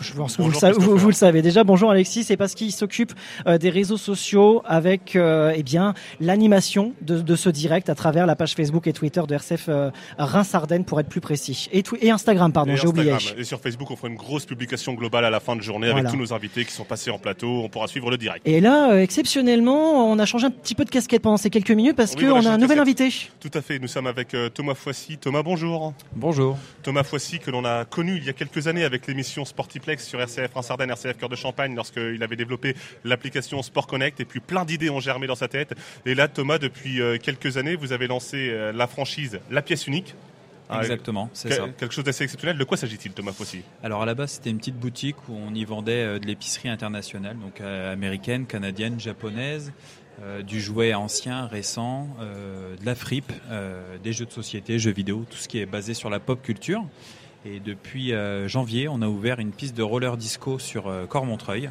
[0.00, 1.64] Je pense que vous, le savez, vous, vous le savez déjà.
[1.64, 2.24] Bonjour Alexis.
[2.24, 3.12] C'est parce qu'il s'occupe
[3.46, 8.26] euh, des réseaux sociaux avec euh, eh bien l'animation de, de ce direct à travers
[8.26, 11.68] la page Facebook et Twitter de RCF euh, Reims-Ardennes pour être plus précis.
[11.72, 13.14] Et, Instagram, pardon, j'ai oublié.
[13.36, 16.00] Et sur Facebook, on fera une grosse publication globale à la fin de journée Voilà.
[16.08, 17.62] avec tous nos invités qui sont passés en plateau.
[17.64, 18.46] On pourra suivre le direct.
[18.46, 21.70] Et là, euh, exceptionnellement, on a changé un petit peu de casquette pendant ces quelques
[21.70, 23.08] minutes parce Oui, qu'on voilà, a un nouvel invité.
[23.40, 23.78] Tout à fait.
[23.78, 25.18] Nous sommes avec euh, Thomas Foissy.
[25.18, 25.92] Thomas, bonjour.
[26.14, 26.56] Bonjour.
[26.82, 30.20] Thomas Foissy, que l'on a connu il y a quelques années avec l'émission Sportiplex sur
[30.20, 34.20] RCF Reims-Ardennes, RCF Cœur de Champagne, lorsqu'il avait développé l'application Sport Connect.
[34.20, 35.74] Et puis plein d'idées ont germé dans sa tête.
[36.04, 39.86] Et là, Thomas, depuis euh, quelques années, vous avez lancé euh, la franchise La Pièce
[39.86, 40.14] Unique.
[40.68, 41.68] Ah, Exactement, c'est ça.
[41.78, 42.58] Quelque chose d'assez exceptionnel.
[42.58, 45.54] De quoi s'agit-il, Thomas Foissy Alors à la base, c'était une petite boutique où on
[45.54, 49.72] y vendait euh, de l'épicerie internationale, donc américaine, canadienne, japonaise,
[50.22, 54.92] euh, du jouet ancien, récent, euh, de la fripe, euh, des jeux de société, jeux
[54.92, 56.86] vidéo, tout ce qui est basé sur la pop culture.
[57.48, 61.70] Et depuis euh, janvier, on a ouvert une piste de roller disco sur euh, Cormontreuil.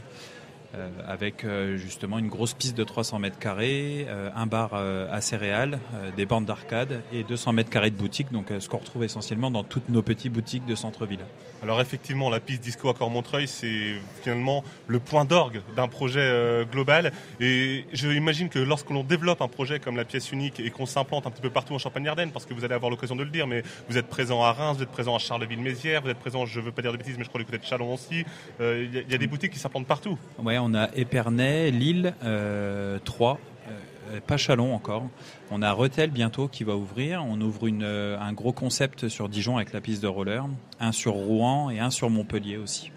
[0.76, 5.22] Euh, avec euh, justement une grosse piste de 300 mètres carrés, euh, un bar à
[5.22, 5.80] céréales,
[6.18, 9.64] des bandes d'arcade et 200 mètres carrés de boutique, donc ce qu'on retrouve essentiellement dans
[9.64, 11.20] toutes nos petites boutiques de centre-ville.
[11.64, 17.12] Alors effectivement, la piste Disco à Montreuil, c'est finalement le point d'orgue d'un projet global.
[17.40, 20.86] Et je imagine que lorsque l'on développe un projet comme la pièce unique et qu'on
[20.86, 23.30] s'implante un petit peu partout en Champagne-Ardenne, parce que vous allez avoir l'occasion de le
[23.30, 26.46] dire, mais vous êtes présent à Reims, vous êtes présent à Charleville-Mézières, vous êtes présent,
[26.46, 28.26] je ne veux pas dire de bêtises, mais je crois que vous êtes Chalon aussi.
[28.60, 30.18] Il y, y, a des boutiques qui s'implantent partout.
[30.40, 33.40] Ouais, on a Épernay, Lille, euh, Troyes,
[33.70, 35.08] euh, pas Chalon encore.
[35.52, 37.24] On a Retel bientôt qui va ouvrir.
[37.26, 40.46] On ouvre une, euh, un gros concept sur Dijon avec la piste de roller,
[40.80, 42.92] un sur Rouen et un sur Montpellier aussi.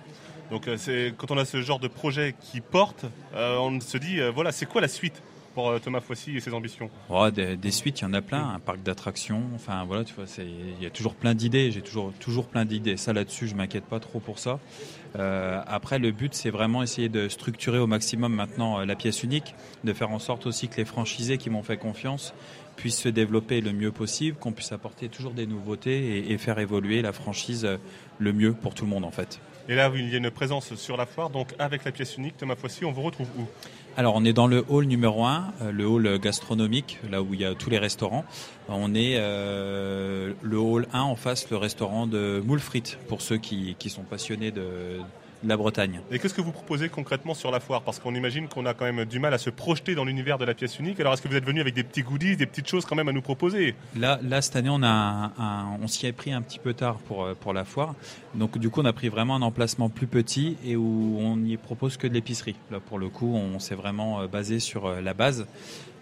[0.50, 3.04] Donc c'est quand on a ce genre de projet qui porte,
[3.34, 5.20] on se dit voilà c'est quoi la suite
[5.58, 6.88] pour euh, Thomas Foissy et ses ambitions?
[7.08, 8.50] Oh, des, suites, il y en a plein.
[8.50, 9.42] Un parc d'attractions.
[9.56, 11.72] Enfin, voilà, tu vois, il y a toujours plein d'idées.
[11.72, 12.96] J'ai toujours, toujours plein d'idées.
[12.96, 14.60] Ça, là-dessus, je m'inquiète pas trop pour ça.
[15.16, 19.22] Euh, après, le but, c'est vraiment essayer de structurer au maximum maintenant euh, la pièce
[19.22, 19.54] unique,
[19.84, 22.34] de faire en sorte aussi que les franchisés qui m'ont fait confiance
[22.76, 27.02] puissent se développer le mieux possible, qu'on puisse apporter toujours des nouveautés et, faire évoluer
[27.02, 27.66] la franchise
[28.18, 29.40] le mieux pour tout le monde en fait.
[29.68, 32.36] Et là, il y a une présence sur la foire, donc avec la pièce unique,
[32.36, 33.48] Thomas Foissy, on vous retrouve où?
[33.96, 37.40] Alors on est dans le hall numéro 1, euh, le hall gastronomique, là où il
[37.40, 38.24] y a tous les restaurants.
[38.68, 43.38] On est euh, le hall 1 en face, le restaurant de moule frites, pour ceux
[43.38, 45.00] qui sont passionnés de,
[45.44, 46.00] la Bretagne.
[46.10, 47.82] Et qu'est-ce que vous proposez concrètement sur la foire?
[47.82, 50.44] Parce qu'on imagine qu'on a quand même du mal à se projeter dans l'univers de
[50.44, 50.98] la pièce unique.
[51.00, 53.08] Alors est-ce que vous êtes venu avec des petits goodies, des petites choses quand même
[53.08, 53.74] à nous proposer?
[53.96, 55.32] Là, là cette année, on, a
[55.80, 57.94] on s'y est pris un petit peu tard pour, euh, pour la foire.
[58.34, 61.56] Donc du coup, on a pris vraiment un emplacement plus petit et où on n'y
[61.56, 62.56] propose que de l'épicerie.
[62.70, 65.46] Là, pour le coup, on s'est vraiment euh, basé sur euh, la base.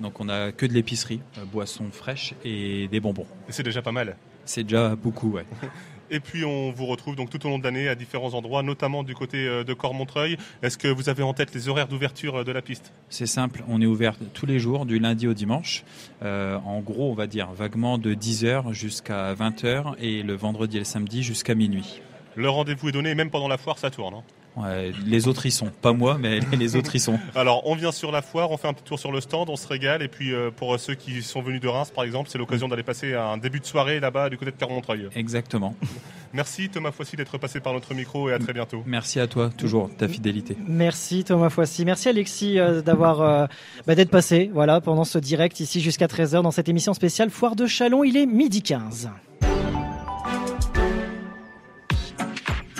[0.01, 1.21] Donc on a que de l'épicerie,
[1.53, 3.27] boissons fraîches et des bonbons.
[3.49, 5.47] Et c'est déjà pas mal C'est déjà beaucoup, ouais.
[6.11, 9.03] Et puis on vous retrouve donc tout au long de l'année à différents endroits, notamment
[9.03, 10.37] du côté euh, de Cormontreuil.
[10.63, 12.93] Est-ce que vous avez en tête les horaires d'ouverture euh, de la piste?
[13.09, 15.85] C'est simple, on est ouvert tous les jours, du lundi au dimanche.
[16.23, 20.81] Euh, en gros, on va dire vaguement de 10h jusqu'à 20h et le vendredi et
[20.81, 22.01] le samedi jusqu'à minuit.
[22.37, 24.15] Le rendez-vous est donné, même pendant la foire, ça tourne.
[24.15, 24.23] Hein
[25.05, 27.19] les autres y sont, pas moi, mais les autres y sont.
[27.35, 29.57] Alors, on vient sur la foire, on fait un petit tour sur le stand, on
[29.57, 32.39] se régale, et puis euh, pour ceux qui sont venus de Reims, par exemple, c'est
[32.39, 35.09] l'occasion d'aller passer un début de soirée là-bas du côté de Clermont-Montreuil.
[35.15, 35.75] Exactement.
[36.33, 38.83] Merci Thomas Foissy d'être passé par notre micro et à très bientôt.
[38.87, 40.57] Merci à toi, toujours ta fidélité.
[40.67, 43.47] Merci Thomas Foissy, merci Alexis euh, d'avoir euh,
[43.87, 47.57] bah, d'être passé, voilà, pendant ce direct ici jusqu'à 13h dans cette émission spéciale Foire
[47.57, 48.05] de Chalon.
[48.05, 49.11] Il est midi 15.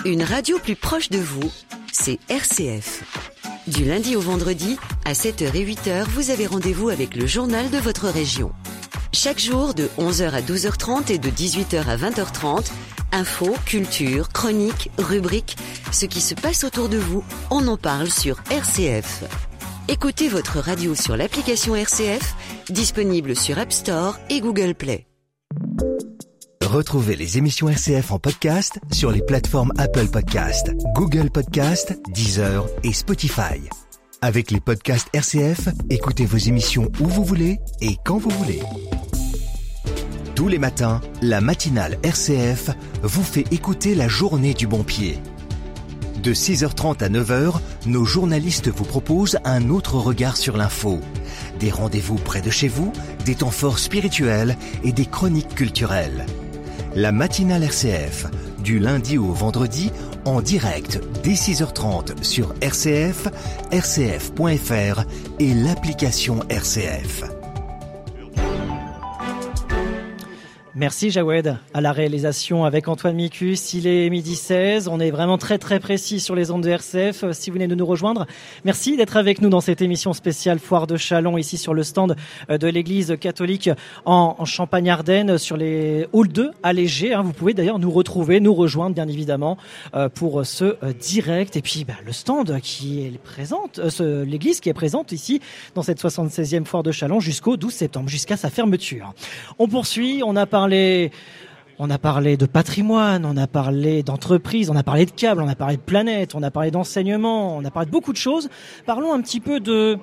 [0.05, 1.51] Une radio plus proche de vous
[1.97, 3.03] c'est RCF.
[3.67, 7.77] Du lundi au vendredi, à 7h et 8h, vous avez rendez-vous avec le journal de
[7.77, 8.51] votre région.
[9.13, 12.71] Chaque jour, de 11h à 12h30 et de 18h à 20h30,
[13.11, 15.57] infos, culture, chroniques, rubriques,
[15.91, 19.23] ce qui se passe autour de vous, on en parle sur RCF.
[19.87, 22.35] Écoutez votre radio sur l'application RCF,
[22.69, 25.07] disponible sur App Store et Google Play.
[26.67, 32.91] Retrouvez les émissions RCF en podcast sur les plateformes Apple Podcast, Google Podcast, Deezer et
[32.91, 33.69] Spotify.
[34.21, 38.59] Avec les podcasts RCF, écoutez vos émissions où vous voulez et quand vous voulez.
[40.35, 42.71] Tous les matins, la matinale RCF
[43.01, 45.19] vous fait écouter la journée du bon pied.
[46.21, 50.99] De 6h30 à 9h, nos journalistes vous proposent un autre regard sur l'info.
[51.61, 52.91] Des rendez-vous près de chez vous,
[53.23, 56.25] des temps forts spirituels et des chroniques culturelles
[56.97, 58.25] la matinale RCF,
[58.63, 59.91] du lundi au vendredi,
[60.25, 63.27] en direct dès 6h30 sur RCF,
[63.71, 65.03] rcf.fr
[65.39, 67.36] et l'application RCF.
[70.79, 73.73] Merci Jawed à la réalisation avec Antoine Micus.
[73.73, 74.87] Il est midi 16.
[74.87, 77.23] On est vraiment très très précis sur les ondes de RCF.
[77.23, 78.27] Euh, si vous venez de nous rejoindre,
[78.63, 82.15] merci d'être avec nous dans cette émission spéciale Foire de Chalon ici sur le stand
[82.51, 83.71] euh, de l'église catholique
[84.05, 87.15] en, Champagne-Ardenne sur les halls 2 allégés.
[87.15, 87.23] Hein.
[87.23, 89.57] Vous pouvez d'ailleurs nous retrouver, nous rejoindre bien évidemment
[89.95, 91.57] euh, pour ce direct.
[91.57, 95.41] Et puis bah, le stand qui est présente, l'église qui est présente ici
[95.73, 99.15] dans cette 76e Foire de Chalon jusqu'au 12 septembre, jusqu'à sa fermeture.
[99.57, 100.66] On poursuit, on a parlé
[101.79, 105.47] on a parlé de patrimoine, on a parlé d'entreprise, on a parlé de câbles, on
[105.47, 108.49] a parlé de planète, on a parlé d'enseignement, on a parlé de beaucoup de choses.
[108.85, 109.99] Parlons un petit peu de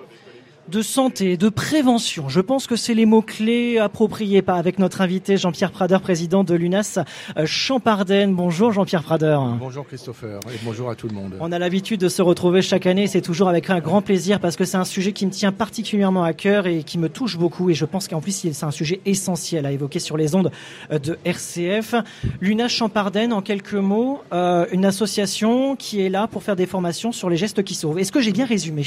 [0.69, 2.29] de santé, de prévention.
[2.29, 6.99] Je pense que c'est les mots-clés appropriés avec notre invité Jean-Pierre Prader, président de l'UNAS
[7.37, 8.35] euh, Champardenne.
[8.35, 9.39] Bonjour Jean-Pierre Prader.
[9.59, 11.37] Bonjour Christopher et bonjour à tout le monde.
[11.41, 14.57] On a l'habitude de se retrouver chaque année, c'est toujours avec un grand plaisir parce
[14.57, 17.71] que c'est un sujet qui me tient particulièrement à cœur et qui me touche beaucoup
[17.71, 20.51] et je pense qu'en plus c'est un sujet essentiel à évoquer sur les ondes
[20.91, 21.95] euh, de RCF.
[22.41, 27.13] L'UNAS Champardenne, en quelques mots, euh, une association qui est là pour faire des formations
[27.13, 27.99] sur les gestes qui sauvent.
[27.99, 28.85] Est-ce que j'ai bien résumé?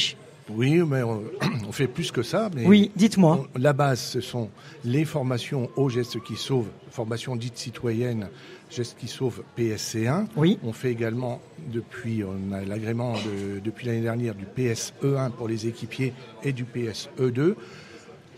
[0.49, 1.23] Oui, mais on,
[1.67, 2.49] on, fait plus que ça.
[2.55, 3.47] Mais oui, dites-moi.
[3.57, 4.49] La base, ce sont
[4.83, 8.29] les formations aux gestes qui sauvent, formation dite citoyenne,
[8.69, 10.27] gestes qui sauvent PSC1.
[10.35, 10.59] Oui.
[10.63, 11.41] On fait également
[11.71, 16.13] depuis, on a l'agrément de, depuis l'année dernière du PSE1 pour les équipiers
[16.43, 17.55] et du PSE2,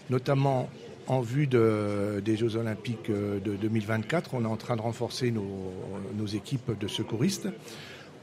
[0.09, 0.69] notamment
[1.07, 4.33] en vue de, des Jeux Olympiques de 2024.
[4.33, 5.73] On est en train de renforcer nos,
[6.15, 7.49] nos équipes de secouristes.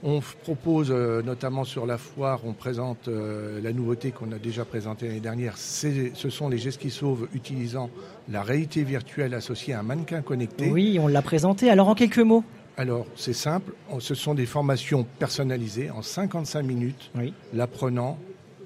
[0.09, 4.65] On propose euh, notamment sur la foire, on présente euh, la nouveauté qu'on a déjà
[4.65, 5.59] présentée l'année dernière.
[5.59, 7.91] Ce sont les gestes qui sauvent utilisant
[8.29, 10.71] la réalité virtuelle associée à un mannequin connecté.
[10.71, 11.71] Oui, on l'a présenté.
[11.71, 12.45] Alors en quelques mots
[12.79, 17.11] alors, c'est simple, ce sont des formations personnalisées en 55 minutes.
[17.17, 17.33] Oui.
[17.55, 18.19] L'apprenant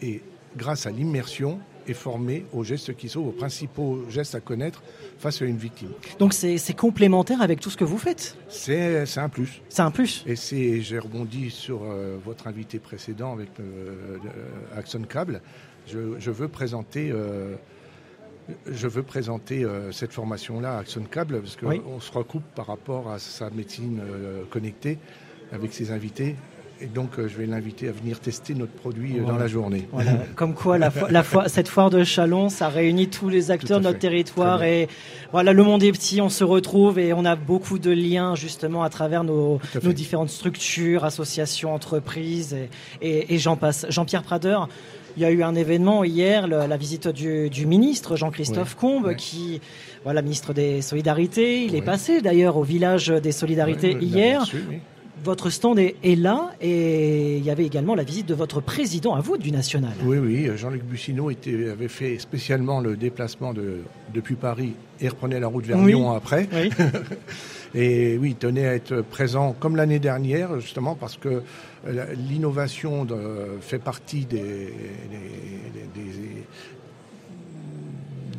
[0.02, 0.20] est,
[0.56, 1.60] grâce à l'immersion,
[1.94, 4.82] formé aux gestes qui sauvent, aux principaux gestes à connaître
[5.18, 5.90] face à une victime.
[6.18, 8.36] Donc c'est complémentaire avec tout ce que vous faites?
[8.48, 9.60] C'est un plus.
[9.68, 10.24] C'est un plus.
[10.26, 14.18] Et c'est j'ai rebondi sur euh, votre invité précédent avec euh,
[14.76, 15.40] Axon Cable.
[15.86, 17.10] Je, je, veux présenter.
[17.10, 17.56] Euh,
[18.66, 21.80] je veux présenter euh, cette formation-là à Axon Cable parce qu'on Oui.
[22.00, 24.98] se recoupe par rapport à sa médecine euh, connectée
[25.52, 26.36] avec ses invités.
[26.82, 29.86] Et donc, euh, je vais l'inviter à venir tester notre produit euh, dans la journée.
[29.92, 30.12] Voilà.
[30.36, 33.78] Comme quoi, la fo- la fo- cette foire de Chalon, ça réunit tous les acteurs
[33.80, 34.08] de notre fait.
[34.08, 34.62] territoire.
[34.62, 34.88] Et
[35.32, 38.82] voilà, le monde est petit, on se retrouve et on a beaucoup de liens justement
[38.82, 39.84] à travers nos, à fait.
[39.86, 42.68] nos différentes structures, associations, entreprises et,
[43.06, 43.84] et- et j'en passe.
[43.90, 44.58] Jean-Pierre Prader.
[45.16, 48.80] Il y a eu un événement hier, le- la visite du, du ministre Jean-Christophe Ouais,
[48.80, 49.16] Combe, ouais.
[49.16, 49.60] qui,
[50.04, 51.64] voilà, ministre des Solidarités.
[51.64, 54.46] Il est passé d'ailleurs au village des Solidarités hier.
[55.22, 59.14] Votre stand est, est là et il y avait également la visite de votre président
[59.14, 59.92] à vous du national.
[60.02, 63.80] Oui, oui, Jean-Luc Bussineau était, avait fait spécialement le déplacement de,
[64.14, 65.88] depuis Paris et reprenait la route vers Oui.
[65.92, 66.48] Lyon après.
[66.54, 66.70] Oui.
[67.74, 71.42] et oui, il tenait à être présent comme l'année dernière, justement parce que
[71.86, 73.06] euh, l'innovation
[73.60, 76.44] fait partie des, des- des-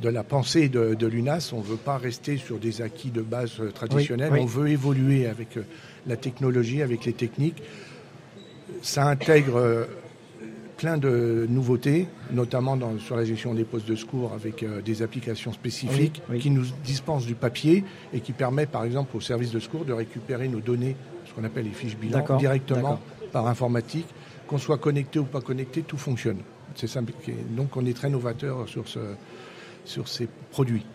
[0.02, 1.52] de la pensée de, de l'UNAS.
[1.54, 4.32] On ne veut pas rester sur des acquis de base euh, traditionnels.
[4.32, 4.44] Oui, oui.
[4.44, 5.64] On veut évoluer avec euh,
[6.08, 7.62] la technologie, avec les techniques.
[8.82, 9.86] Ça intègre euh,
[10.78, 15.02] plein de nouveautés, notamment dans- sur la gestion des postes de secours avec euh, des
[15.04, 16.40] applications spécifiques Oui, oui.
[16.40, 17.84] qui nous dispensent du papier
[18.14, 20.96] et qui permet par exemple au service de secours de récupérer nos données,
[21.28, 23.00] ce qu'on appelle les fiches bilan, directement
[23.32, 24.08] par informatique.
[24.48, 26.38] Qu'on soit connecté ou pas connecté, tout fonctionne.
[26.76, 27.14] C'est simple.
[27.52, 29.00] Donc on est très novateur sur, ce,
[29.86, 30.86] sur ces produits.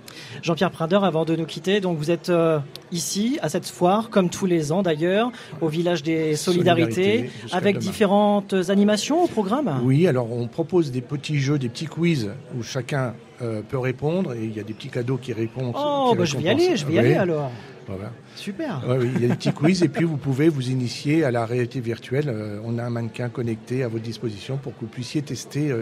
[0.43, 2.59] Jean-Pierre Prader, avant de nous quitter, donc vous êtes euh,
[2.93, 5.31] ici à cette foire, comme tous les ans d'ailleurs,
[5.61, 7.85] au village des Solidarités, Solidarité, avec demain.
[7.85, 9.81] différentes animations au programme?
[9.85, 14.33] Oui, alors on propose des petits jeux, des petits quiz où chacun euh, peut répondre
[14.33, 15.75] et il y a des petits cadeaux qui répondent.
[15.77, 17.51] Oh, qui bah, je vais y aller, je vais y aller alors.
[17.87, 18.11] Voilà.
[18.35, 18.83] Super.
[18.89, 21.31] Ouais, oui, il y a des petits quiz et puis vous pouvez vous initier à
[21.31, 22.29] la réalité virtuelle.
[22.29, 25.73] Euh, on a un mannequin connecté à votre disposition pour que vous puissiez tester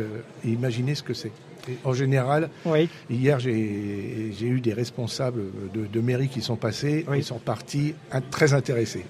[0.45, 1.33] et imaginer ce que c'est.
[1.85, 2.89] En général, Oui.
[3.11, 3.51] hier j'ai
[4.43, 5.43] eu des responsables
[5.73, 7.19] de, de mairie qui sont passés Oui.
[7.19, 7.95] et sont partis
[8.31, 9.05] très intéressés.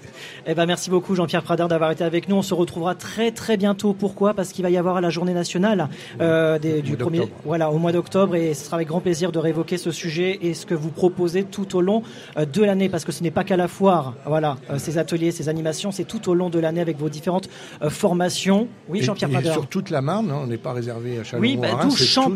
[0.47, 2.35] Eh ben, merci beaucoup Jean-Pierre Prader d'avoir été avec nous.
[2.37, 3.93] On se retrouvera très très bientôt.
[3.93, 4.33] Pourquoi?
[4.33, 5.89] Parce qu'il va y avoir la journée nationale
[6.21, 9.39] euh, des- du premier, voilà, au mois d'octobre, et ce sera avec grand plaisir de
[9.39, 12.03] réévoquer ce sujet et ce que vous proposez tout au long
[12.37, 14.13] euh, de l'année, parce que ce n'est pas qu'à la foire.
[14.25, 17.49] Voilà, euh, ces ateliers, ces animations, c'est tout au long de l'année avec vos différentes
[17.89, 18.67] formations.
[18.89, 19.51] Oui, Jean-Pierre et Prader.
[19.51, 21.91] sur toute la Marne, hein, on n'est pas réservé à Chalon Oui, ou bah, tout-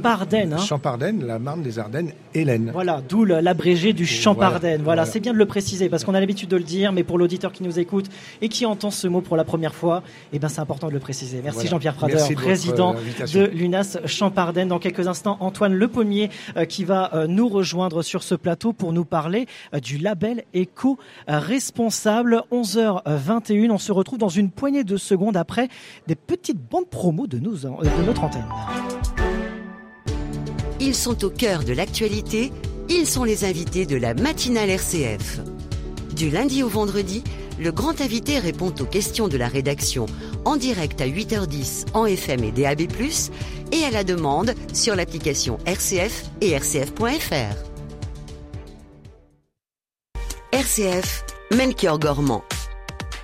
[0.09, 0.57] Champardenne, hein.
[0.57, 2.71] Champardenne, la Marne, les Ardennes l'Aisne.
[2.71, 4.81] Voilà, d'où l'abrégé du Champardenne.
[4.81, 5.05] Voilà, voilà.
[5.05, 7.51] c'est bien de le préciser parce qu'on a l'habitude de le dire, mais pour l'auditeur
[7.51, 8.07] qui nous écoute
[8.41, 10.03] et qui entend ce mot pour la première fois,
[10.33, 11.41] eh ben c'est important de le préciser.
[11.43, 11.69] Merci Voilà.
[11.71, 12.95] Jean-Pierre Prader, Merci président
[13.33, 14.69] de l'UNAS Champardenne.
[14.69, 18.73] Dans quelques instants, Antoine Le Pommier euh, qui va euh, nous rejoindre sur ce plateau
[18.73, 22.43] pour nous parler euh, du label éco-responsable.
[22.51, 25.69] 11h21, on se retrouve dans une poignée de secondes après
[26.07, 28.45] des petites bandes promo de, nos, de notre antenne.
[30.81, 32.53] Ils sont au cœur de l'actualité,
[32.87, 35.39] ils sont les invités de la matinale RCF.
[36.15, 37.21] Du lundi au vendredi,
[37.59, 40.05] le grand invité répond aux questions de la rédaction
[40.45, 42.83] en direct à 8h10 en FM et DAB+,
[43.71, 47.55] et à la demande sur l'application RCF et rcf.fr.
[50.53, 52.43] RCF, Melchior Gormand.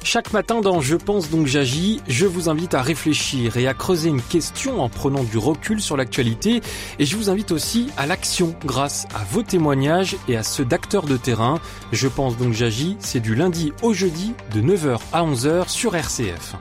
[0.06, 4.10] Chaque matin dans Je pense donc j'agis, je vous invite à réfléchir et à creuser
[4.10, 6.62] une question en prenant du recul sur l'actualité
[7.00, 11.08] et je vous invite aussi à l'action grâce à vos témoignages et à ceux d'acteurs
[11.08, 11.60] de terrain.
[11.92, 16.56] Je pense donc j'agis, c'est du lundi au jeudi de 9h à 11h sur RCF.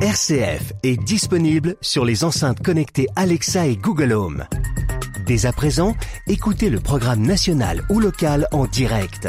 [0.00, 4.46] RCF est disponible sur les enceintes connectées Alexa et Google Home.
[5.30, 5.94] Dès à présent,
[6.26, 9.28] écoutez le programme national ou local en direct.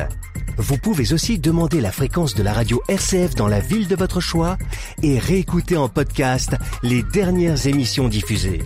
[0.58, 4.20] Vous pouvez aussi demander la fréquence de la radio RCF dans la ville de votre
[4.20, 4.58] choix
[5.04, 8.64] et réécouter en podcast les dernières émissions diffusées.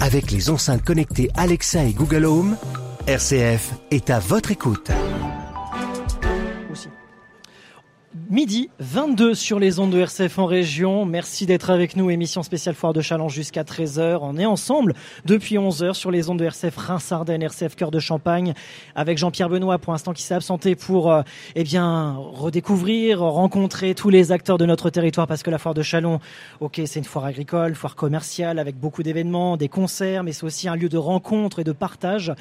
[0.00, 2.58] Avec les enceintes connectées Alexa et Google Home,
[3.06, 4.90] RCF est à votre écoute.
[8.28, 11.04] Midi 22 sur les ondes de RCF en région.
[11.04, 12.10] Merci d'être avec nous.
[12.10, 14.18] Émission spéciale Foire de Challenge jusqu'à 13h.
[14.20, 14.94] On est ensemble
[15.26, 18.54] depuis 11h sur les ondes de RCF Reims-Ardennes, RCF Cœur de Champagne
[18.96, 21.22] avec Jean-Pierre Benoît pour l'instant qui s'est absenté pour euh,
[21.54, 25.82] eh bien redécouvrir, rencontrer tous les acteurs de notre territoire parce que la Foire de
[25.82, 26.18] Chalon,
[26.58, 30.68] ok, c'est une foire agricole, foire commerciale avec beaucoup d'événements, des concerts, mais c'est aussi
[30.68, 32.32] un lieu de rencontre et de partage.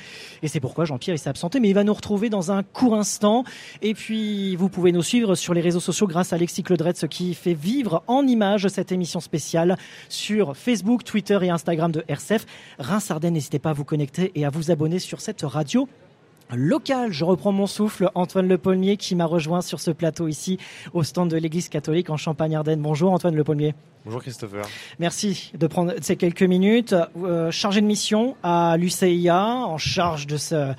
[0.42, 3.44] Et c'est pourquoi Jean-Pierre s'est absenté, mais il va nous retrouver dans un court instant.
[3.84, 7.34] Et puis vous pouvez nous suivre sur les réseaux sociaux grâce à Alexis ce qui
[7.34, 9.78] fait vivre en images cette émission spéciale
[10.10, 12.46] sur Facebook, Twitter et Instagram de RCF.
[12.80, 15.88] Reims Ardennes, n'hésitez pas à vous connecter et à vous abonner sur cette radio
[16.54, 17.12] locale.
[17.12, 18.10] Je reprends mon souffle.
[18.16, 20.58] Antoine Le Paulmier qui m'a rejoint sur ce plateau ici
[20.94, 22.82] au stand de l'Église catholique en Champagne-Ardenne.
[22.82, 23.74] Bonjour Antoine Le Paulmier.
[24.06, 24.66] Bonjour Christopher.
[25.00, 26.94] Merci de prendre ces quelques minutes.
[27.24, 30.74] Euh, chargé de mission à l'UCIA, en charge de ce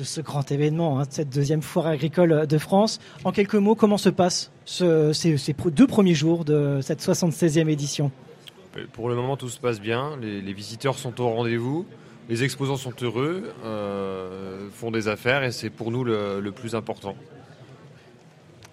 [0.00, 3.00] de ce grand événement, hein, cette deuxième foire agricole de France.
[3.24, 5.36] En quelques mots, comment se passent ce, ces,
[5.66, 8.10] deux premiers jours de cette 76e édition?
[8.92, 10.16] Pour le moment, tout se passe bien.
[10.22, 11.84] Les, visiteurs sont au rendez-vous.
[12.30, 17.14] Les exposants sont heureux, euh, font des affaires et c'est pour nous le, plus important.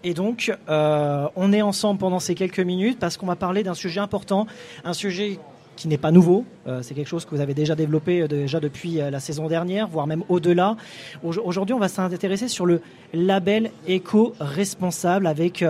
[0.04, 3.74] Et donc, euh, on est ensemble pendant ces quelques minutes parce qu'on va parler d'un
[3.74, 4.48] sujet important,
[4.86, 5.40] un sujet
[5.78, 6.44] qui n'est pas nouveau.
[6.68, 9.48] Euh, c'est quelque chose que vous avez déjà développé euh, déjà depuis euh, la saison
[9.48, 10.76] dernière, voire même au-delà.
[11.24, 12.82] Aujourd'hui, on va s'intéresser sur le
[13.14, 15.64] label éco-responsable avec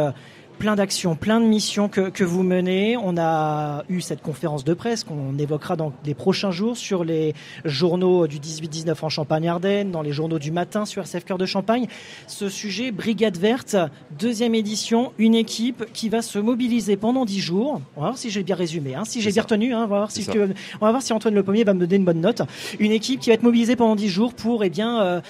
[0.58, 2.98] plein d'actions, plein de missions que, que, vous menez.
[2.98, 7.34] On a eu cette conférence de presse qu'on évoquera dans les prochains jours sur les
[7.64, 11.88] journaux du 18-19 en Champagne-Ardenne, dans les journaux du matin sur RCF Cœur de Champagne.
[12.28, 13.76] Ce sujet, Brigade Verte,
[14.20, 17.82] deuxième édition, une équipe qui va se mobiliser pendant dix jours.
[17.96, 19.74] On va voir si j'ai bien résumé, hein, si j'ai bien retenu.
[19.74, 21.96] Hein, on, va voir si on va voir si Antoine Le Pommier va me donner
[21.96, 22.42] une bonne note.
[22.80, 25.22] Une équipe qui va être mobilisée pendant dix jours pour eh bien, euh,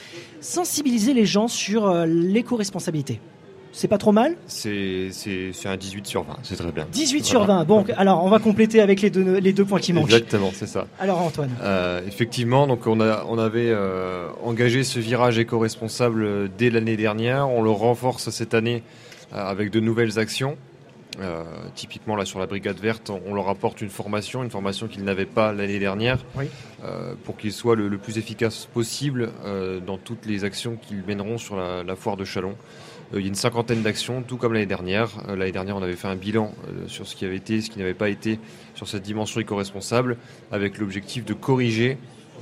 [0.41, 3.19] sensibiliser les gens sur euh, l'éco-responsabilité.
[3.77, 5.11] C'est pas trop mal C'est
[5.65, 6.87] un 18 sur 20, c'est très bien.
[6.91, 9.93] 18 sur 20, bon, alors on va compléter avec les deux, les deux points qui
[9.93, 10.05] manquent.
[10.05, 10.87] Exactement, c'est ça.
[10.99, 16.47] Alors Antoine euh, Effectivement, donc on, a, on avait euh, engagé ce virage éco-responsable euh,
[16.57, 18.81] dès l'année dernière, on le renforce cette année
[19.31, 20.57] avec de nouvelles actions.
[21.75, 25.25] typiquement là sur la brigade verte, on, leur apporte une formation, une formation qu'ils n'avaient
[25.25, 26.17] pas l'année dernière,
[27.25, 29.29] pour qu'ils soient le, plus efficace possible
[29.85, 32.55] dans toutes les actions qu'ils mèneront sur la, la foire de Chalon.
[33.13, 35.09] Euh, il y a une cinquantaine d'actions, tout comme l'année dernière.
[35.27, 37.69] Euh, l'année dernière, on avait fait un bilan euh, sur ce qui avait été, ce
[37.69, 38.39] qui n'avait pas été
[38.75, 40.17] sur cette dimension éco-responsable,
[40.51, 41.97] avec l'objectif de corriger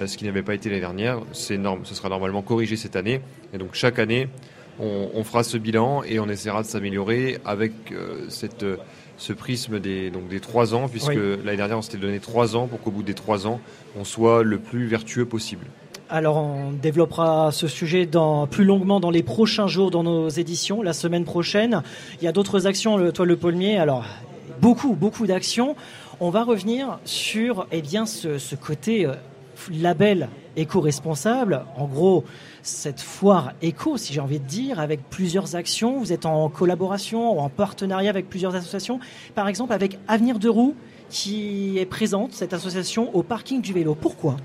[0.05, 1.21] ce qui n'avait pas été l'année dernière.
[1.31, 3.21] C'est ce sera normalement corrigé cette année.
[3.53, 4.27] Et donc chaque année,
[4.77, 7.71] on, fera ce bilan et on essaiera de s'améliorer avec
[8.27, 8.65] cette,
[9.17, 12.67] ce prisme des, donc des trois ans, puisque l'année dernière, on s'était donné trois ans
[12.67, 13.61] pour qu'au bout des trois ans,
[13.97, 15.65] on soit le plus vertueux possible.
[16.07, 18.07] Alors on développera ce sujet
[18.52, 21.82] plus longuement dans les prochains jours dans nos éditions, la semaine prochaine.
[22.22, 24.06] Il y a d'autres actions, le, toi le Paulmier, alors
[24.61, 25.76] beaucoup, beaucoup d'actions.
[26.19, 29.14] On va revenir sur eh ce, côté euh,
[29.72, 31.64] label éco-responsable.
[31.76, 32.23] En gros,
[32.61, 35.98] cette foire éco, si j'ai envie de dire, avec plusieurs actions.
[35.98, 38.99] Vous êtes en collaboration ou en partenariat avec plusieurs associations.
[39.34, 40.76] Par exemple, avec Avenir de Roue,
[41.10, 43.95] qui est présente, cette association, au parking du vélo.
[43.95, 44.38] Pourquoi?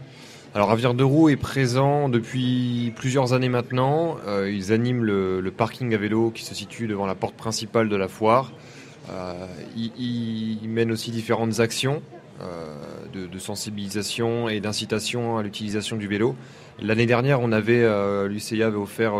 [0.52, 4.16] Alors Avenir de Roue est présent depuis plusieurs années maintenant.
[4.26, 7.94] Euh, ils animent le, parking à vélo qui se situe devant la porte principale de
[7.94, 8.50] la foire.
[9.10, 9.46] Euh,
[9.76, 12.02] ils, mènent aussi différentes actions
[12.40, 12.74] euh,
[13.12, 16.34] de, sensibilisation et d'incitation à l'utilisation du vélo.
[16.82, 19.12] L'année dernière, on avait avait offert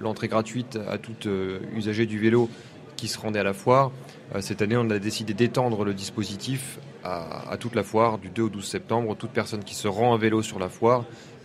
[0.00, 1.28] l'entrée gratuite à tout
[1.76, 2.50] usager du vélo
[2.96, 3.92] qui se rendait à la foire.
[4.40, 8.48] cette année, on a décidé d'étendre le dispositif à, toute la foire du 2 au
[8.48, 9.16] 12 septembre.
[9.16, 11.04] Toute personne qui se rend à vélo sur la foire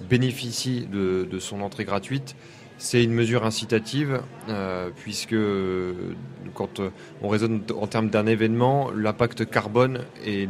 [0.10, 2.36] bénéficie de, son entrée gratuite.
[2.80, 5.36] C'est une mesure incitative euh, puisque
[6.54, 6.82] quand
[7.22, 10.48] on raisonne en termes d'un événement, l'impact carbone est,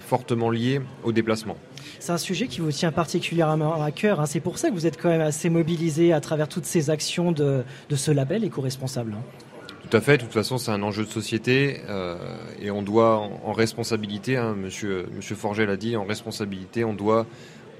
[0.00, 1.56] fortement lié au déplacement.
[1.98, 4.20] C'est un sujet qui vous tient particulièrement à cœur.
[4.20, 4.26] Hein.
[4.26, 7.32] C'est pour ça que vous êtes quand même assez mobilisé à travers toutes ces actions
[7.32, 7.64] de,
[7.94, 9.14] ce label éco-responsable.
[9.14, 9.45] Hein.
[9.88, 10.16] Tout à fait.
[10.16, 12.16] De toute façon, c'est un enjeu de société euh,
[12.60, 15.06] et on doit, en, responsabilité, hein, Monsieur
[15.36, 17.24] Forget l'a dit, en responsabilité, on doit,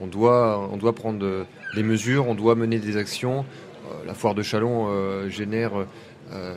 [0.00, 3.44] on doit, on doit prendre des mesures, on doit mener des actions.
[3.86, 5.72] Euh, la foire de Chalon euh, génère
[6.32, 6.54] euh,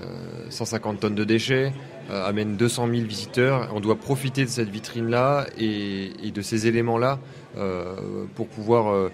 [0.50, 1.74] 150 tonnes de déchets,
[2.12, 3.72] amène 200 000 visiteurs.
[3.74, 7.20] On doit profiter de cette vitrine-là et, et de ces éléments-là
[7.58, 7.96] euh,
[8.36, 9.10] pour pouvoir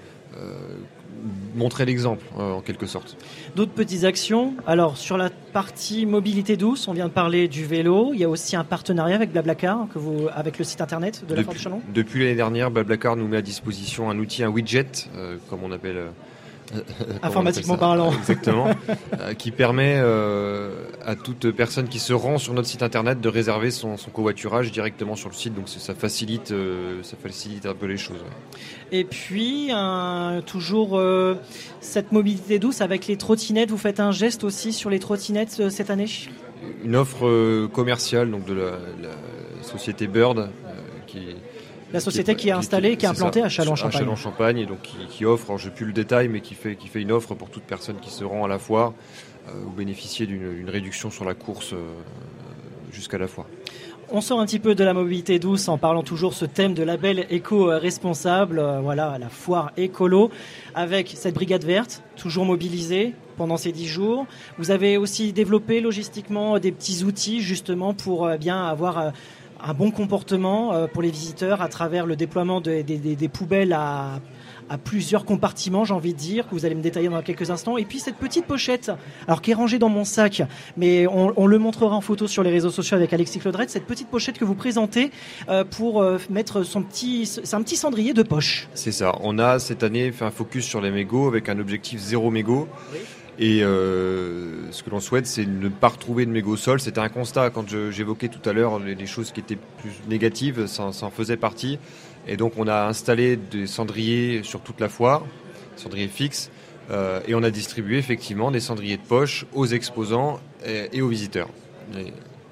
[1.56, 3.18] montrer l'exemple, euh, en quelque sorte.
[3.56, 4.54] D'autres petites actions.
[4.68, 8.12] Alors, sur la partie mobilité douce, on vient de parler du vélo.
[8.14, 11.36] Il y a aussi un partenariat avec Blablacar, que vous, avec le site internet de
[11.36, 11.82] la Depuis, Chalon.
[11.94, 15.72] depuis l'année dernière, Blablacar nous met à disposition un outil, un widget, euh, comme on
[15.72, 15.98] appelle.
[15.98, 16.12] euh, comment on appelle
[17.22, 18.12] Informatiquement parlant.
[18.14, 18.68] Exactement.
[19.20, 20.72] euh, qui permet euh,
[21.06, 24.72] à toute personne qui se rend sur notre site internet de réserver son, son covoiturage
[24.72, 25.54] directement sur le site.
[25.54, 28.18] Donc ça facilite, euh, ça facilite un peu les choses.
[28.18, 28.98] ouais.
[29.00, 31.36] Et puis, un- toujours euh,
[31.82, 33.70] cette mobilité douce avec les trottinettes.
[33.70, 36.08] Vous faites un geste aussi sur les trottinettes euh, cette année?
[36.84, 38.72] Une offre euh, commerciale donc de la,
[39.02, 40.50] la société Bird.
[41.96, 43.96] La société qui est installée, qui est implantée à Châlons-Champagne.
[43.96, 46.76] À Châlons-Champagne, et donc qui, qui offre, alors j'ai plus le détail, mais qui fait,
[46.76, 48.92] qui fait une offre pour toute personne qui se rend à la foire.
[49.48, 51.78] Euh, vous bénéficiez d'une réduction sur la course euh,
[52.92, 53.48] jusqu'à la foire.
[54.12, 56.84] On sort un petit peu de la mobilité douce en parlant toujours ce thème de
[56.84, 58.60] label éco-responsable.
[58.60, 60.32] Euh, Voilà, la foire écolo
[60.76, 64.28] avec cette brigade verte, toujours mobilisée pendant ces dix jours.
[64.58, 69.12] Vous avez aussi développé logistiquement des petits outils justement pour euh, bien avoir
[69.64, 73.30] un bon comportement euh, pour les visiteurs à travers le déploiement de- des- des- des
[73.30, 74.20] poubelles à
[74.68, 77.78] à plusieurs compartiments, j'ai envie de dire, que vous allez me détailler dans quelques instants.
[77.78, 78.92] Et puis cette petite pochette,
[79.28, 80.42] alors qui est rangée dans mon sac,
[80.76, 83.86] mais on, on le montrera en photo sur les réseaux sociaux avec Alexis Claudrette, cette
[83.86, 85.12] petite pochette que vous présentez
[85.50, 87.28] euh, pour euh, mettre son petit...
[87.28, 88.68] C'est un petit cendrier de poche.
[88.74, 89.14] C'est ça.
[89.22, 92.68] On a cette année fait un focus sur les mégots avec un objectif zéro mégot.
[93.38, 96.80] Et euh, ce que l'on souhaite, c'est ne pas retrouver de mégots au sol.
[96.80, 100.86] C'était un constat quand j'évoquais tout à l'heure les, choses qui étaient plus négatives, ça,
[100.86, 101.78] en faisait partie.
[102.28, 105.24] Et donc on a installé des cendriers sur toute la foire,
[105.76, 106.50] cendriers fixes,
[106.92, 111.50] euh, et on a distribué effectivement des cendriers de poche aux exposants et, aux visiteurs.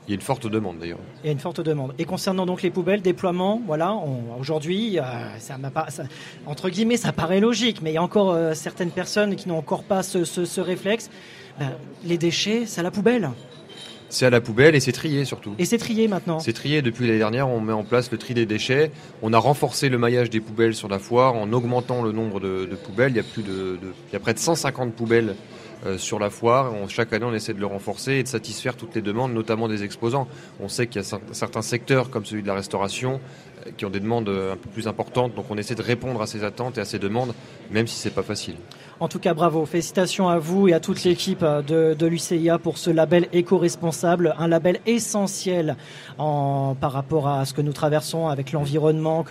[0.08, 1.00] Il y a une forte demande d'ailleurs.
[1.24, 1.94] Il y a une forte demande.
[1.98, 3.96] Et concernant donc les poubelles, déploiement, voilà,
[4.40, 5.04] aujourd'hui, euh,
[5.40, 6.04] ça m'a pas, ça-
[6.46, 9.58] entre guillemets, ça paraît logique, mais il y a encore euh, certaines personnes qui n'ont
[9.58, 11.10] encore pas ce, ce- ce réflexe.
[11.60, 11.72] Ben,
[12.04, 13.30] les déchets, c'est à la poubelle.
[14.10, 15.56] C'est à la poubelle et c'est trié surtout.
[15.58, 16.40] Et c'est trié maintenant.
[16.40, 18.92] C'est trié depuis l'année dernière, on met en place le tri des déchets.
[19.24, 22.66] On a renforcé le maillage des poubelles sur la foire en augmentant le nombre de,
[22.70, 23.12] de poubelles.
[23.14, 23.50] Il y a plus de,
[23.82, 25.36] de- il y a près de 150 poubelles
[25.98, 26.74] sur la foire.
[26.74, 29.68] On- chaque année, on essaie de le renforcer et de satisfaire toutes les demandes, notamment
[29.68, 30.28] des exposants.
[30.60, 33.20] On sait qu'il y a cer- certains secteurs, comme celui de la restauration,
[33.66, 35.36] euh, qui ont des demandes euh, un peu plus importantes.
[35.36, 37.34] Donc, on essaie de répondre à ces attentes et à ces demandes,
[37.72, 38.56] même si c'est pas facile.
[39.04, 39.66] En tout cas, bravo.
[39.66, 44.34] Félicitations à vous et à toute l'équipe euh, de, de l'UCIA pour ce label éco-responsable,
[44.40, 45.76] un label essentiel
[46.18, 49.26] en, par rapport à ce que nous traversons avec l'environnement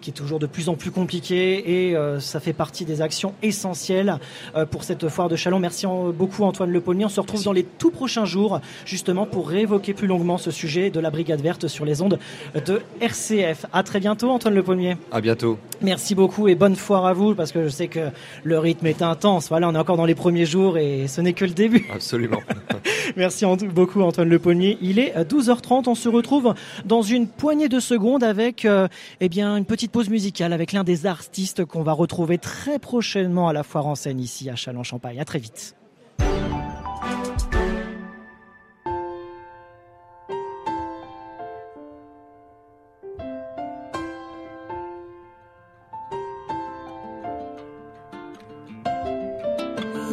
[0.00, 3.34] qui est toujours de plus en plus compliqué et euh, ça fait partie des actions
[3.42, 4.18] essentielles
[4.54, 5.58] euh, pour cette foire de Chalon.
[5.58, 7.04] Merci en- beaucoup Antoine Le Paulmier.
[7.06, 10.90] On se retrouve dans les tout prochains jours justement pour réévoquer plus longuement ce sujet
[10.90, 12.20] de la Brigade Verte sur les ondes
[12.66, 13.66] de RCF.
[13.72, 14.96] À très bientôt Antoine Le Paulmier.
[15.10, 15.58] À bientôt.
[15.82, 18.10] Merci beaucoup et bonne foire à vous parce que je sais que
[18.44, 19.48] le rythme est intense.
[19.48, 21.86] Voilà, on est encore dans les premiers jours et ce n'est que le début.
[21.92, 22.40] Absolument.
[23.16, 24.78] Merci beaucoup Antoine Le Paulnier.
[24.80, 25.88] Il est 12h30.
[25.88, 26.54] On se retrouve
[26.84, 28.88] dans une poignée de secondes avec euh,
[29.20, 33.48] eh bien une petite pause musicale avec l'un des artistes qu'on va retrouver très prochainement
[33.48, 35.20] à la foire en scène ici à Châlons-Champagne.
[35.20, 35.74] À très vite.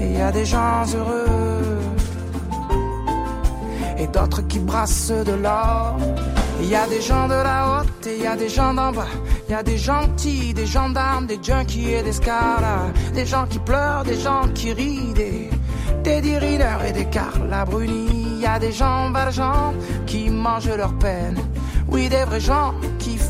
[0.00, 1.64] Et il y a des gens heureux
[3.98, 5.96] et d'autres qui brassent de l'or.
[6.60, 8.92] Il y a des gens de la haute et il y a des gens d'en
[8.92, 9.06] bas.
[9.48, 12.60] Il y a des gentils, des gendarmes, des junkies et des scars.
[13.14, 15.50] Des gens qui pleurent, des gens qui rient, des
[16.38, 18.34] Riner et des Carla Bruni.
[18.36, 19.74] Il y a des gens valjean
[20.06, 21.38] qui mangent leur peine.
[21.88, 22.74] Oui, des vrais gens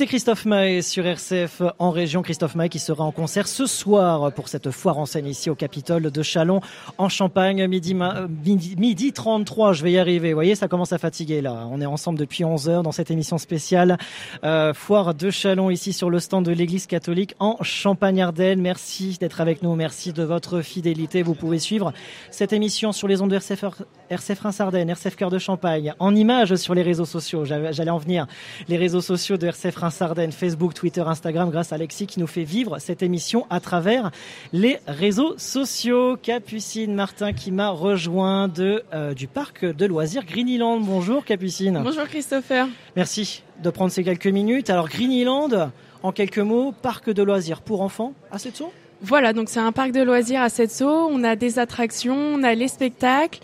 [0.00, 2.22] C'était Christophe Maé sur RCF en région.
[2.22, 5.54] Christophe Maé qui sera en concert ce soir pour cette foire en scène ici au
[5.54, 6.62] Capitole de Chalon
[6.96, 7.66] en Champagne.
[7.66, 10.30] Midi, midi, midi 33, je vais y arriver.
[10.30, 11.68] Vous voyez, ça commence à fatiguer là.
[11.70, 13.98] On est ensemble depuis 11 heures dans cette émission spéciale
[14.42, 18.62] euh, foire de Chalon ici sur le stand de l'Église catholique en Champagne-Ardenne.
[18.62, 19.74] Merci d'être avec nous.
[19.74, 21.20] Merci de votre fidélité.
[21.20, 21.92] Vous pouvez suivre
[22.30, 23.66] cette émission sur les ondes de RCF,
[24.08, 27.44] RCF Reims-Ardennes, RCF Cœur de Champagne, en images sur les réseaux sociaux.
[27.44, 28.26] J'allais en venir.
[28.66, 32.44] Les réseaux sociaux de RCF Reims-Ardennes, Facebook, Twitter, Instagram, grâce à Alexis qui nous fait
[32.44, 34.12] vivre cette émission à travers
[34.52, 36.16] les réseaux sociaux.
[36.16, 40.80] Capucine Martin qui m'a rejoint de, euh, du parc de loisirs Greenland.
[40.80, 41.80] Bonjour Capucine.
[41.82, 42.68] Bonjour Christopher.
[42.94, 44.70] Merci de prendre ces quelques minutes.
[44.70, 45.72] Alors Greenland,
[46.04, 48.72] en quelques mots, parc de loisirs pour enfants à Setso?
[49.02, 51.08] Voilà, donc c'est un parc de loisirs à Setso.
[51.10, 53.40] On a des attractions, on a les spectacles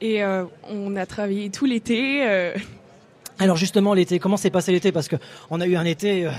[0.00, 2.26] et euh, on a travaillé tout l'été.
[2.26, 2.52] euh,
[3.38, 4.92] Alors justement, l'été, comment s'est passé l'été?
[4.92, 5.16] Parce que
[5.50, 6.30] on a eu un été euh,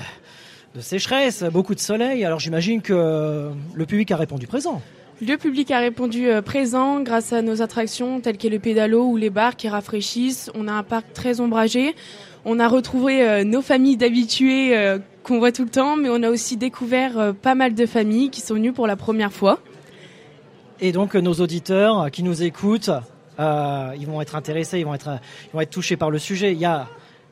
[0.75, 2.23] de sécheresse, beaucoup de soleil.
[2.23, 4.81] Alors j'imagine que euh, le public a répondu présent.
[5.21, 9.17] Le public a répondu euh, présent grâce à nos attractions telles que le pédalo ou
[9.17, 10.49] les bars qui rafraîchissent.
[10.55, 11.95] On a un parc très ombragé.
[12.45, 16.57] On a retrouvé nos familles d'habitués qu'on voit tout le temps, mais on a aussi
[16.57, 19.59] découvert pas mal de familles qui sont venues pour la première fois.
[20.79, 22.91] Et donc nos auditeurs qui nous écoutent,
[23.39, 26.55] ils vont être intéressés, ils vont être, ils vont être touchés par le sujet.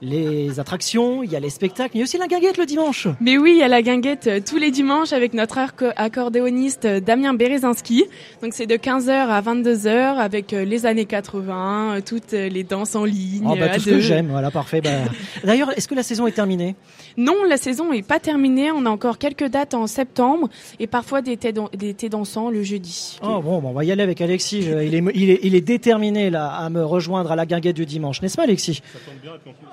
[0.03, 2.65] Les attractions, il y a les spectacles, mais il y a aussi la guinguette le
[2.65, 3.07] dimanche.
[3.21, 5.57] Mais oui, il y a la guinguette euh, tous les dimanches avec notre
[5.97, 8.05] accordéoniste euh, Damien Bérézinski.
[8.41, 12.95] Donc c'est de 15h à 22h avec euh, les années 80, euh, toutes les danses
[12.95, 13.47] en ligne.
[13.49, 13.95] Oh, bah, tout ce deux.
[13.97, 14.81] que j'aime, voilà, parfait.
[14.81, 14.89] Bah,
[15.43, 16.75] D'ailleurs, est-ce que la saison est terminée?
[17.17, 18.71] Non, la saison est pas terminée.
[18.71, 20.49] On a encore quelques dates en septembre
[20.79, 23.19] et parfois des thés, dan- des thés dansants le jeudi.
[23.23, 24.59] Oh bon, bon, on va y aller avec Alexis.
[24.63, 27.85] Il, est, il, est, il est déterminé là à me rejoindre à la guinguette du
[27.85, 28.81] dimanche, n'est-ce pas Alexis?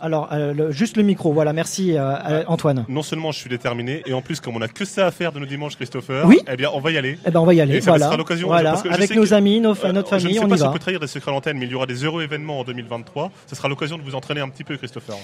[0.01, 2.85] Alors, euh, le- juste le micro, voilà, merci euh, euh, Antoine.
[2.89, 5.33] Non seulement je suis déterminé, et en plus, comme on a que ça à faire
[5.33, 6.39] de nos dimanches, Christopher, Oui.
[6.51, 7.19] eh bien, on va y aller.
[7.27, 8.07] Eh ben, on va y aller, Et ça voilà.
[8.07, 8.49] sera l'occasion.
[8.49, 10.57] Voilà, parce que je avec nos que- amis, nos notre je ne famille, sais pas
[10.57, 12.61] si on peut trahir des secrets à l'antenne, mais il y aura des heureux événements
[12.61, 13.31] en 2023.
[13.47, 15.15] Ce sera l'occasion de vous entraîner un petit peu, Christopher.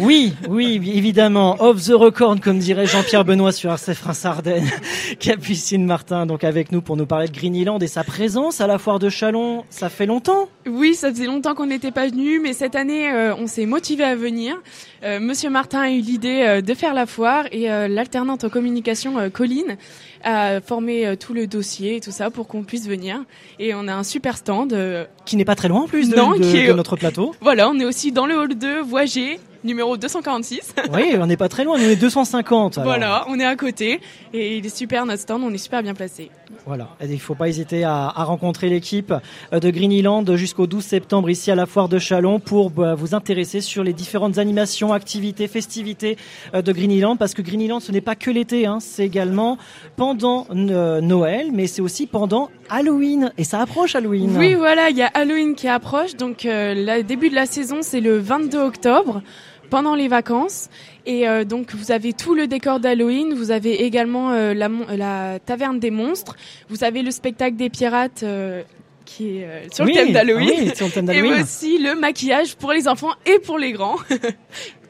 [0.00, 1.56] Oui, oui, évidemment.
[1.60, 4.68] Off the record, comme dirait Jean-Pierre Benoît sur RCF Reims Ardennes.
[5.18, 8.78] Capucine Martin, donc avec nous pour nous parler de Greenland et sa présence à la
[8.78, 9.64] foire de Chalon.
[9.70, 13.34] Ça fait longtemps Oui, ça faisait longtemps qu'on n'était pas venu, mais cette année, euh,
[13.36, 14.56] on s'est motivé à venir.
[15.02, 19.30] Euh, Monsieur Martin a eu l'idée euh, de faire la foire et l'alternante en communication,
[19.30, 19.76] Colline,
[20.22, 23.22] a formé euh, tout le dossier et tout ça pour qu'on puisse venir.
[23.58, 24.72] Et on a un super stand.
[24.72, 26.96] euh, Qui n'est pas très loin en plus de, non, de- qui est- de notre
[26.96, 27.34] plateau.
[27.40, 30.74] Voilà, on est aussi dans le hall 2, voie G, numéro 246.
[30.92, 32.78] Oui, on n'est pas très loin, on est 250.
[32.78, 32.84] alors.
[32.88, 34.00] Voilà, on est à côté
[34.32, 36.30] et il est super notre stand, on est super bien placé.
[36.66, 39.14] Voilà, il ne faut pas hésiter à, à rencontrer l'équipe
[39.52, 43.14] euh, de Greenland jusqu'au 12 septembre ici à la foire de Chalon pour bah, vous
[43.14, 46.16] intéresser sur les différentes animations, activités, festivités
[46.54, 49.58] euh, de Greenland parce que Greenland ce n'est pas que l'été, hein, c'est également
[49.96, 54.36] pendant euh, Noël mais c'est aussi pendant Halloween et ça approche Halloween.
[54.36, 57.78] Oui, voilà, il y a Halloween qui approche, donc euh, le début de la saison
[57.82, 59.22] c'est le 22 octobre.
[59.70, 60.68] Pendant les vacances.
[61.06, 64.86] Et euh, donc vous avez tout le décor d'Halloween, vous avez également euh, la, mon-
[64.94, 66.36] la taverne des monstres,
[66.68, 68.62] vous avez le spectacle des pirates euh,
[69.06, 71.94] qui est euh, sur Oui, le thème d'Halloween, oui, sur le thème et aussi le
[71.98, 73.96] maquillage pour les enfants et pour les grands.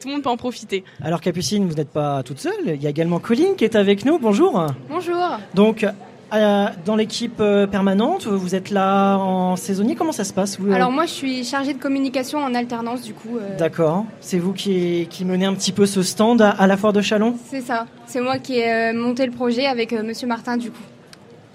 [0.01, 0.83] tout le monde peut en profiter.
[1.01, 2.53] Alors Capucine, vous n'êtes pas toute seule.
[2.65, 4.19] Il y a également Colline qui est avec nous.
[4.19, 4.65] Bonjour.
[4.89, 5.15] Bonjour.
[5.53, 5.91] Donc, euh,
[6.31, 9.95] dans l'équipe euh, permanente, vous êtes là en saisonnier.
[9.95, 13.01] Comment ça se passe vous, euh Alors moi je suis chargée de communication en alternance
[13.01, 13.37] du coup.
[13.37, 14.05] euh, D'accord.
[14.21, 17.01] C'est vous qui, qui menez un petit peu ce stand à, à la foire de
[17.01, 17.35] Chalon?
[17.49, 17.85] C'est ça.
[18.05, 20.77] C'est moi qui ai euh, monté le projet avec euh, Monsieur Martin du coup.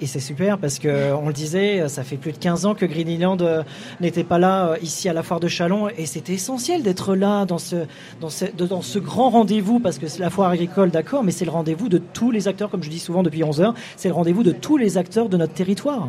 [0.00, 2.84] Et c'est super parce que on le disait, ça fait plus de 15 ans que
[2.84, 3.62] Greenland euh,
[4.00, 7.46] n'était pas là euh, ici à la foire de Chalon et c'était essentiel d'être là
[7.46, 7.76] dans ce,
[8.20, 11.46] dans ce, dans ce grand rendez-vous parce que c'est la foire agricole, d'accord, mais c'est
[11.46, 14.14] le rendez-vous de tous les acteurs, comme je dis souvent depuis 11 heures, c'est le
[14.14, 16.08] rendez-vous de tous les acteurs de notre territoire.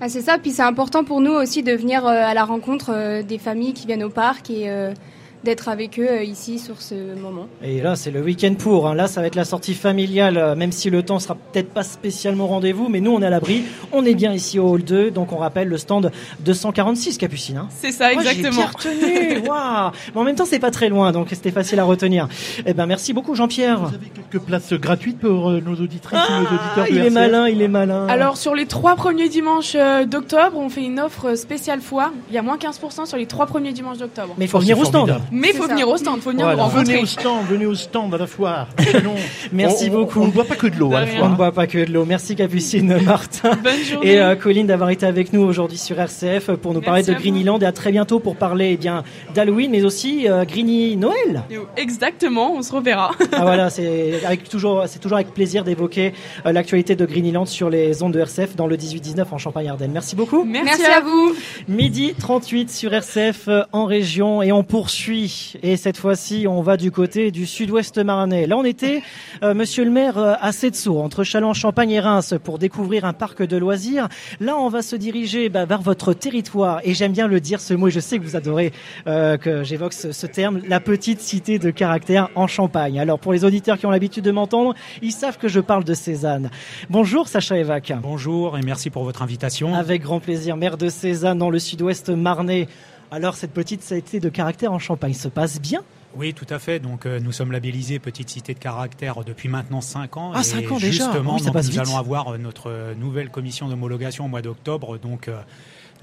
[0.00, 0.38] Ah, c'est ça.
[0.38, 3.72] Puis c'est important pour nous aussi de venir euh, à la rencontre euh, des familles
[3.72, 4.92] qui viennent au parc et euh,
[5.44, 7.46] d'être avec eux euh, ici sur ce moment.
[7.62, 8.88] Et là, c'est le week-end pour.
[8.88, 8.94] hein.
[8.94, 11.82] Là, ça va être la sortie familiale, euh, même si le temps sera peut-être pas
[11.84, 13.64] spécialement rendez-vous, mais nous, on est à l'abri.
[13.92, 16.10] On est bien ici au hall 2, donc on rappelle le stand
[16.40, 17.56] 246, Capucine.
[17.58, 17.68] hein.
[17.70, 18.50] C'est ça, j'ai exactement.
[18.50, 19.38] bien retenu.
[19.48, 22.28] Waouh Mais en même temps, c'est pas très loin, donc c'était facile à retenir.
[22.66, 23.80] Eh ben, merci beaucoup, Jean-Pierre.
[23.80, 27.04] Vous avez quelques places gratuites pour euh, nos auditrices et nos auditeurs Ah, il de
[27.04, 28.06] est malin, il est malin.
[28.08, 32.12] Alors sur les trois premiers dimanches euh, d'octobre, on fait une offre spéciale foire.
[32.30, 34.34] Il y a moins 15% sur les trois premiers dimanches d'octobre.
[34.38, 35.20] Mais il faut venir au stand.
[35.34, 36.62] Mais il faut venir au stand, faut venir Voilà.
[36.64, 36.84] rencontrer.
[36.94, 38.68] Venez au stand, venez au stand à la foire.
[39.52, 40.20] Merci On- beaucoup.
[40.20, 41.92] On ne boit pas que de l'eau à la On ne boit pas que de
[41.92, 42.04] l'eau.
[42.04, 43.58] Merci Capucine, Martin.
[43.90, 44.12] journée.
[44.12, 47.14] Et euh, Colline d'avoir été avec nous aujourd'hui sur RCF pour nous parler de à.
[47.14, 49.02] Greenyland et à très bientôt pour parler eh bien
[49.34, 51.42] d'Halloween mais aussi euh, Greeny Noël.
[51.76, 53.10] Exactement, on se reverra.
[53.32, 56.12] Ah voilà, c'est avec toujours c'est toujours avec plaisir d'évoquer
[56.46, 59.90] euh, l'actualité de Greenyland sur les ondes de RCF dans le 18-19 en Champagne-Ardenne.
[59.92, 60.44] Merci beaucoup.
[60.44, 61.34] Merci, à vous.
[61.68, 65.23] Midi 38 sur RCF euh, en région et on poursuit.
[65.62, 68.46] Et cette fois-ci, on va du côté du sud-ouest marnais.
[68.46, 69.02] Là, on était,
[69.42, 73.42] euh, monsieur le maire, euh, à Setsour, entre Châlons-Champagne et Reims, pour découvrir un parc
[73.42, 74.08] de loisirs.
[74.40, 76.80] Là, on va se diriger bah, vers votre territoire.
[76.84, 78.72] Et j'aime bien le dire, ce mot, et je sais que vous adorez
[79.06, 82.98] euh, que j'évoque ce, ce terme, la petite cité de caractère en Champagne.
[83.00, 85.94] Alors, pour les auditeurs qui ont l'habitude de m'entendre, ils savent que je parle de
[85.94, 86.50] Cézanne.
[86.90, 87.92] Bonjour, Sacha Evac.
[88.02, 89.74] Bonjour et merci pour votre invitation.
[89.74, 92.68] Avec grand plaisir, maire de Cézanne dans le sud-ouest marnais.
[93.14, 95.82] Alors cette petite cité de caractère en Champagne se passe bien
[96.16, 96.80] Oui, tout à fait.
[96.80, 100.32] Donc, euh, nous sommes labellisés Petite Cité de Caractère depuis maintenant 5 ans.
[100.34, 101.80] Ah, Et cinq ans déjà Justement, Oui, donc, passe nous vite.
[101.82, 104.98] allons avoir euh, notre euh, nouvelle commission d'homologation au mois d'octobre.
[104.98, 105.36] Donc, euh,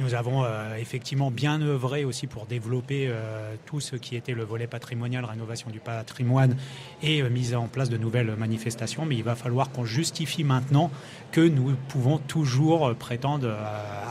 [0.01, 4.43] nous avons euh, effectivement bien œuvré aussi pour développer euh, tout ce qui était le
[4.43, 6.55] volet patrimonial, rénovation du patrimoine
[7.03, 9.05] et euh, mise en place de nouvelles manifestations.
[9.05, 10.91] Mais il va falloir qu'on justifie maintenant
[11.31, 13.49] que nous pouvons toujours prétendre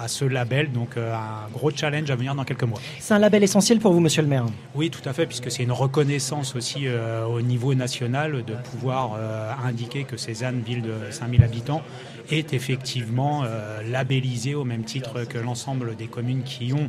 [0.01, 0.73] à ce label.
[0.73, 2.81] Donc, un gros challenge à venir dans quelques mois.
[2.99, 4.47] C'est un label essentiel pour vous, monsieur le maire.
[4.75, 9.19] Oui, tout à fait, puisque c'est une reconnaissance aussi au niveau national de pouvoir
[9.63, 11.83] indiquer que Cézanne, ville de 5000 habitants,
[12.31, 16.89] est effectivement euh, labellisée au même titre que l'ensemble des communes qui ont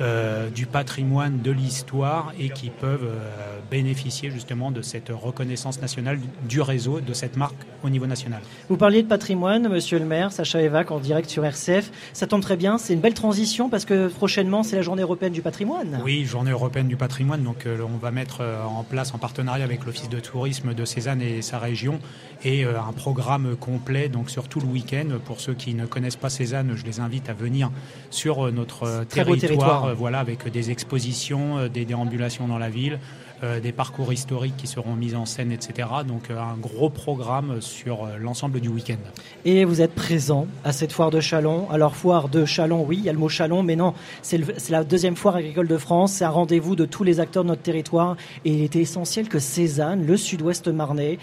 [0.00, 6.20] euh, du patrimoine, de l'histoire et qui peuvent euh, bénéficier justement de cette reconnaissance nationale
[6.48, 8.40] du réseau, de cette marque au niveau national.
[8.68, 11.90] Vous parliez de patrimoine, monsieur le maire, Sacha Evac en direct sur RCF.
[12.12, 15.32] Ça tombe très bien, c'est une belle transition parce que prochainement c'est la journée européenne
[15.32, 16.00] du patrimoine.
[16.04, 17.42] Oui, journée européenne du patrimoine.
[17.42, 21.22] Donc, euh, on va mettre en place en partenariat avec l'Office de tourisme de Cézanne
[21.22, 21.98] et sa région
[22.44, 25.18] et un programme complet donc sur tout le week-end.
[25.24, 27.72] Pour ceux qui ne connaissent pas Cézanne, je les invite à venir
[28.10, 29.87] sur notre territoire.
[29.88, 32.98] Euh, voilà, avec des expositions, euh, des déambulations dans la ville.
[33.44, 35.88] euh, des parcours historiques qui seront mis en scène, etc.
[36.04, 38.98] Donc un gros programme sur l'ensemble du week-end.
[39.44, 41.70] Et vous êtes présent à cette foire de Chalon.
[41.70, 44.40] Alors foire de Chalon, oui, il y a le mot Chalon, mais non, c'est
[44.70, 46.14] la deuxième foire agricole de France.
[46.14, 48.16] C'est un rendez-vous de tous les acteurs de notre territoire.
[48.44, 51.18] Et il était essentiel que Cézanne, le sud-ouest marnais,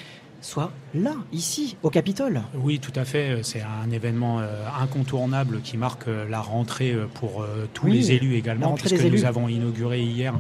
[0.46, 2.42] soit là, ici, au Capitole.
[2.54, 3.40] Oui, tout à fait.
[3.44, 8.12] C'est un événement euh, incontournable qui marque euh, la rentrée euh, pour tous Oui, les
[8.14, 10.34] élus également, puisque nous avons inauguré hier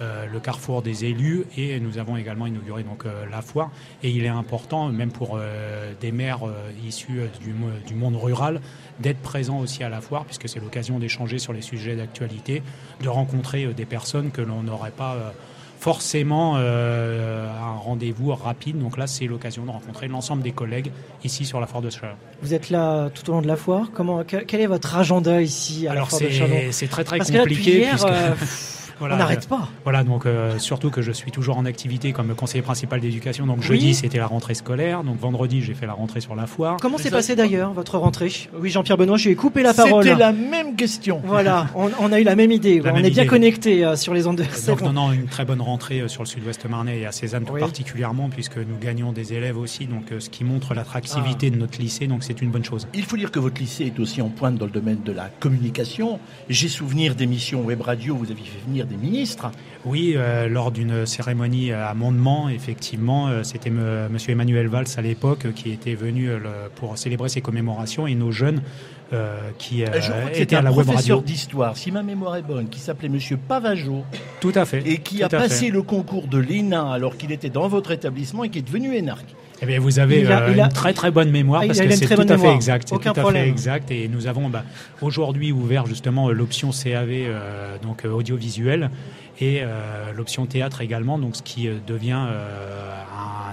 [0.00, 3.72] euh, le carrefour des élus et nous avons également inauguré donc euh, la foire.
[4.04, 6.42] Et il est important, même pour euh, des maires
[6.86, 7.52] issus du,
[7.84, 8.60] du monde rural,
[9.00, 12.62] d'être présents aussi à la foire, puisque c'est l'occasion d'échanger sur les sujets d'actualité,
[13.02, 15.32] de rencontrer des personnes que l'on n'aurait pas
[15.78, 18.78] forcément euh, un rendez-vous rapide.
[18.78, 20.90] Donc là, c'est l'occasion de rencontrer l'ensemble des collègues
[21.24, 22.14] ici sur la foire de Chalon.
[22.42, 23.90] Vous êtes là tout au long de la foire.
[23.94, 26.56] Comment, que- quel est votre agenda ici à Alors, la foire de c'est- Chalon?
[26.72, 28.34] c'est très, très Parce que là, depuis compliqué, hier, puisque- euh,
[28.98, 29.68] pff, on n'arrête pas.
[29.84, 30.24] Voilà, donc
[30.58, 33.46] surtout que je suis toujours en activité comme conseiller principal d'éducation.
[33.46, 33.66] Donc Oui.
[33.66, 35.04] jeudi, c'était la rentrée scolaire.
[35.04, 36.76] Donc vendredi, j'ai fait la rentrée sur la foire.
[36.80, 38.30] Comment s'est passé d'ailleurs votre rentrée?
[38.58, 40.04] Oui, Jean-Pierre Benoît, je lui ai coupé la parole.
[40.04, 41.20] C'était la même question.
[41.24, 42.80] Voilà, on, on a eu la même idée.
[42.80, 44.44] La on même est bien connectés euh, sur les ondes de.
[44.66, 47.44] Donc, non, non, une très bonne rentrée euh, sur le sud-ouest marnais et à Cézanne
[47.44, 51.56] tout particulièrement, puisque nous gagnons des élèves aussi, donc euh, ce qui montre l'attractivité de
[51.56, 52.86] notre lycée, donc c'est une bonne chose.
[52.94, 55.28] Il faut dire que votre lycée est aussi en pointe dans le domaine de la
[55.40, 56.18] communication.
[56.48, 59.50] J'ai souvenir d'émissions web radio, vous avez fait venir des ministres.
[59.84, 64.08] Oui, euh, lors d'une cérémonie à Mondement, effectivement, euh, c'était M.
[64.10, 66.38] Monsieur Emmanuel Valls à l'époque euh, qui était venu euh,
[66.74, 68.60] pour célébrer ses commémorations et nos jeunes
[69.12, 71.26] euh, qui euh, Je crois que étaient à la web professeur radio.
[71.26, 74.04] d'histoire, si ma mémoire est bonne, qui s'appelait Monsieur Pavageau.
[74.40, 74.82] Tout à fait.
[74.86, 75.36] Et qui a fait.
[75.38, 78.94] passé le concours de l'ENA alors qu'il était dans votre établissement et qui est devenu
[78.94, 79.34] énarque.
[79.60, 81.90] Eh bien, vous avez a- euh, a- une très très bonne mémoire Ah, parce que
[81.90, 82.88] c'est tout à fait exact.
[82.88, 83.90] C'est Aucun tout à fait exact.
[83.90, 84.64] Et nous avons bah,
[85.00, 88.90] aujourd'hui ouvert justement l'option CAV, euh, donc euh, audiovisuel,
[89.40, 92.92] et euh, l'option théâtre également, donc ce qui euh, devient euh,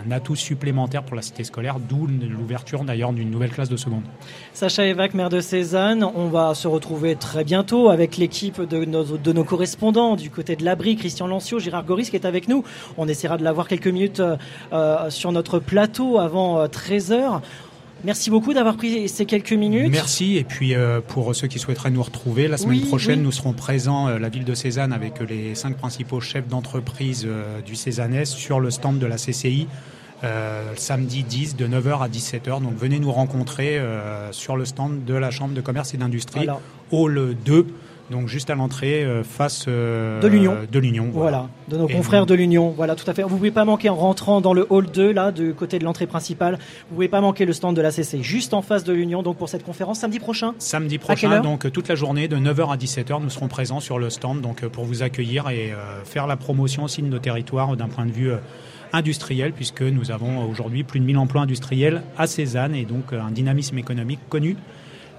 [0.06, 4.04] un atout supplémentaire pour la cité scolaire, d'où l'ouverture d'ailleurs d'une nouvelle classe de seconde.
[4.54, 9.04] Sacha Evac, maire de Cézanne, on va se retrouver très bientôt avec l'équipe de nos,
[9.04, 12.64] de nos correspondants du côté de l'abri, Christian Lancio, Gérard Goris qui est avec nous.
[12.98, 14.22] On essaiera de l'avoir quelques minutes
[14.74, 17.42] euh, sur notre plateau avant 13h.
[18.06, 19.92] Merci beaucoup d'avoir pris ces quelques minutes.
[19.92, 20.38] Merci.
[20.38, 23.26] Et puis euh, pour ceux qui souhaiteraient nous retrouver, la semaine Oui, prochaine, oui.
[23.26, 27.26] nous serons présents, euh, la ville de Cézanne, avec euh, les cinq principaux chefs d'entreprise
[27.28, 29.68] euh, du Cézannais sur le stand de la CCI.
[30.76, 32.62] samedi 10 de 9h à 17h.
[32.62, 33.80] Donc venez nous rencontrer
[34.32, 36.48] sur le stand de la Chambre de commerce et d'industrie,
[36.92, 37.68] hall 2,
[38.12, 40.58] donc juste à l'entrée euh, face euh, De l'Union.
[40.72, 41.10] De l'Union.
[41.12, 42.74] Voilà, de nos Et confrères de l'Union.
[42.76, 43.24] Voilà, tout à fait.
[43.24, 46.06] Vous pouvez pas manquer en rentrant dans le hall 2, là, du côté de l'entrée
[46.06, 46.60] principale.
[46.90, 49.38] Vous pouvez pas manquer le stand de la CC, juste en face de l'Union, donc
[49.38, 50.54] pour cette conférence samedi prochain.
[50.60, 54.10] Samedi prochain, donc toute la journée de 9h à 17h, nous serons présents sur le
[54.10, 57.76] stand donc euh, pour vous accueillir et euh, faire la promotion aussi de nos territoires
[57.76, 58.32] d'un point de vue
[58.94, 63.32] industriel puisque nous avons aujourd'hui plus de 1000 emplois industriels à Cézanne et donc un
[63.32, 64.56] dynamisme économique connu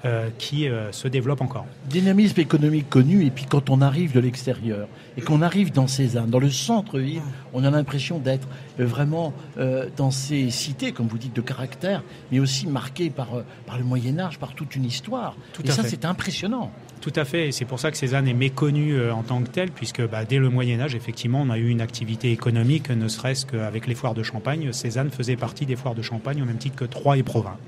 [0.04, 1.66] euh, qui euh, se développe encore.
[1.88, 6.28] Dynamisme économique connu, et puis quand on arrive de l'extérieur, et qu'on arrive dans Cézanne,
[6.28, 8.46] dans le centre-ville, on a l'impression d'être
[8.78, 13.28] euh, vraiment euh, dans ces cités, comme vous dites, de caractère, mais aussi marquées par,
[13.66, 15.34] par le Moyen-Âge, par toute une histoire.
[15.52, 16.70] Tout et ça, c'est impressionnant.
[17.00, 19.70] Tout à fait, et c'est pour ça que Cézanne est méconnue en tant que telle,
[19.70, 23.46] puisque bah, dès le Moyen Âge, effectivement, on a eu une activité économique, ne serait-ce
[23.46, 24.72] qu'avec les foires de Champagne.
[24.72, 27.58] Cézanne faisait partie des foires de Champagne au même titre que Troyes et Provins.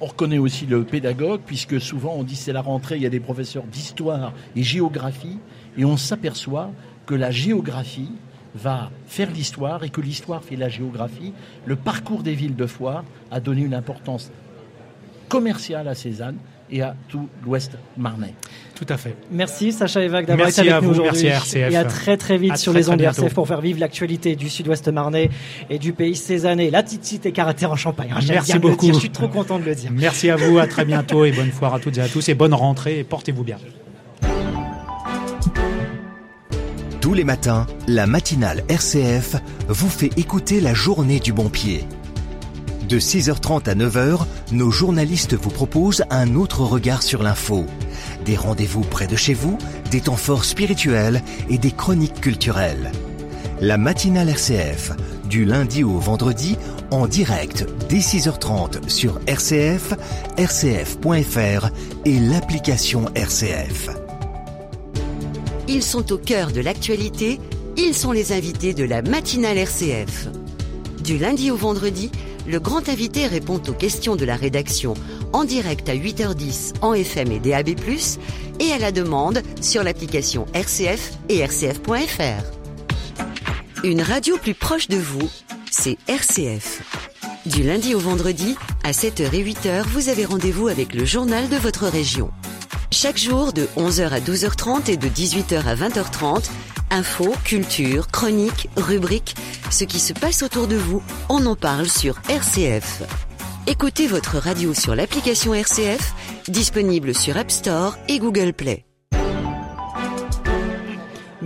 [0.00, 3.10] On reconnaît aussi le pédagogue, puisque souvent on dit c'est la rentrée, il y a
[3.10, 5.38] des professeurs d'histoire et géographie,
[5.78, 6.70] et on s'aperçoit
[7.06, 8.10] que la géographie
[8.54, 11.32] va faire l'histoire et que l'histoire fait la géographie.
[11.64, 14.30] Le parcours des villes de foire a donné une importance
[15.28, 16.36] commerciale à Cézanne
[16.70, 18.34] et à tout l'ouest marnais.
[18.74, 19.16] Tout à fait.
[19.30, 21.24] Merci Sacha Evac d'avoir été avec à nous vous, aujourd'hui.
[21.28, 21.72] merci RCF.
[21.72, 23.00] Et à très très vite À sur très, les ondes.
[23.00, 25.30] RCF pour faire vivre l'actualité du sud-ouest marnais
[25.70, 26.70] et du pays cézannais.
[26.70, 28.10] La petite cité caractère en Champagne.
[28.14, 28.84] Ah, Merci beaucoup.
[28.84, 29.90] dire, Je suis trop content de le dire.
[29.92, 32.34] Merci à vous, à très bientôt et bonne foire à toutes et à tous et
[32.34, 33.56] bonne rentrée et portez-vous bien.
[37.00, 39.36] Tous les matins, la matinale RCF
[39.68, 41.84] vous fait écouter la journée du bon pied.
[42.88, 44.20] De 6h30 à 9h,
[44.52, 47.66] nos journalistes vous proposent un autre regard sur l'info.
[48.24, 49.58] Des rendez-vous près de chez vous,
[49.90, 52.92] des temps forts spirituels et des chroniques culturelles.
[53.60, 54.92] La matinale RCF,
[55.28, 56.56] du lundi au vendredi,
[56.92, 59.94] en direct dès 6h30 sur RCF,
[60.38, 61.70] rcf.fr
[62.04, 63.90] et l'application RCF.
[65.66, 67.40] Ils sont au cœur de l'actualité,
[67.76, 70.28] ils sont les invités de la matinale RCF.
[71.02, 72.12] Du lundi au vendredi,
[72.46, 74.94] le grand invité répond aux questions de la rédaction
[75.32, 77.70] en direct à 8h10 en FM et DAB+,
[78.60, 82.44] et à la demande sur l'application RCF et rcf.fr.
[83.84, 85.28] Une radio plus proche de vous,
[85.70, 86.82] c'est RCF.
[87.46, 91.56] Du lundi au vendredi, à 7h et 8h, vous avez rendez-vous avec le journal de
[91.56, 92.30] votre région.
[92.90, 96.44] Chaque jour de 11h à 12h30 et de 18h à 20h30,
[96.90, 99.34] infos, culture, chroniques, rubriques,
[99.70, 103.02] ce qui se passe autour de vous, on en parle sur RCF.
[103.66, 106.14] Écoutez votre radio sur l'application RCF,
[106.48, 108.85] disponible sur App Store et Google Play.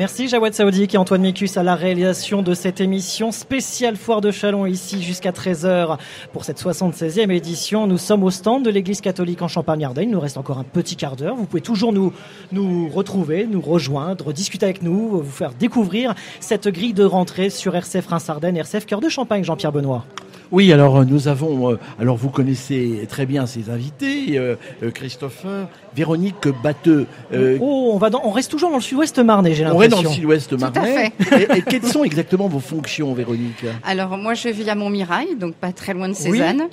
[0.00, 4.30] Merci Jawad Saoudi et Antoine Mécus à la réalisation de cette émission spéciale Foire de
[4.30, 5.98] Chalon ici jusqu'à 13h
[6.32, 7.86] pour cette 76e édition.
[7.86, 10.08] Nous sommes au stand de l'église catholique en Champagne-Ardenne.
[10.08, 11.36] Il nous reste encore un petit quart d'heure.
[11.36, 12.14] Vous pouvez toujours nous,
[12.50, 17.76] nous retrouver, nous rejoindre, discuter avec nous, vous faire découvrir cette grille de rentrée sur
[17.76, 20.06] RCF Reims-Ardenne, RCF Cœur de Champagne, Jean-Pierre Benoît.
[20.52, 24.56] Oui, alors euh, nous avons, euh, alors vous connaissez très bien ces invités, euh,
[24.92, 27.06] Christopher, Véronique Batteux.
[27.32, 29.98] euh, Oh, on, va dans- on reste toujours dans le sud-ouest marnais, j'ai on l'impression.
[30.00, 31.12] est dans le sud-ouest à marnais.
[31.32, 35.54] Et, et quelles sont exactement vos fonctions, Véronique Alors moi je vis à Montmirail, donc
[35.54, 36.64] pas très loin de Cézanne.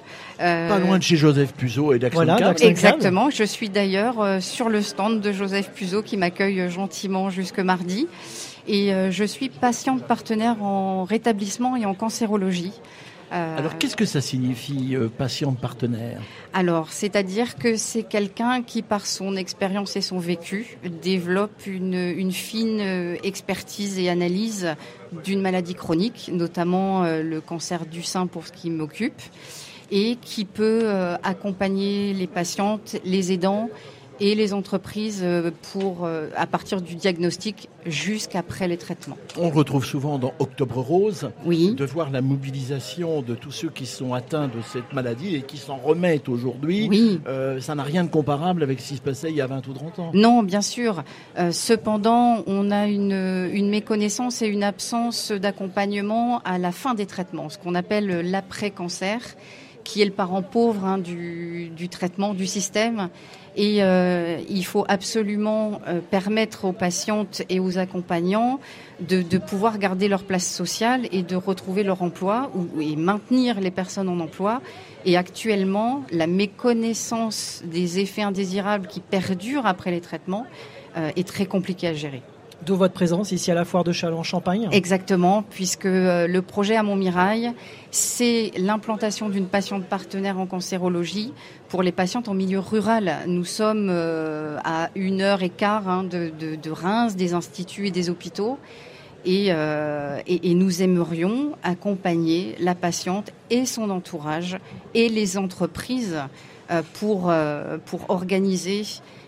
[0.42, 2.54] Euh, Pas loin de chez Joseph Puzo et d'Axon Voilà.
[2.62, 3.30] Exactement.
[3.30, 8.08] Je suis d'ailleurs euh, sur le stand de Joseph Puzo qui m'accueille gentiment jusque mardi.
[8.68, 12.74] Et euh, je suis patiente partenaire en rétablissement et en cancérologie.
[13.34, 16.22] Euh, Alors qu'est-ce que ça signifie, euh, patient partenaire?
[16.54, 22.32] Alors, c'est-à-dire que c'est quelqu'un qui, par son expérience et son vécu, développe une, une
[22.32, 24.76] fine euh, expertise et analyse
[25.26, 29.22] d'une maladie chronique, notamment euh, le cancer du sein pour ce qui m'occupe,
[29.92, 33.70] et qui peut euh, accompagner les patientes, les aidants
[34.20, 39.18] et les entreprises euh, pour, euh, à partir du diagnostic jusqu'après les traitements.
[39.38, 41.74] On retrouve souvent dans Octobre Rose, oui.
[41.74, 45.58] de voir la mobilisation de tous ceux qui sont atteints de cette maladie et qui
[45.58, 46.88] s'en remettent aujourd'hui.
[46.90, 47.20] Oui.
[47.28, 49.68] Euh, ça n'a rien de comparable avec ce qui se passait il y a 20
[49.68, 50.12] ou 30 ans.
[50.14, 51.04] Non, bien sûr.
[51.38, 57.06] Euh, cependant, on a une, une méconnaissance et une absence d'accompagnement à la fin des
[57.06, 59.20] traitements, ce qu'on appelle l'après-cancer,
[59.88, 63.08] qui est le parent pauvre hein, du, traitement, du système.
[63.56, 68.60] Et euh, il faut absolument euh, permettre aux patientes et aux accompagnants
[69.00, 73.62] de, de pouvoir garder leur place sociale et de retrouver leur emploi ou, et maintenir
[73.62, 74.62] les personnes en emploi.
[75.06, 80.46] Et actuellement, la méconnaissance des effets indésirables qui perdurent après les traitements
[80.98, 82.22] euh, est très compliquée à gérer.
[82.68, 86.84] D'où votre présence ici à la foire de Châlons-Champagne Exactement, puisque euh, le projet à
[86.84, 87.54] Montmirail,
[87.92, 91.32] c'est l'implantation d'une patiente partenaire en cancérologie
[91.70, 93.20] pour les patientes en milieu rural.
[93.26, 98.10] Nous sommes euh, à une heure et quart hein, de, Reims, des instituts et des
[98.10, 98.60] hôpitaux.
[99.24, 104.58] Et, euh, et, nous aimerions accompagner la patiente et son entourage
[104.94, 106.18] et les entreprises
[106.94, 107.34] pour,
[107.86, 108.84] pour organiser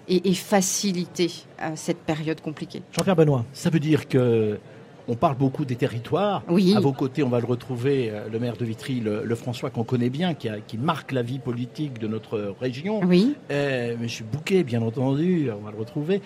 [0.09, 1.31] et, et faciliter
[1.61, 2.81] euh, cette période compliquée.
[2.91, 3.45] Jean-Pierre Benoît.
[3.53, 4.59] Ça veut dire que
[5.07, 6.43] on parle beaucoup des territoires.
[6.49, 6.75] Oui.
[6.75, 9.71] À vos côtés, on va le retrouver, euh, le maire de Vitry, le, le François
[9.71, 13.01] qu'on connaît bien, qui, a, qui, marque la vie politique de notre région.
[13.03, 13.35] Oui.
[13.49, 16.21] Euh, Monsieur Bouquet, bien entendu, on va le retrouver.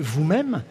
[0.00, 0.62] Vous-même,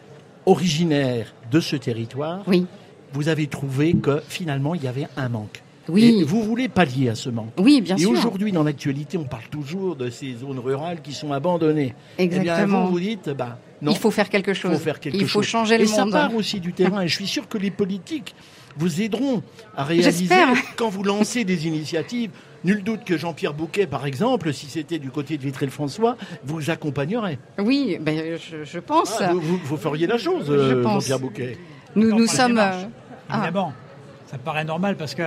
[0.45, 2.65] originaire de ce territoire, oui.
[3.14, 5.64] vous avez trouvé que finalement, il y avait un manque.
[5.90, 6.20] Oui.
[6.22, 7.53] Et vous voulez pallier à ce manque.
[7.57, 8.10] Oui, bien et sûr.
[8.10, 11.94] Et aujourd'hui, dans l'actualité, on parle toujours de ces zones rurales qui sont abandonnées.
[12.18, 12.56] Exactement.
[12.57, 13.91] Eh bien, vous vous dites, bah, non.
[13.91, 14.72] Il faut faire quelque chose.
[14.74, 15.52] Il faut faire quelque Il faut chose.
[15.52, 16.12] changer le et monde.
[16.12, 17.02] ça part aussi du terrain.
[17.03, 18.36] Et je suis sûr que les politiques
[18.78, 19.44] vous aideront
[19.76, 20.36] à réaliser
[20.76, 22.32] quand vous lancez des initiatives.
[22.64, 27.38] Nul doute que Jean-Pierre Bouquet, par exemple, si c'était du côté de Vitry-le-François, vous accompagnerait.
[27.60, 29.22] Oui, ben, je, je pense.
[29.22, 31.60] Ah, vous, feriez la chose, je Jean-Pierre Bouquet.
[31.95, 32.57] Nous, nous sommes.
[32.57, 32.86] Euh,
[33.32, 34.26] évidemment, ah.
[34.26, 35.24] ça paraît normal parce que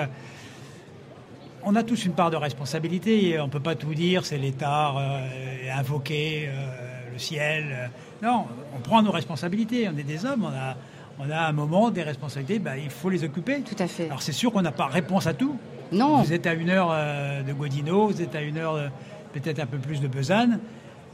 [1.64, 3.38] on a tous une part de responsabilité.
[3.40, 5.28] On ne peut pas tout dire, c'est l'État, euh,
[5.74, 7.90] invoquer euh, le ciel.
[8.22, 9.88] Non, on prend nos responsabilités.
[9.88, 10.76] On est des hommes, on a,
[11.18, 13.60] on a un moment des responsabilités, ben, il faut les occuper.
[13.60, 14.06] Tout à fait.
[14.06, 15.56] Alors c'est sûr qu'on n'a pas réponse à tout.
[15.90, 16.22] Non.
[16.22, 18.90] Vous êtes à une heure euh, de Godino, vous êtes à une heure
[19.32, 20.60] peut-être un peu plus de Besanne.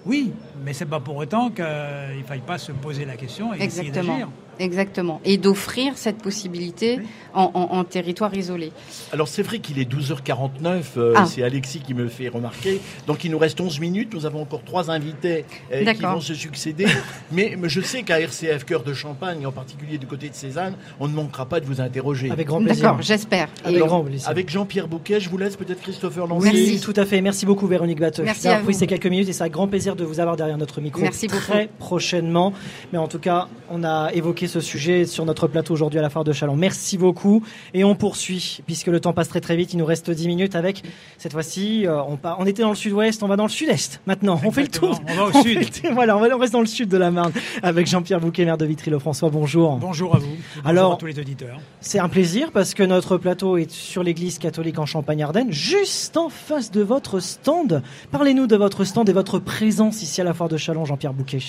[0.06, 3.62] Oui, mais c'est pas pour autant qu'il ne faille pas se poser la question et
[3.62, 4.28] essayer d'agir.
[4.58, 5.20] Exactement.
[5.24, 7.06] Et d'offrir cette possibilité oui.
[7.34, 8.72] en, en, en, territoire isolé.
[9.12, 11.26] Alors c'est vrai qu'il est 12h49, euh, ah.
[11.26, 12.80] c'est Alexis qui me fait remarquer.
[13.06, 16.34] Donc il nous reste 11 minutes, nous avons encore trois invités euh, qui vont se
[16.34, 16.86] succéder.
[17.32, 20.74] mais, mais, je sais qu'à RCF Cœur de Champagne, en particulier du côté de Cézanne,
[21.00, 22.30] on ne manquera pas de vous interroger.
[22.30, 22.84] Avec grand plaisir.
[22.84, 23.48] D'accord, j'espère.
[23.64, 24.28] Avec grand plaisir.
[24.28, 26.50] Avec Jean-Pierre Bouquet, je vous laisse peut-être Christopher Lancy.
[26.52, 27.20] Oui, tout à fait.
[27.20, 29.96] Merci beaucoup Véronique Batteux Merci d'avoir pris ces quelques minutes et c'est un grand plaisir
[29.96, 31.78] de vous avoir derrière notre micro Merci très beaucoup.
[31.78, 32.52] prochainement.
[32.92, 36.10] Mais en tout cas, on a évoqué ce sujet sur notre plateau aujourd'hui à la
[36.10, 36.56] Foire de Chalon.
[36.56, 37.42] Merci beaucoup.
[37.72, 39.72] Et on poursuit, puisque le temps passe très très vite.
[39.72, 40.82] Il nous reste 10 minutes avec,
[41.18, 44.40] cette fois-ci, euh, on, on, était dans le sud-ouest, on va dans le sud-est maintenant.
[44.44, 44.48] Exactement.
[44.48, 45.02] On fait le tour.
[45.08, 45.92] On va au sud.
[45.92, 48.58] Voilà, on, va, on reste dans le sud de la Marne avec Jean-Pierre Bouquet, maire
[48.58, 49.30] de Vitry-le-François.
[49.30, 49.76] Bonjour.
[49.76, 50.26] Bonjour à vous.
[50.26, 51.58] Bonjour Alors, à tous les auditeurs.
[51.80, 56.28] C'est un plaisir parce que notre plateau est sur l'église catholique en Champagne-Ardenne, juste en
[56.28, 57.82] face de votre stand.
[58.10, 61.40] Parlez-nous de votre stand et votre présence ici à la Foire de Chalon, Jean-Pierre Bouquet.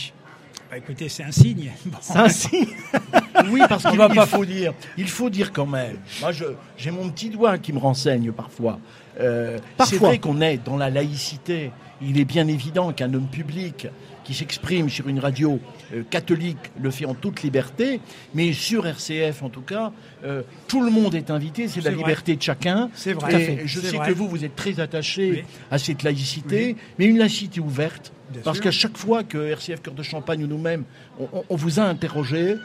[0.70, 1.72] Bah écoutez, c'est un signe.
[1.86, 1.98] Bon.
[2.02, 2.68] C'est un signe.
[3.50, 4.26] oui, parce qu'il pas...
[4.26, 5.98] faut dire, il faut dire quand même.
[6.22, 6.32] Moi,
[6.78, 8.80] j'ai mon petit doigt qui me renseigne parfois.
[9.20, 11.72] Euh, c'est vrai qu'on est dans la laïcité.
[12.02, 13.88] Il est bien évident qu'un homme public
[14.26, 15.60] qui s'exprime sur une radio
[15.94, 18.02] euh, catholique le fait en toute liberté,
[18.34, 19.94] mais sur RCF en tout cas,
[20.26, 22.00] euh, tout le monde est invité, c'est la vrai.
[22.00, 22.90] liberté de chacun.
[22.94, 23.62] C'est vrai.
[23.66, 24.10] Je sais vrai.
[24.10, 25.44] que vous, vous êtes très attaché oui.
[25.72, 26.78] à cette laïcité, oui.
[27.00, 30.48] mais une laïcité ouverte, Bien parce qu'à chaque fois que RCF Cœur de Champagne ou
[30.48, 30.84] nous-mêmes,
[31.20, 32.56] on, on, on, vous a interrogé,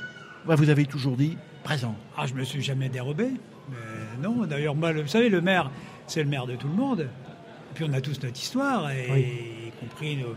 [0.47, 1.95] bah vous avez toujours dit présent.
[2.17, 3.29] Ah, je me suis jamais dérobé.
[3.71, 5.71] Mais non, d'ailleurs, moi, vous savez, le maire,
[6.07, 7.01] c'est le maire de tout le monde.
[7.01, 9.27] Et puis on a tous notre histoire, et, Oui.
[9.69, 10.35] y compris nos,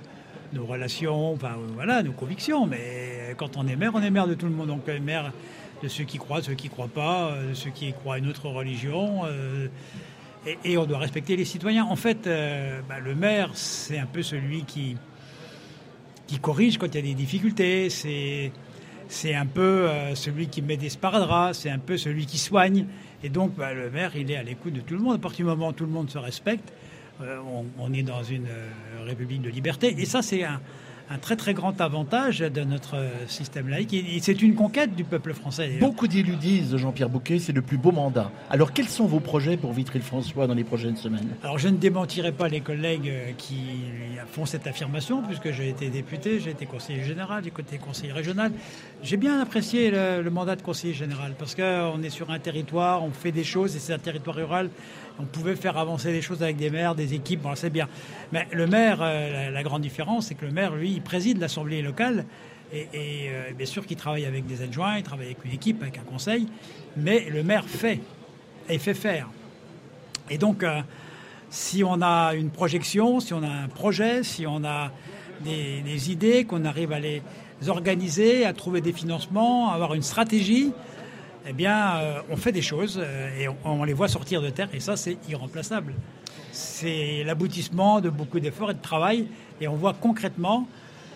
[0.53, 2.65] nos relations, enfin voilà, nos convictions.
[2.65, 4.67] Mais quand on est maire, on est maire de tout le monde.
[4.67, 5.31] Donc euh, maire
[5.81, 8.29] de ceux qui croient, ceux qui croient pas, euh, de ceux qui croient à une
[8.29, 9.25] autre religion.
[9.25, 9.67] euh,
[10.65, 11.85] et, on doit respecter les citoyens.
[11.85, 14.97] En fait, euh, bah, le maire, c'est un peu celui qui,
[16.27, 17.89] qui corrige quand il y a des difficultés.
[17.89, 18.51] C'est
[19.09, 22.87] c'est un peu euh, celui qui met des sparadraps, c'est un peu celui qui soigne.
[23.23, 25.15] Et donc, bah, le maire, il est à l'écoute de tout le monde.
[25.15, 26.73] À partir du moment où tout le monde se respecte, euh,
[27.21, 29.95] on, on est dans une euh, république de liberté.
[29.97, 30.59] Et ça, c'est un,
[31.09, 33.93] un très très grand avantage de notre euh, système laïque.
[33.93, 35.77] Et, c'est une conquête du peuple français.
[35.79, 38.31] Beaucoup d'élus disent, Jean-Pierre Bouquet, c'est le plus beau mandat.
[38.49, 41.27] Alors, quels sont vos projets pour Vitry-le-François dans les prochaines semaines?
[41.43, 43.61] Alors je ne démentirai pas les collègues euh, qui
[44.31, 48.51] font cette affirmation, puisque j'ai été député, j'ai été conseiller général, j'ai été conseiller régional.
[49.03, 53.03] J'ai bien apprécié le, le mandat de conseiller général, parce qu'on est sur un territoire,
[53.03, 54.69] on fait des choses, et c'est un territoire rural,
[55.19, 57.87] on pouvait faire avancer les choses avec des maires, des équipes, bon c'est bien.
[58.31, 61.81] Mais le maire, euh, la, grande différence, c'est que le maire, lui, il préside l'Assemblée
[61.81, 62.25] locale,
[62.71, 65.81] et, et, euh, bien sûr qu'il travaille avec des adjoints, il travaille avec une équipe,
[65.81, 66.47] avec un conseil,
[66.97, 67.99] mais le maire fait,
[68.69, 69.29] et fait faire.
[70.29, 70.81] Et donc, euh,
[71.49, 74.91] si on a une projection, si on a un projet, si on a
[75.41, 77.21] des, des idées, qu'on arrive à les
[77.67, 80.71] organiser, à trouver des financements, à avoir une stratégie,
[81.47, 84.49] eh bien, euh, on fait des choses euh, et on, on les voit sortir de
[84.49, 84.69] terre.
[84.73, 85.93] Et ça, c'est irremplaçable.
[86.51, 89.27] C'est l'aboutissement de beaucoup d'efforts et de travail.
[89.59, 90.67] Et on voit concrètement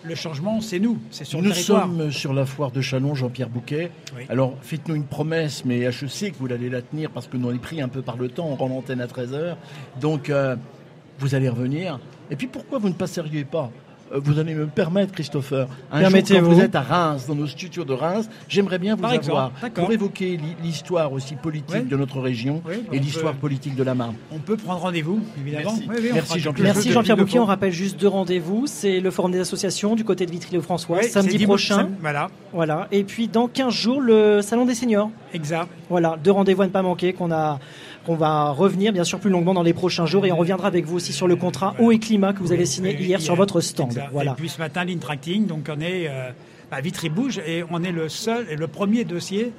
[0.03, 1.81] le changement, c'est nous, c'est sur Nous le territoire.
[1.83, 3.91] sommes sur la foire de Chalon, Jean-Pierre Bouquet.
[4.15, 4.23] Oui.
[4.29, 7.49] Alors, faites-nous une promesse, mais je sais que vous allez la tenir parce que nous
[7.49, 9.55] on est pris un peu par le temps, on rend l'antenne à 13h.
[9.99, 10.55] Donc, euh,
[11.19, 11.99] vous allez revenir.
[12.31, 13.71] Et puis, pourquoi vous ne passeriez pas
[14.15, 16.51] vous allez me permettre, Christopher, un jour, quand Permettez-vous.
[16.55, 19.83] vous êtes à Reims, dans nos studios de Reims, j'aimerais bien vous Par avoir d'accord.
[19.85, 21.89] pour évoquer l'hi- l'histoire aussi politique Oui.
[21.89, 24.15] de notre région Oui, et l'histoire peut- politique de la Marne.
[24.31, 25.71] On peut prendre rendez-vous, évidemment.
[25.71, 25.87] Merci.
[25.89, 27.15] Oui, oui, on Merci, Jean-Pierre.
[27.17, 27.39] de Bouquet.
[27.39, 28.65] On rappelle juste deux rendez-vous.
[28.67, 31.75] C'est le Forum des associations du côté de Vitry-le-François, Oui, samedi prochain.
[31.75, 32.29] sam- Voilà.
[32.53, 32.87] Voilà.
[32.91, 35.09] Et puis dans 15 jours, le Salon des seniors.
[35.33, 35.67] Exact.
[35.89, 37.59] Voilà, deux rendez-vous à ne pas manquer qu'on a
[38.07, 40.85] qu'on va revenir bien sûr plus longuement dans les prochains jours et on reviendra avec
[40.85, 43.59] vous aussi sur le contrat eau et climat que vous avez signé hier sur votre
[43.61, 44.01] stand.
[44.13, 44.31] Voilà.
[44.31, 46.29] Et puis ce matin, l'Intracting, donc on est euh,
[46.71, 49.51] à Vitry-Bouge et on est le seul et le premier dossier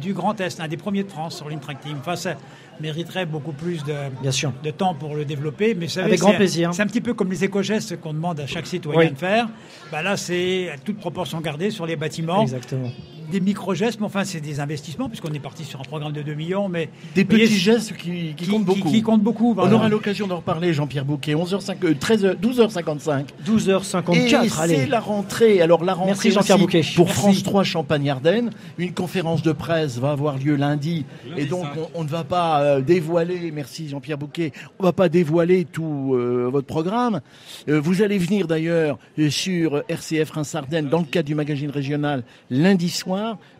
[0.00, 1.96] du Grand Est, un des premiers de France sur l'Intracting.
[1.98, 2.34] Enfin, ça
[2.80, 4.52] mériterait beaucoup plus de, Bien sûr.
[4.62, 5.74] de temps pour le développer.
[5.74, 6.74] Mais savez, Avec grand c'est- plaisir.
[6.74, 9.10] C'est un petit peu comme les éco-gestes qu'on demande à chaque citoyen Oui.
[9.10, 9.48] de faire.
[9.90, 12.42] Bah là, c'est à toute proportion gardée sur les bâtiments.
[12.42, 12.90] Exactement.
[13.30, 16.34] Des micro-gestes, mais enfin, c'est des investissements, puisqu'on est parti sur un programme de 2
[16.34, 16.68] millions.
[16.68, 18.90] Mais Des voyez, petits gestes qui, qui comptent beaucoup.
[18.90, 19.54] qui comptent beaucoup.
[19.58, 21.34] On aura l'occasion d'en reparler, Jean-Pierre Bouquet.
[21.34, 23.24] 11h05, euh, 13h, 12h55.
[23.44, 24.76] 12h54, Et allez.
[24.76, 25.60] c'est la rentrée.
[25.60, 26.82] Alors la rentrée Merci, Jean-Pierre Bouquet.
[26.94, 27.20] pour Merci.
[27.20, 28.50] France 3 Champagne-Ardenne.
[28.78, 31.04] Une conférence de presse va avoir lieu lundi.
[31.36, 35.08] et donc on, on ne va pas euh, dévoiler, merci Jean-Pierre Bouquet, on va pas
[35.08, 37.20] dévoiler tout euh, votre programme.
[37.68, 38.98] Euh, vous allez venir d'ailleurs
[39.30, 43.15] sur RCF Reims-Ardenne dans le cadre du magazine régional lundi soir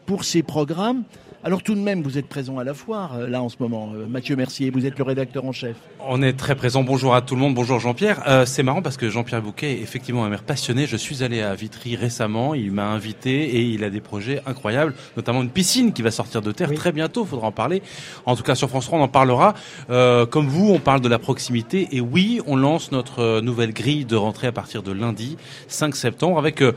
[0.07, 1.05] pour ces programmes.
[1.45, 3.93] Alors tout de même, vous êtes présent à la foire, euh, là en ce moment.
[3.95, 5.77] Euh, Mathieu Mercier, vous êtes le rédacteur en chef.
[6.09, 6.83] On est très présent.
[6.83, 7.55] Bonjour à tout le monde.
[7.55, 8.23] Bonjour Jean-Pierre.
[8.27, 10.87] Euh, c'est marrant parce que Jean-Pierre Bouquet est effectivement un maire passionné.
[10.87, 12.55] Je suis allé à Vitry récemment.
[12.55, 16.43] Il m'a invité et il a des projets incroyables, notamment une piscine qui va sortir
[16.43, 17.23] de terre très bientôt.
[17.25, 17.81] Il faudra en parler.
[18.25, 19.55] En tout cas, sur France 3, on en parlera.
[19.91, 21.89] Euh, comme vous, on parle de la proximité.
[21.93, 25.37] Et oui, on lance notre nouvelle grille de rentrée à partir de lundi
[25.69, 26.73] 5 septembre avec euh,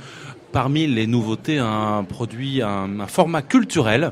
[0.52, 4.12] parmi les nouveautés un produit, un, format culturel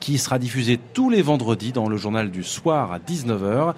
[0.00, 3.74] qui sera diffusé tous les vendredis dans le journal du soir à 19h.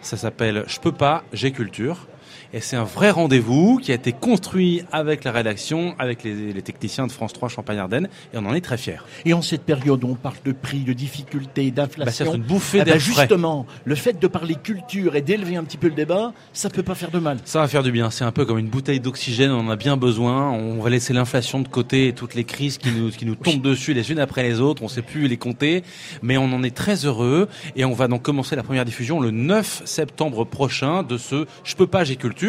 [0.00, 2.06] Ça s'appelle Je peux pas, j'ai culture.
[2.54, 6.60] Et c'est un vrai rendez-vous qui a été construit avec la rédaction, avec les, les
[6.60, 8.98] techniciens de France 3 Champagne-Ardenne, et on en est très fiers.
[9.24, 12.42] Et en cette période où on parle de prix, de difficultés, Bah, d'inflation, c'est une
[12.42, 13.00] bouffée d'air frais.
[13.00, 16.82] justement, le fait de parler culture et d'élever un petit peu le débat, ça peut
[16.82, 17.38] pas faire de mal.
[17.46, 18.10] Ça va faire du bien.
[18.10, 19.50] C'est un peu comme une bouteille d'oxygène.
[19.50, 20.50] On en a bien besoin.
[20.50, 23.62] On va laisser l'inflation de côté et toutes les crises qui nous, qui nous tombent
[23.62, 24.82] dessus les unes après les autres.
[24.82, 25.84] On sait plus les compter.
[26.20, 27.48] Mais on en est très heureux.
[27.76, 31.76] Et on va donc commencer la première diffusion le 9 septembre prochain de ce Je
[31.76, 32.41] peux pas, j'ai culture.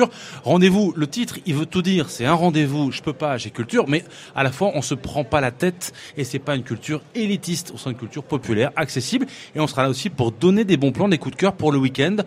[0.43, 0.93] Rendez-vous.
[0.95, 2.09] Le titre, il veut tout dire.
[2.09, 2.91] C'est un rendez-vous.
[2.91, 3.87] Je peux pas, j'ai culture.
[3.87, 4.03] Mais
[4.35, 5.93] à la fois, on se prend pas la tête.
[6.17, 7.71] Et c'est pas une culture élitiste.
[7.73, 9.27] On sent une culture populaire, accessible.
[9.55, 11.71] Et on sera là aussi pour donner des bons plans, des coups de cœur pour
[11.71, 12.17] le week-end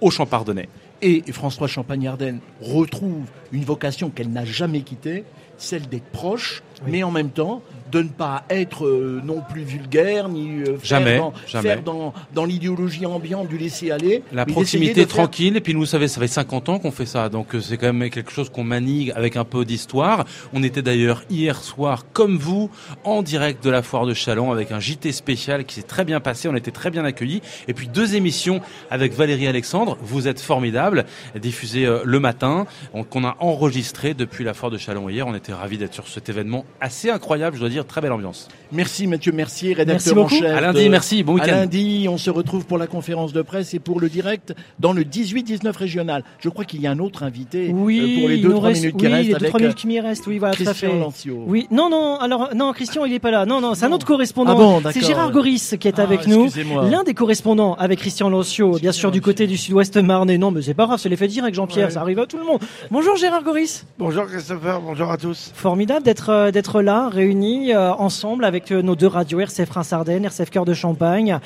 [0.00, 0.68] au Champardonnais.
[1.02, 5.24] Et François Champagne-Ardenne retrouve une vocation qu'elle n'a jamais quittée,
[5.58, 7.62] celle d'être proche, mais en même temps
[7.92, 11.68] de ne pas être euh, non plus vulgaire, ni euh, faire Jamais, dans, jamais.
[11.68, 14.24] faire dans, dans l'idéologie ambiante du laisser aller.
[14.32, 17.06] La proximité faire- tranquille, et puis nous, vous savez, ça fait 50 ans qu'on fait
[17.06, 20.24] ça, donc euh, c'est quand même quelque chose qu'on manie avec un peu d'histoire.
[20.52, 22.68] On était d'ailleurs hier soir, comme vous,
[23.04, 26.18] en direct de la foire de Chalon avec un JT spécial qui s'est très bien
[26.18, 27.42] passé, on était très bien accueillis.
[27.68, 31.04] Et puis deux émissions avec Valérie Alexandre, vous êtes formidable,
[31.40, 35.28] diffusées euh, le matin, on- qu'on a enregistré depuis la foire de Chalon hier.
[35.28, 38.48] On était ravis d'être sur cet événement assez incroyable, je dois dire, très belle ambiance.
[38.72, 40.34] Merci Mathieu Mercier, rédacteur Merci en beaucoup.
[40.34, 40.56] chef.
[40.56, 41.56] À lundi, merci, bon À week-end.
[41.56, 45.02] lundi, on se retrouve pour la conférence de presse et pour le direct dans le
[45.04, 46.24] 18-19 régional.
[46.40, 48.60] Je crois qu'il y a un autre invité Oui, euh, pour les il nous 2-3
[48.62, 50.54] reste- minutes qui oui, restent les avec 2-3 minutes euh, qui m'y restent, oui, voilà,
[50.54, 50.98] tout à Christian fait.
[50.98, 51.44] Lancio.
[51.46, 53.46] Oui, non, non, alors, non, Christian, il est pas là.
[53.46, 54.52] Non, non, c'est un autre correspondant.
[54.52, 54.92] Ah bon, d'accord.
[54.92, 56.44] c'est Gérard Goris qui est Ah, avec nous.
[56.46, 56.88] excusez-moi.
[56.90, 60.38] L'un des correspondants avec Christian Lancio, bien sûr, du côté du sud-ouest marnais.
[60.38, 61.92] Non, mais c'est pas grave, c'est l'effet direct, Jean-Pierre, Ouais.
[61.94, 62.60] ça arrive à tout le monde.
[62.90, 63.86] Bonjour Gérard Goris.
[63.98, 65.52] Bonjour Christopher, bonjour à tous.
[65.54, 70.24] Formidable d'être euh, d'être là, réunis euh, ensemble avec euh, nos deux radios, RCF Reims-Ardennes,
[70.24, 71.38] RCF Cœur de Champagne,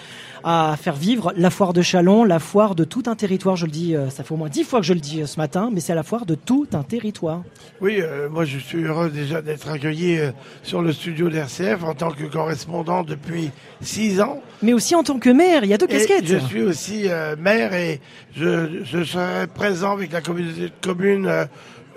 [0.44, 3.56] à faire vivre la foire de Chalon, la foire de tout un territoire.
[3.56, 5.38] Je le dis, euh, ça fait au moins dix fois que je le dis ce
[5.38, 7.42] matin, mais c'est la foire de tout un territoire.
[7.80, 10.18] Oui, moi je suis heureux déjà d'être accueilli
[10.62, 14.40] sur le studio d'RCF en tant que correspondant depuis six ans.
[14.62, 16.26] Mais aussi en tant que maire, il y a deux Et casquettes.
[16.26, 17.06] je suis aussi
[17.38, 18.00] maire et
[18.36, 21.48] je, je serai présent avec la communauté de communes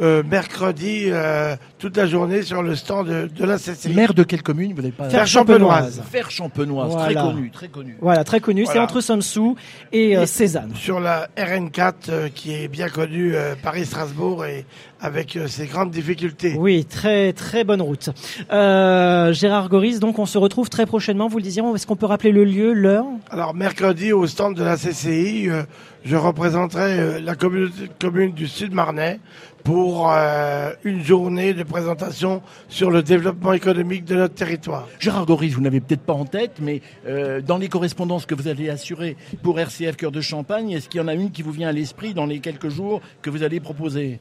[0.02, 3.94] euh, mercredi euh, toute la journée sur le stand de, de la CCI.
[3.94, 6.02] Maire de quelle commune Vous n'avez pas Fer-Champenoise.
[6.12, 7.22] Fer-Champenoise, très Voilà.
[7.24, 7.98] connu, très connu.
[8.02, 8.62] Voilà, très connu.
[8.66, 8.84] C'est Voilà.
[8.84, 9.56] entre Somsou
[9.92, 10.74] et euh, Cézanne.
[10.76, 14.66] Sur la RN4 euh, qui est bien connue euh, Paris-Strasbourg et
[15.00, 16.56] avec euh, ses grandes difficultés.
[16.58, 18.10] Oui, très très bonne route.
[18.52, 21.28] Euh, Gérard Goris, donc on se retrouve très prochainement.
[21.28, 23.06] Vous le disiez, est-ce qu'on peut rappeler le lieu, l'heure?
[23.30, 25.64] Alors mercredi au stand de la CCI, euh,
[26.06, 29.20] je représenterai euh, la communauté de communes du Sud Marnais
[29.64, 34.88] pour euh, une journée de présentation sur le développement économique de notre territoire.
[35.00, 38.48] Gérard Goris, vous n'avez peut-être pas en tête, mais euh, dans les correspondances que vous
[38.48, 41.52] allez assurer pour RCF Cœur de Champagne, est-ce qu'il y en a une qui vous
[41.52, 44.20] vient à l'esprit dans les quelques jours que vous allez proposer?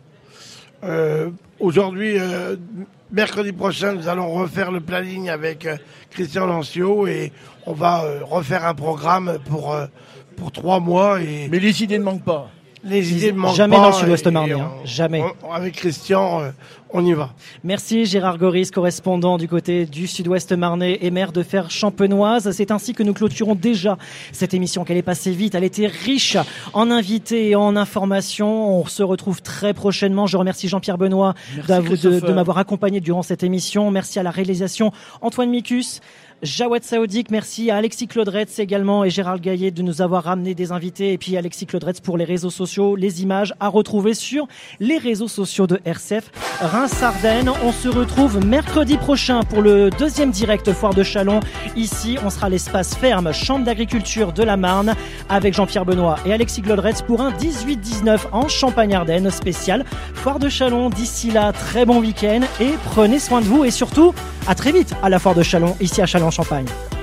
[0.84, 2.16] Euh, Aujourd'hui,
[3.12, 5.68] mercredi prochain, nous allons refaire le planning avec
[6.08, 7.32] Christian Lancio et
[7.66, 9.76] on va refaire un programme pour,
[10.36, 11.20] pour trois mois.
[11.20, 12.50] Et Mais les idées ne manquent pas.
[12.82, 13.82] Les idées ne Jamais pas.
[13.82, 14.70] dans le sud-ouest marnais, hein.
[14.84, 15.22] jamais.
[15.46, 16.50] on- avec Christian, euh,
[16.94, 17.30] on y va.
[17.62, 22.50] Merci Gérard Goris, correspondant du côté du sud-ouest marnais et maire de Fer Champenoise.
[22.52, 23.98] C'est ainsi que nous clôturons déjà
[24.32, 25.54] cette émission qu'elle est passée vite.
[25.54, 26.38] Elle était riche
[26.72, 28.80] en invités et en informations.
[28.80, 30.26] On se retrouve très prochainement.
[30.26, 31.34] Je remercie Jean-Pierre Benoît
[31.68, 33.90] de, de m'avoir accompagné durant cette émission.
[33.90, 34.90] Merci à la réalisation
[35.20, 36.00] Antoine Micus.
[36.42, 40.72] Jawed Saoudik, merci à Alexis Claudretz également et Gérald Gaillet de nous avoir ramené des
[40.72, 44.48] invités et puis Alexis Claudretz pour les réseaux sociaux, les images à retrouver sur
[44.78, 46.30] les réseaux sociaux de RCF
[46.62, 47.50] Reims-Ardennes.
[47.62, 51.40] On se retrouve mercredi prochain pour le deuxième direct Foire de Chalon.
[51.76, 54.94] Ici, on sera l'espace ferme Chambre d'agriculture de la Marne
[55.28, 59.84] avec Jean-Pierre Benoît et Alexis Claudretz pour un 18-19 en Champagne-Ardenne spécial
[60.14, 60.88] Foire de Chalon.
[60.88, 64.14] D'ici là, très bon week-end et prenez soin de vous et surtout
[64.48, 66.99] à très vite à la Foire de Chalon ici à Champagne.